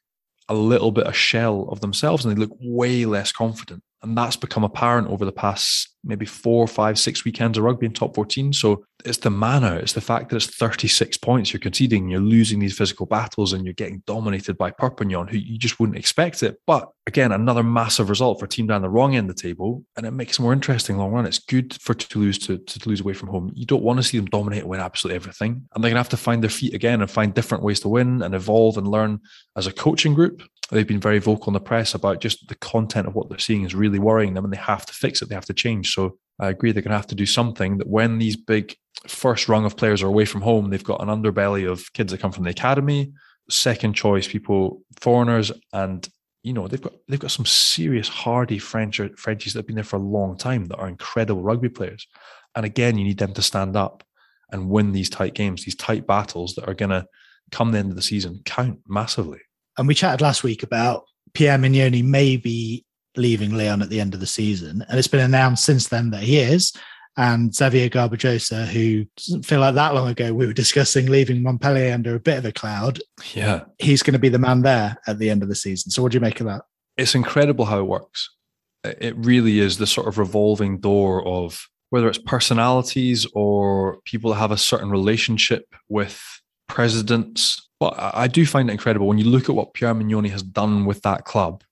a 0.49 0.53
little 0.53 0.91
bit 0.91 1.07
a 1.07 1.13
shell 1.13 1.67
of 1.69 1.81
themselves 1.81 2.25
and 2.25 2.35
they 2.35 2.39
look 2.39 2.55
way 2.59 3.05
less 3.05 3.31
confident. 3.31 3.83
And 4.03 4.17
that's 4.17 4.35
become 4.35 4.63
apparent 4.63 5.09
over 5.09 5.25
the 5.25 5.31
past 5.31 5.91
maybe 6.03 6.25
four, 6.25 6.67
five, 6.67 6.97
six 6.97 7.23
weekends 7.23 7.57
of 7.57 7.63
rugby 7.63 7.85
in 7.85 7.93
top 7.93 8.15
14. 8.15 8.53
So 8.53 8.83
it's 9.05 9.19
the 9.19 9.29
manner, 9.29 9.77
it's 9.77 9.93
the 9.93 10.01
fact 10.01 10.29
that 10.29 10.37
it's 10.37 10.45
36 10.47 11.17
points 11.17 11.53
you're 11.53 11.59
conceding, 11.59 12.09
you're 12.09 12.19
losing 12.19 12.59
these 12.59 12.77
physical 12.77 13.05
battles 13.05 13.53
and 13.53 13.65
you're 13.65 13.73
getting 13.73 14.03
dominated 14.05 14.57
by 14.57 14.71
Perpignan, 14.71 15.27
who 15.27 15.37
you 15.37 15.57
just 15.57 15.79
wouldn't 15.79 15.97
expect 15.97 16.43
it. 16.43 16.59
But 16.65 16.89
again, 17.07 17.31
another 17.31 17.63
massive 17.63 18.09
result 18.09 18.39
for 18.39 18.45
a 18.45 18.49
team 18.49 18.67
down 18.67 18.81
the 18.81 18.89
wrong 18.89 19.15
end 19.15 19.29
of 19.29 19.35
the 19.35 19.41
table. 19.41 19.83
And 19.95 20.05
it 20.05 20.11
makes 20.11 20.39
it 20.39 20.41
more 20.41 20.53
interesting 20.53 20.97
long 20.97 21.11
run. 21.11 21.25
It's 21.25 21.39
good 21.39 21.79
for 21.81 21.93
Toulouse 21.93 22.39
to, 22.39 22.57
to 22.57 22.89
lose 22.89 23.01
away 23.01 23.13
from 23.13 23.29
home. 23.29 23.51
You 23.53 23.65
don't 23.65 23.83
want 23.83 23.97
to 23.97 24.03
see 24.03 24.17
them 24.17 24.27
dominate 24.27 24.61
and 24.61 24.69
win 24.69 24.79
absolutely 24.79 25.15
everything. 25.15 25.67
And 25.73 25.83
they're 25.83 25.89
going 25.89 25.95
to 25.95 25.99
have 25.99 26.09
to 26.09 26.17
find 26.17 26.41
their 26.41 26.49
feet 26.49 26.73
again 26.73 27.01
and 27.01 27.09
find 27.09 27.33
different 27.33 27.63
ways 27.63 27.79
to 27.81 27.89
win 27.89 28.21
and 28.21 28.33
evolve 28.33 28.77
and 28.77 28.87
learn 28.87 29.19
as 29.55 29.67
a 29.67 29.73
coaching 29.73 30.13
group 30.13 30.41
they've 30.71 30.87
been 30.87 30.99
very 30.99 31.19
vocal 31.19 31.47
in 31.47 31.53
the 31.53 31.59
press 31.59 31.93
about 31.93 32.21
just 32.21 32.47
the 32.47 32.55
content 32.55 33.07
of 33.07 33.15
what 33.15 33.29
they're 33.29 33.37
seeing 33.37 33.63
is 33.63 33.75
really 33.75 33.99
worrying 33.99 34.33
them 34.33 34.45
and 34.45 34.53
they 34.53 34.57
have 34.57 34.85
to 34.85 34.93
fix 34.93 35.21
it. 35.21 35.29
They 35.29 35.35
have 35.35 35.45
to 35.45 35.53
change. 35.53 35.93
So 35.93 36.17
I 36.39 36.49
agree 36.49 36.71
they're 36.71 36.81
going 36.81 36.91
to 36.91 36.97
have 36.97 37.07
to 37.07 37.15
do 37.15 37.25
something 37.25 37.77
that 37.77 37.87
when 37.87 38.17
these 38.17 38.35
big 38.35 38.75
first 39.07 39.49
rung 39.49 39.65
of 39.65 39.77
players 39.77 40.01
are 40.01 40.07
away 40.07 40.25
from 40.25 40.41
home, 40.41 40.69
they've 40.69 40.83
got 40.83 41.01
an 41.01 41.09
underbelly 41.09 41.69
of 41.69 41.91
kids 41.93 42.11
that 42.11 42.19
come 42.19 42.31
from 42.31 42.45
the 42.45 42.51
academy, 42.51 43.11
second 43.49 43.93
choice 43.93 44.27
people, 44.27 44.81
foreigners, 44.99 45.51
and 45.73 46.07
you 46.43 46.53
know 46.53 46.67
they've 46.67 46.81
got 46.81 46.93
they've 47.07 47.19
got 47.19 47.29
some 47.29 47.45
serious 47.45 48.07
hardy 48.07 48.57
French 48.57 48.99
Frenchies 49.15 49.53
that 49.53 49.59
have 49.59 49.67
been 49.67 49.75
there 49.75 49.83
for 49.83 49.97
a 49.97 49.99
long 49.99 50.35
time 50.35 50.65
that 50.65 50.77
are 50.77 50.87
incredible 50.87 51.43
rugby 51.43 51.69
players. 51.69 52.07
And 52.55 52.65
again, 52.65 52.97
you 52.97 53.03
need 53.03 53.19
them 53.19 53.33
to 53.33 53.41
stand 53.41 53.75
up 53.75 54.03
and 54.51 54.69
win 54.69 54.91
these 54.91 55.09
tight 55.09 55.33
games, 55.33 55.63
these 55.63 55.75
tight 55.75 56.07
battles 56.07 56.55
that 56.55 56.67
are 56.67 56.73
going 56.73 56.89
to 56.89 57.05
come 57.51 57.71
the 57.71 57.77
end 57.77 57.89
of 57.89 57.95
the 57.95 58.01
season 58.01 58.41
count 58.45 58.79
massively. 58.87 59.39
And 59.81 59.87
we 59.87 59.95
chatted 59.95 60.21
last 60.21 60.43
week 60.43 60.61
about 60.61 61.05
Pierre 61.33 61.57
Mignoni 61.57 62.03
maybe 62.03 62.85
leaving 63.17 63.57
Lyon 63.57 63.81
at 63.81 63.89
the 63.89 63.99
end 63.99 64.13
of 64.13 64.19
the 64.19 64.27
season. 64.27 64.85
And 64.87 64.99
it's 64.99 65.07
been 65.07 65.21
announced 65.21 65.63
since 65.63 65.87
then 65.87 66.11
that 66.11 66.21
he 66.21 66.37
is. 66.37 66.71
And 67.17 67.51
Xavier 67.53 67.89
Garbajosa, 67.89 68.67
who 68.67 69.05
doesn't 69.17 69.43
feel 69.43 69.59
like 69.59 69.73
that 69.73 69.95
long 69.95 70.07
ago, 70.07 70.35
we 70.35 70.45
were 70.45 70.53
discussing 70.53 71.07
leaving 71.07 71.41
Montpellier 71.41 71.95
under 71.95 72.13
a 72.13 72.19
bit 72.19 72.37
of 72.37 72.45
a 72.45 72.51
cloud. 72.51 72.99
Yeah. 73.33 73.63
He's 73.79 74.03
going 74.03 74.13
to 74.13 74.19
be 74.19 74.29
the 74.29 74.37
man 74.37 74.61
there 74.61 74.97
at 75.07 75.17
the 75.17 75.31
end 75.31 75.41
of 75.41 75.49
the 75.49 75.55
season. 75.55 75.89
So 75.89 76.03
what 76.03 76.11
do 76.11 76.15
you 76.15 76.21
make 76.21 76.39
of 76.41 76.45
that? 76.45 76.61
It's 76.95 77.15
incredible 77.15 77.65
how 77.65 77.79
it 77.79 77.87
works. 77.87 78.29
It 78.83 79.15
really 79.17 79.61
is 79.61 79.79
the 79.79 79.87
sort 79.87 80.07
of 80.07 80.19
revolving 80.19 80.79
door 80.79 81.25
of 81.27 81.67
whether 81.89 82.07
it's 82.07 82.19
personalities 82.19 83.25
or 83.33 83.97
people 84.05 84.29
that 84.29 84.37
have 84.37 84.51
a 84.51 84.57
certain 84.57 84.91
relationship 84.91 85.65
with 85.89 86.23
presidents. 86.67 87.67
But 87.81 87.95
I 87.97 88.27
do 88.27 88.45
find 88.45 88.69
it 88.69 88.73
incredible 88.73 89.07
when 89.07 89.17
you 89.17 89.25
look 89.25 89.49
at 89.49 89.55
what 89.55 89.73
Pierre 89.73 89.95
Mignoni 89.95 90.29
has 90.29 90.43
done 90.43 90.85
with 90.85 91.01
that 91.01 91.25
club, 91.25 91.63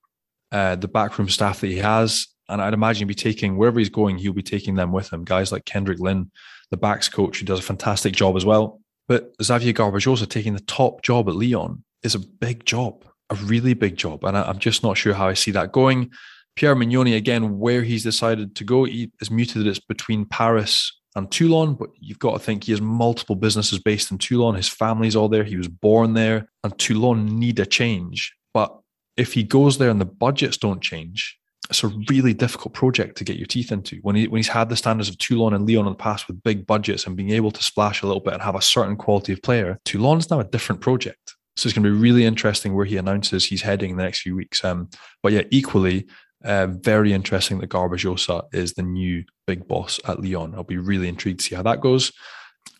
uh, 0.50 0.74
the 0.74 0.88
backroom 0.88 1.28
staff 1.28 1.60
that 1.60 1.68
he 1.68 1.76
has. 1.76 2.26
And 2.48 2.60
I'd 2.60 2.74
imagine 2.74 3.06
he'll 3.06 3.08
be 3.08 3.14
taking 3.14 3.56
wherever 3.56 3.78
he's 3.78 3.90
going, 3.90 4.18
he'll 4.18 4.32
be 4.32 4.42
taking 4.42 4.74
them 4.74 4.90
with 4.90 5.12
him. 5.12 5.22
Guys 5.22 5.52
like 5.52 5.66
Kendrick 5.66 6.00
Lynn, 6.00 6.32
the 6.72 6.76
backs 6.76 7.08
coach, 7.08 7.38
who 7.38 7.46
does 7.46 7.60
a 7.60 7.62
fantastic 7.62 8.12
job 8.12 8.36
as 8.36 8.44
well. 8.44 8.80
But 9.06 9.32
Xavier 9.40 9.72
Garbajosa 9.72 10.28
taking 10.28 10.54
the 10.54 10.60
top 10.62 11.02
job 11.02 11.28
at 11.28 11.36
Lyon 11.36 11.84
is 12.02 12.16
a 12.16 12.18
big 12.18 12.66
job, 12.66 13.04
a 13.30 13.36
really 13.36 13.74
big 13.74 13.96
job. 13.96 14.24
And 14.24 14.36
I'm 14.36 14.58
just 14.58 14.82
not 14.82 14.98
sure 14.98 15.14
how 15.14 15.28
I 15.28 15.34
see 15.34 15.52
that 15.52 15.70
going. 15.70 16.10
Pierre 16.56 16.74
Mignoni, 16.74 17.16
again, 17.16 17.60
where 17.60 17.84
he's 17.84 18.02
decided 18.02 18.56
to 18.56 18.64
go, 18.64 18.82
he 18.82 19.12
is 19.20 19.30
muted 19.30 19.62
that 19.62 19.68
it's 19.68 19.78
between 19.78 20.24
Paris 20.24 20.99
and 21.16 21.30
Toulon, 21.30 21.74
but 21.74 21.90
you've 21.98 22.18
got 22.18 22.32
to 22.32 22.38
think 22.38 22.64
he 22.64 22.72
has 22.72 22.80
multiple 22.80 23.36
businesses 23.36 23.78
based 23.78 24.10
in 24.10 24.18
Toulon. 24.18 24.54
His 24.54 24.68
family's 24.68 25.16
all 25.16 25.28
there. 25.28 25.44
He 25.44 25.56
was 25.56 25.68
born 25.68 26.14
there, 26.14 26.48
and 26.62 26.76
Toulon 26.78 27.38
need 27.38 27.58
a 27.58 27.66
change. 27.66 28.34
But 28.54 28.76
if 29.16 29.32
he 29.32 29.42
goes 29.42 29.78
there 29.78 29.90
and 29.90 30.00
the 30.00 30.04
budgets 30.06 30.56
don't 30.56 30.80
change, 30.80 31.36
it's 31.68 31.84
a 31.84 31.88
really 32.08 32.34
difficult 32.34 32.74
project 32.74 33.16
to 33.18 33.24
get 33.24 33.36
your 33.36 33.46
teeth 33.46 33.70
into. 33.70 33.96
When 34.02 34.16
he 34.16 34.28
when 34.28 34.38
he's 34.38 34.48
had 34.48 34.68
the 34.68 34.76
standards 34.76 35.08
of 35.08 35.18
Toulon 35.18 35.54
and 35.54 35.68
Lyon 35.68 35.86
in 35.86 35.92
the 35.92 35.96
past 35.96 36.26
with 36.26 36.42
big 36.42 36.66
budgets 36.66 37.06
and 37.06 37.16
being 37.16 37.30
able 37.30 37.50
to 37.52 37.62
splash 37.62 38.02
a 38.02 38.06
little 38.06 38.22
bit 38.22 38.34
and 38.34 38.42
have 38.42 38.56
a 38.56 38.62
certain 38.62 38.96
quality 38.96 39.32
of 39.32 39.42
player, 39.42 39.78
Toulon's 39.84 40.30
now 40.30 40.40
a 40.40 40.44
different 40.44 40.80
project. 40.80 41.36
So 41.56 41.66
it's 41.66 41.74
going 41.74 41.84
to 41.84 41.90
be 41.90 41.98
really 41.98 42.24
interesting 42.24 42.74
where 42.74 42.86
he 42.86 42.96
announces 42.96 43.44
he's 43.44 43.62
heading 43.62 43.90
in 43.90 43.96
the 43.96 44.02
next 44.02 44.22
few 44.22 44.34
weeks. 44.34 44.64
Um, 44.64 44.88
but 45.22 45.32
yeah, 45.32 45.42
equally, 45.50 46.06
uh, 46.44 46.66
very 46.68 47.12
interesting 47.12 47.58
that 47.58 47.70
Garbajosa 47.70 48.42
is 48.52 48.74
the 48.74 48.82
new 48.82 49.24
big 49.46 49.66
boss 49.68 50.00
at 50.06 50.20
Lyon. 50.20 50.54
I'll 50.54 50.64
be 50.64 50.78
really 50.78 51.08
intrigued 51.08 51.40
to 51.40 51.46
see 51.46 51.54
how 51.54 51.62
that 51.62 51.80
goes. 51.80 52.12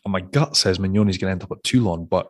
And 0.05 0.13
my 0.13 0.21
gut 0.21 0.57
says 0.57 0.79
Mignoni's 0.79 1.19
going 1.19 1.29
to 1.29 1.33
end 1.33 1.43
up 1.43 1.53
at 1.53 1.63
Toulon, 1.63 2.07
but 2.07 2.29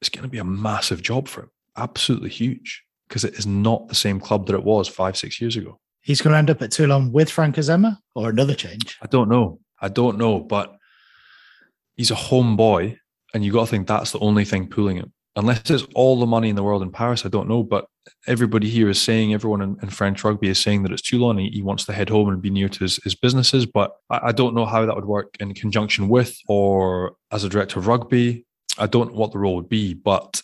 it's 0.00 0.08
going 0.08 0.22
to 0.22 0.28
be 0.28 0.38
a 0.38 0.44
massive 0.44 1.02
job 1.02 1.28
for 1.28 1.42
him. 1.42 1.50
Absolutely 1.76 2.30
huge 2.30 2.84
because 3.08 3.24
it 3.24 3.34
is 3.34 3.46
not 3.46 3.88
the 3.88 3.94
same 3.94 4.20
club 4.20 4.46
that 4.46 4.54
it 4.54 4.64
was 4.64 4.88
five, 4.88 5.16
six 5.16 5.40
years 5.40 5.56
ago. 5.56 5.78
He's 6.00 6.20
going 6.20 6.32
to 6.32 6.38
end 6.38 6.50
up 6.50 6.62
at 6.62 6.70
Toulon 6.70 7.12
with 7.12 7.30
Franck 7.30 7.56
Azéma 7.56 7.98
or 8.14 8.30
another 8.30 8.54
change? 8.54 8.98
I 9.02 9.06
don't 9.06 9.28
know. 9.28 9.60
I 9.80 9.88
don't 9.88 10.18
know, 10.18 10.40
but 10.40 10.76
he's 11.96 12.10
a 12.10 12.16
home 12.16 12.56
boy, 12.56 12.98
and 13.32 13.44
you 13.44 13.52
got 13.52 13.66
to 13.66 13.70
think 13.70 13.86
that's 13.86 14.12
the 14.12 14.18
only 14.18 14.44
thing 14.44 14.68
pulling 14.68 14.96
him. 14.96 15.12
Unless 15.36 15.70
it's 15.70 15.86
all 15.94 16.18
the 16.18 16.26
money 16.26 16.48
in 16.48 16.56
the 16.56 16.62
world 16.62 16.82
in 16.82 16.90
Paris, 16.90 17.24
I 17.24 17.28
don't 17.28 17.48
know. 17.48 17.62
But 17.62 17.86
everybody 18.26 18.68
here 18.68 18.88
is 18.88 19.00
saying, 19.00 19.34
everyone 19.34 19.62
in, 19.62 19.76
in, 19.82 19.90
French 19.90 20.22
rugby 20.24 20.48
is 20.48 20.58
saying 20.58 20.82
that 20.82 20.92
it's 20.92 21.02
Toulon. 21.02 21.38
He, 21.38 21.50
he 21.50 21.62
wants 21.62 21.84
to 21.86 21.92
head 21.92 22.08
home 22.08 22.28
and 22.28 22.42
be 22.42 22.50
near 22.50 22.68
to 22.68 22.78
his, 22.80 22.96
his 23.04 23.14
businesses, 23.14 23.66
but 23.66 23.92
I, 24.10 24.20
I, 24.24 24.32
don't 24.32 24.54
know 24.54 24.66
how 24.66 24.84
that 24.84 24.94
would 24.94 25.04
work 25.04 25.36
in 25.40 25.54
conjunction 25.54 26.08
with 26.08 26.36
or 26.48 27.16
as 27.30 27.44
a 27.44 27.48
director 27.48 27.78
of 27.78 27.86
rugby. 27.86 28.46
I 28.78 28.86
don't 28.86 29.12
know 29.12 29.18
what 29.18 29.32
the 29.32 29.38
role 29.38 29.56
would 29.56 29.68
be, 29.68 29.94
but 29.94 30.42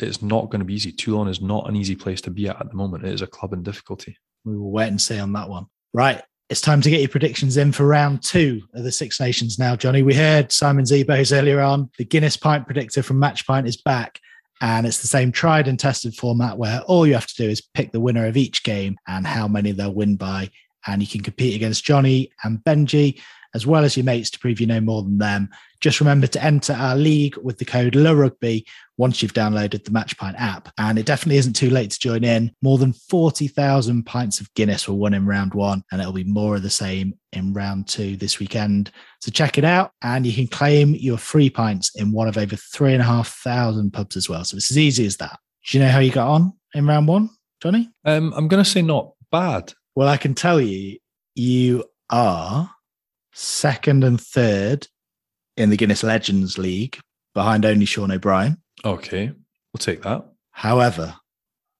it's 0.00 0.22
not 0.22 0.50
going 0.50 0.60
to 0.60 0.64
be 0.64 0.74
easy. 0.74 0.92
Toulon 0.92 1.28
is 1.28 1.40
not 1.40 1.68
an 1.68 1.76
easy 1.76 1.96
place 1.96 2.20
to 2.22 2.30
be 2.30 2.48
at 2.48 2.60
at 2.60 2.68
the 2.68 2.76
moment. 2.76 3.04
It 3.04 3.12
is 3.12 3.22
a 3.22 3.26
club 3.26 3.52
in 3.52 3.62
difficulty. 3.62 4.16
We 4.44 4.56
will 4.56 4.70
wait 4.70 4.88
and 4.88 5.00
see 5.00 5.18
on 5.18 5.32
that 5.32 5.48
one. 5.48 5.66
Right. 5.92 6.22
It's 6.48 6.60
time 6.60 6.80
to 6.82 6.90
get 6.90 7.00
your 7.00 7.08
predictions 7.08 7.56
in 7.56 7.72
for 7.72 7.86
round 7.86 8.22
two 8.22 8.62
of 8.74 8.84
the 8.84 8.92
Six 8.92 9.18
Nations 9.18 9.58
now, 9.58 9.74
Johnny. 9.74 10.02
We 10.02 10.14
heard 10.14 10.52
Simon 10.52 10.84
Zebo's 10.84 11.32
earlier 11.32 11.60
on. 11.60 11.90
The 11.98 12.04
Guinness 12.04 12.36
Pint 12.36 12.66
predictor 12.66 13.02
from 13.02 13.18
Match 13.18 13.44
Pint 13.46 13.66
is 13.66 13.76
back. 13.76 14.20
And 14.60 14.86
it's 14.86 15.00
the 15.00 15.06
same 15.06 15.32
tried 15.32 15.68
and 15.68 15.78
tested 15.78 16.14
format 16.14 16.56
where 16.56 16.80
all 16.82 17.06
you 17.06 17.14
have 17.14 17.26
to 17.26 17.36
do 17.36 17.48
is 17.48 17.60
pick 17.74 17.92
the 17.92 18.00
winner 18.00 18.26
of 18.26 18.36
each 18.36 18.62
game 18.62 18.96
and 19.06 19.26
how 19.26 19.46
many 19.48 19.72
they'll 19.72 19.92
win 19.92 20.16
by. 20.16 20.50
And 20.86 21.02
you 21.02 21.08
can 21.08 21.22
compete 21.22 21.54
against 21.54 21.84
Johnny 21.84 22.30
and 22.44 22.62
Benji, 22.64 23.20
as 23.54 23.66
well 23.66 23.84
as 23.84 23.96
your 23.96 24.04
mates 24.04 24.30
to 24.30 24.38
prove 24.38 24.60
you 24.60 24.66
know 24.66 24.80
more 24.80 25.02
than 25.02 25.18
them. 25.18 25.48
Just 25.80 26.00
remember 26.00 26.26
to 26.26 26.42
enter 26.42 26.72
our 26.72 26.96
league 26.96 27.36
with 27.38 27.58
the 27.58 27.64
code 27.64 27.94
LERUGBY 27.94 28.64
once 28.96 29.22
you've 29.22 29.34
downloaded 29.34 29.84
the 29.84 29.90
Matchpint 29.90 30.34
app. 30.38 30.72
And 30.78 30.98
it 30.98 31.06
definitely 31.06 31.36
isn't 31.36 31.52
too 31.54 31.70
late 31.70 31.90
to 31.90 31.98
join 31.98 32.24
in. 32.24 32.52
More 32.62 32.78
than 32.78 32.92
40,000 32.92 34.04
pints 34.04 34.40
of 34.40 34.52
Guinness 34.54 34.88
were 34.88 34.94
won 34.94 35.14
in 35.14 35.26
round 35.26 35.54
one, 35.54 35.84
and 35.92 36.00
it'll 36.00 36.12
be 36.12 36.24
more 36.24 36.56
of 36.56 36.62
the 36.62 36.70
same 36.70 37.18
in 37.32 37.52
round 37.52 37.88
two 37.88 38.16
this 38.16 38.38
weekend. 38.38 38.90
So 39.20 39.30
check 39.30 39.58
it 39.58 39.64
out, 39.64 39.92
and 40.02 40.26
you 40.26 40.32
can 40.32 40.46
claim 40.46 40.94
your 40.94 41.18
free 41.18 41.50
pints 41.50 41.94
in 41.94 42.12
one 42.12 42.28
of 42.28 42.38
over 42.38 42.56
three 42.56 42.94
and 42.94 43.02
a 43.02 43.06
half 43.06 43.28
thousand 43.28 43.92
pubs 43.92 44.16
as 44.16 44.28
well. 44.28 44.44
So 44.44 44.56
it's 44.56 44.70
as 44.70 44.78
easy 44.78 45.06
as 45.06 45.18
that. 45.18 45.38
Do 45.68 45.78
you 45.78 45.84
know 45.84 45.90
how 45.90 45.98
you 45.98 46.12
got 46.12 46.28
on 46.28 46.52
in 46.74 46.86
round 46.86 47.08
one, 47.08 47.30
Johnny? 47.60 47.90
Um, 48.04 48.32
I'm 48.34 48.48
going 48.48 48.62
to 48.62 48.68
say 48.68 48.82
not 48.82 49.12
bad. 49.30 49.72
Well, 49.94 50.08
I 50.08 50.16
can 50.16 50.34
tell 50.34 50.60
you, 50.60 50.98
you 51.34 51.84
are 52.10 52.70
second 53.36 54.02
and 54.02 54.20
third 54.20 54.88
in 55.56 55.70
the 55.70 55.76
Guinness 55.76 56.02
Legends 56.02 56.58
League 56.58 56.98
behind 57.34 57.64
only 57.64 57.84
Sean 57.84 58.10
O'Brien. 58.10 58.56
Okay, 58.84 59.26
we'll 59.26 59.78
take 59.78 60.02
that. 60.02 60.26
However, 60.50 61.14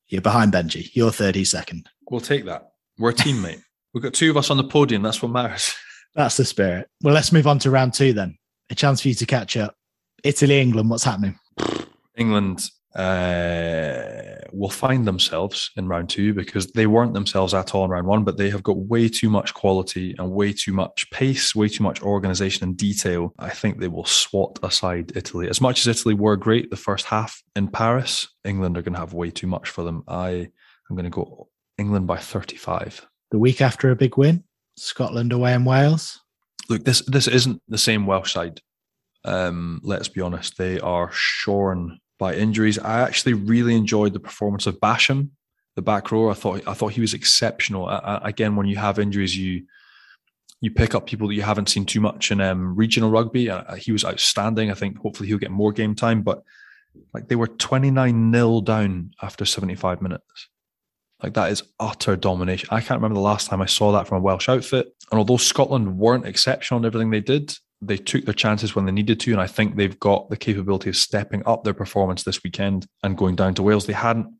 you're 0.08 0.22
behind 0.22 0.52
Benji. 0.52 0.90
You're 0.92 1.10
30 1.10 1.44
second. 1.44 1.88
We'll 2.10 2.20
take 2.20 2.44
that. 2.44 2.68
We're 2.98 3.10
a 3.10 3.14
teammate. 3.14 3.62
We've 3.94 4.02
got 4.02 4.12
two 4.12 4.30
of 4.30 4.36
us 4.36 4.50
on 4.50 4.58
the 4.58 4.64
podium. 4.64 5.02
That's 5.02 5.22
what 5.22 5.32
matters. 5.32 5.74
That's 6.14 6.36
the 6.36 6.44
spirit. 6.44 6.88
Well, 7.02 7.14
let's 7.14 7.32
move 7.32 7.46
on 7.46 7.58
to 7.60 7.70
round 7.70 7.94
two 7.94 8.12
then. 8.12 8.36
A 8.70 8.74
chance 8.74 9.00
for 9.00 9.08
you 9.08 9.14
to 9.14 9.26
catch 9.26 9.56
up. 9.56 9.74
Italy, 10.24 10.60
England, 10.60 10.90
what's 10.90 11.04
happening? 11.04 11.38
England 12.16 12.70
uh, 12.96 14.36
will 14.52 14.70
find 14.70 15.06
themselves 15.06 15.70
in 15.76 15.86
round 15.86 16.08
two 16.08 16.32
because 16.32 16.68
they 16.68 16.86
weren't 16.86 17.12
themselves 17.12 17.52
at 17.52 17.74
all 17.74 17.84
in 17.84 17.90
round 17.90 18.06
one, 18.06 18.24
but 18.24 18.38
they 18.38 18.48
have 18.48 18.62
got 18.62 18.78
way 18.78 19.08
too 19.08 19.28
much 19.28 19.52
quality 19.52 20.14
and 20.18 20.30
way 20.30 20.52
too 20.52 20.72
much 20.72 21.08
pace, 21.10 21.54
way 21.54 21.68
too 21.68 21.84
much 21.84 22.02
organization 22.02 22.64
and 22.64 22.76
detail. 22.76 23.34
I 23.38 23.50
think 23.50 23.78
they 23.78 23.88
will 23.88 24.06
swat 24.06 24.58
aside 24.62 25.12
Italy. 25.14 25.48
As 25.48 25.60
much 25.60 25.80
as 25.80 25.86
Italy 25.86 26.14
were 26.14 26.36
great 26.36 26.70
the 26.70 26.76
first 26.76 27.04
half 27.04 27.42
in 27.54 27.68
Paris, 27.68 28.28
England 28.44 28.78
are 28.78 28.82
going 28.82 28.94
to 28.94 29.00
have 29.00 29.12
way 29.12 29.30
too 29.30 29.46
much 29.46 29.68
for 29.68 29.84
them. 29.84 30.02
I 30.08 30.30
am 30.90 30.96
going 30.96 31.04
to 31.04 31.10
go 31.10 31.48
England 31.76 32.06
by 32.06 32.16
35. 32.16 33.06
The 33.30 33.38
week 33.38 33.60
after 33.60 33.90
a 33.90 33.96
big 33.96 34.16
win, 34.16 34.42
Scotland 34.78 35.32
away 35.32 35.52
in 35.52 35.66
Wales. 35.66 36.22
Look, 36.70 36.84
this 36.84 37.02
this 37.02 37.28
isn't 37.28 37.60
the 37.68 37.78
same 37.78 38.06
Welsh 38.06 38.32
side. 38.32 38.60
Um, 39.24 39.80
let's 39.82 40.08
be 40.08 40.20
honest; 40.20 40.56
they 40.56 40.80
are 40.80 41.10
shorn 41.12 42.00
by 42.18 42.34
injuries. 42.34 42.78
I 42.78 43.00
actually 43.00 43.34
really 43.34 43.74
enjoyed 43.74 44.12
the 44.12 44.20
performance 44.20 44.66
of 44.66 44.80
Basham, 44.80 45.30
the 45.74 45.82
back 45.82 46.10
row. 46.10 46.30
I 46.30 46.34
thought 46.34 46.66
I 46.66 46.74
thought 46.74 46.92
he 46.92 47.00
was 47.00 47.14
exceptional. 47.14 47.86
I, 47.86 47.96
I, 47.96 48.28
again, 48.28 48.56
when 48.56 48.66
you 48.66 48.76
have 48.76 48.98
injuries, 48.98 49.36
you 49.36 49.64
you 50.60 50.70
pick 50.70 50.94
up 50.94 51.06
people 51.06 51.28
that 51.28 51.34
you 51.34 51.42
haven't 51.42 51.68
seen 51.68 51.84
too 51.84 52.00
much 52.00 52.30
in 52.30 52.40
um, 52.40 52.74
regional 52.74 53.10
rugby. 53.10 53.50
Uh, 53.50 53.74
he 53.74 53.92
was 53.92 54.04
outstanding. 54.04 54.70
I 54.70 54.74
think 54.74 54.98
hopefully 54.98 55.28
he'll 55.28 55.38
get 55.38 55.50
more 55.50 55.72
game 55.72 55.94
time. 55.94 56.22
But 56.22 56.42
like 57.12 57.28
they 57.28 57.36
were 57.36 57.48
twenty 57.48 57.90
nine 57.90 58.32
0 58.32 58.62
down 58.62 59.12
after 59.22 59.44
seventy 59.44 59.74
five 59.74 60.00
minutes. 60.00 60.48
Like 61.22 61.34
that 61.34 61.50
is 61.50 61.62
utter 61.80 62.16
domination. 62.16 62.68
I 62.70 62.80
can't 62.80 62.98
remember 62.98 63.14
the 63.14 63.20
last 63.20 63.48
time 63.48 63.62
I 63.62 63.66
saw 63.66 63.92
that 63.92 64.06
from 64.06 64.18
a 64.18 64.20
Welsh 64.20 64.48
outfit. 64.48 64.92
And 65.10 65.18
although 65.18 65.38
Scotland 65.38 65.98
weren't 65.98 66.26
exceptional 66.26 66.78
in 66.78 66.84
everything 66.84 67.10
they 67.10 67.20
did, 67.20 67.56
they 67.82 67.96
took 67.96 68.24
their 68.24 68.34
chances 68.34 68.74
when 68.74 68.86
they 68.86 68.92
needed 68.92 69.20
to, 69.20 69.32
and 69.32 69.40
I 69.40 69.46
think 69.46 69.76
they've 69.76 69.98
got 69.98 70.30
the 70.30 70.36
capability 70.36 70.88
of 70.88 70.96
stepping 70.96 71.42
up 71.46 71.64
their 71.64 71.74
performance 71.74 72.22
this 72.22 72.42
weekend 72.42 72.86
and 73.02 73.16
going 73.16 73.36
down 73.36 73.54
to 73.54 73.62
Wales. 73.62 73.86
They 73.86 73.92
hadn't 73.92 74.32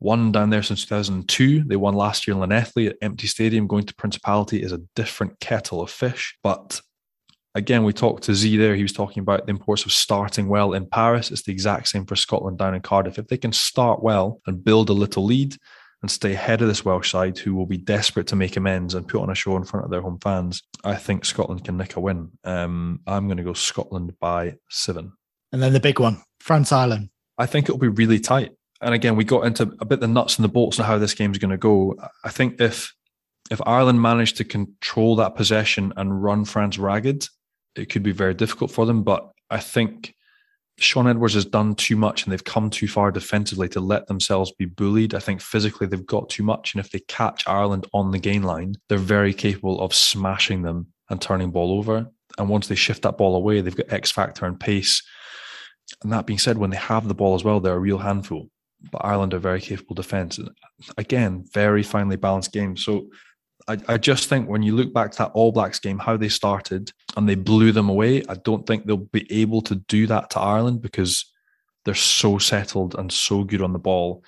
won 0.00 0.32
down 0.32 0.50
there 0.50 0.62
since 0.62 0.84
2002. 0.84 1.64
They 1.64 1.76
won 1.76 1.94
last 1.94 2.26
year 2.26 2.36
in 2.36 2.42
Llanelli 2.42 2.88
at 2.88 2.96
empty 3.00 3.26
stadium. 3.26 3.66
Going 3.66 3.86
to 3.86 3.94
Principality 3.94 4.62
is 4.62 4.72
a 4.72 4.82
different 4.94 5.40
kettle 5.40 5.80
of 5.80 5.90
fish. 5.90 6.36
But 6.42 6.80
again, 7.54 7.84
we 7.84 7.92
talked 7.92 8.24
to 8.24 8.34
Z 8.34 8.56
there. 8.56 8.74
He 8.74 8.82
was 8.82 8.92
talking 8.92 9.22
about 9.22 9.46
the 9.46 9.50
importance 9.50 9.86
of 9.86 9.92
starting 9.92 10.48
well 10.48 10.74
in 10.74 10.86
Paris. 10.86 11.30
It's 11.30 11.42
the 11.42 11.52
exact 11.52 11.88
same 11.88 12.04
for 12.04 12.16
Scotland 12.16 12.58
down 12.58 12.74
in 12.74 12.82
Cardiff. 12.82 13.18
If 13.18 13.28
they 13.28 13.38
can 13.38 13.52
start 13.52 14.02
well 14.02 14.40
and 14.46 14.62
build 14.62 14.90
a 14.90 14.94
little 14.94 15.24
lead, 15.24 15.56
and 16.04 16.10
stay 16.10 16.34
ahead 16.34 16.60
of 16.60 16.68
this 16.68 16.84
Welsh 16.84 17.10
side 17.10 17.38
who 17.38 17.54
will 17.54 17.64
be 17.64 17.78
desperate 17.78 18.26
to 18.26 18.36
make 18.36 18.58
amends 18.58 18.92
and 18.92 19.08
put 19.08 19.22
on 19.22 19.30
a 19.30 19.34
show 19.34 19.56
in 19.56 19.64
front 19.64 19.86
of 19.86 19.90
their 19.90 20.02
home 20.02 20.18
fans, 20.22 20.62
I 20.84 20.96
think 20.96 21.24
Scotland 21.24 21.64
can 21.64 21.78
nick 21.78 21.96
a 21.96 22.00
win. 22.00 22.30
Um, 22.44 23.00
I'm 23.06 23.26
going 23.26 23.38
to 23.38 23.42
go 23.42 23.54
Scotland 23.54 24.12
by 24.20 24.56
seven. 24.68 25.14
And 25.50 25.62
then 25.62 25.72
the 25.72 25.80
big 25.80 26.00
one, 26.00 26.22
France 26.40 26.72
Ireland. 26.72 27.08
I 27.38 27.46
think 27.46 27.70
it'll 27.70 27.78
be 27.78 27.88
really 27.88 28.20
tight. 28.20 28.52
And 28.82 28.92
again, 28.92 29.16
we 29.16 29.24
got 29.24 29.46
into 29.46 29.72
a 29.80 29.86
bit 29.86 30.00
the 30.00 30.06
nuts 30.06 30.36
and 30.36 30.44
the 30.44 30.50
bolts 30.50 30.78
of 30.78 30.84
how 30.84 30.98
this 30.98 31.14
game's 31.14 31.38
going 31.38 31.52
to 31.52 31.56
go. 31.56 31.94
I 32.22 32.28
think 32.28 32.60
if 32.60 32.92
if 33.50 33.62
Ireland 33.64 34.02
managed 34.02 34.36
to 34.36 34.44
control 34.44 35.16
that 35.16 35.36
possession 35.36 35.94
and 35.96 36.22
run 36.22 36.44
France 36.44 36.76
ragged, 36.76 37.28
it 37.76 37.86
could 37.86 38.02
be 38.02 38.12
very 38.12 38.34
difficult 38.34 38.70
for 38.70 38.84
them. 38.84 39.04
But 39.04 39.26
I 39.48 39.60
think 39.60 40.14
Shaun 40.78 41.06
Edwards 41.06 41.34
has 41.34 41.44
done 41.44 41.74
too 41.76 41.96
much 41.96 42.24
and 42.24 42.32
they've 42.32 42.42
come 42.42 42.68
too 42.68 42.88
far 42.88 43.12
defensively 43.12 43.68
to 43.70 43.80
let 43.80 44.06
themselves 44.06 44.52
be 44.52 44.64
bullied. 44.64 45.14
I 45.14 45.20
think 45.20 45.40
physically 45.40 45.86
they've 45.86 46.04
got 46.04 46.28
too 46.28 46.42
much. 46.42 46.74
And 46.74 46.84
if 46.84 46.90
they 46.90 46.98
catch 47.00 47.46
Ireland 47.46 47.86
on 47.92 48.10
the 48.10 48.18
gain 48.18 48.42
line, 48.42 48.74
they're 48.88 48.98
very 48.98 49.32
capable 49.32 49.80
of 49.80 49.94
smashing 49.94 50.62
them 50.62 50.88
and 51.10 51.20
turning 51.20 51.52
ball 51.52 51.78
over. 51.78 52.10
And 52.38 52.48
once 52.48 52.66
they 52.66 52.74
shift 52.74 53.02
that 53.02 53.18
ball 53.18 53.36
away, 53.36 53.60
they've 53.60 53.76
got 53.76 53.92
X 53.92 54.10
factor 54.10 54.46
and 54.46 54.58
pace. 54.58 55.02
And 56.02 56.12
that 56.12 56.26
being 56.26 56.38
said, 56.38 56.58
when 56.58 56.70
they 56.70 56.76
have 56.76 57.06
the 57.06 57.14
ball 57.14 57.36
as 57.36 57.44
well, 57.44 57.60
they're 57.60 57.74
a 57.74 57.78
real 57.78 57.98
handful. 57.98 58.48
But 58.90 59.04
Ireland 59.04 59.32
are 59.32 59.38
very 59.38 59.60
capable 59.60 59.94
defense. 59.94 60.40
Again, 60.98 61.44
very 61.52 61.82
finely 61.82 62.16
balanced 62.16 62.52
game. 62.52 62.76
So 62.76 63.08
I, 63.66 63.78
I 63.88 63.98
just 63.98 64.28
think 64.28 64.48
when 64.48 64.62
you 64.62 64.74
look 64.76 64.92
back 64.92 65.12
to 65.12 65.18
that 65.18 65.32
All 65.34 65.52
Blacks 65.52 65.78
game, 65.78 65.98
how 65.98 66.16
they 66.16 66.28
started 66.28 66.92
and 67.16 67.28
they 67.28 67.34
blew 67.34 67.72
them 67.72 67.88
away, 67.88 68.22
I 68.28 68.34
don't 68.34 68.66
think 68.66 68.84
they'll 68.84 68.96
be 68.96 69.26
able 69.32 69.62
to 69.62 69.76
do 69.76 70.06
that 70.08 70.30
to 70.30 70.40
Ireland 70.40 70.82
because 70.82 71.32
they're 71.84 71.94
so 71.94 72.38
settled 72.38 72.94
and 72.94 73.12
so 73.12 73.44
good 73.44 73.62
on 73.62 73.72
the 73.72 73.78
ball. 73.78 74.22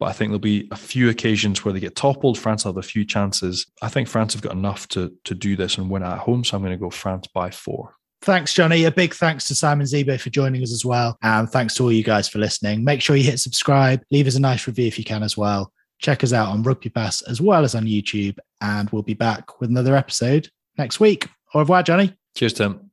But 0.00 0.06
I 0.06 0.12
think 0.12 0.30
there'll 0.30 0.40
be 0.40 0.68
a 0.72 0.76
few 0.76 1.10
occasions 1.10 1.64
where 1.64 1.72
they 1.72 1.78
get 1.78 1.94
toppled. 1.94 2.36
France 2.36 2.64
have 2.64 2.76
a 2.76 2.82
few 2.82 3.04
chances. 3.04 3.66
I 3.82 3.88
think 3.88 4.08
France 4.08 4.32
have 4.32 4.42
got 4.42 4.52
enough 4.52 4.88
to 4.88 5.12
to 5.24 5.34
do 5.34 5.54
this 5.54 5.78
and 5.78 5.88
win 5.88 6.02
at 6.02 6.18
home. 6.18 6.42
So 6.42 6.56
I'm 6.56 6.62
going 6.62 6.72
to 6.72 6.76
go 6.76 6.90
France 6.90 7.28
by 7.32 7.50
four. 7.50 7.94
Thanks, 8.22 8.54
Johnny. 8.54 8.84
A 8.84 8.90
big 8.90 9.14
thanks 9.14 9.46
to 9.48 9.54
Simon 9.54 9.86
Zebo 9.86 10.20
for 10.20 10.30
joining 10.30 10.62
us 10.62 10.72
as 10.72 10.84
well. 10.84 11.18
And 11.22 11.48
thanks 11.50 11.74
to 11.74 11.84
all 11.84 11.92
you 11.92 12.04
guys 12.04 12.28
for 12.28 12.38
listening. 12.38 12.84
Make 12.84 13.00
sure 13.00 13.16
you 13.16 13.24
hit 13.24 13.40
subscribe, 13.40 14.02
leave 14.10 14.28
us 14.28 14.36
a 14.36 14.40
nice 14.40 14.66
review 14.66 14.86
if 14.86 14.98
you 14.98 15.04
can 15.04 15.22
as 15.22 15.36
well. 15.36 15.72
Check 16.02 16.24
us 16.24 16.32
out 16.32 16.48
on 16.48 16.64
Rugby 16.64 16.90
Pass 16.90 17.22
as 17.22 17.40
well 17.40 17.64
as 17.64 17.74
on 17.76 17.84
YouTube. 17.84 18.36
And 18.60 18.90
we'll 18.90 19.02
be 19.02 19.14
back 19.14 19.60
with 19.60 19.70
another 19.70 19.96
episode 19.96 20.50
next 20.76 21.00
week. 21.00 21.28
Au 21.54 21.60
revoir, 21.60 21.82
Johnny. 21.82 22.12
Cheers, 22.34 22.54
Tim. 22.54 22.90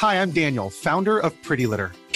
Hi, 0.00 0.22
I'm 0.22 0.30
Daniel, 0.30 0.70
founder 0.70 1.18
of 1.18 1.42
Pretty 1.42 1.66
Litter. 1.66 1.90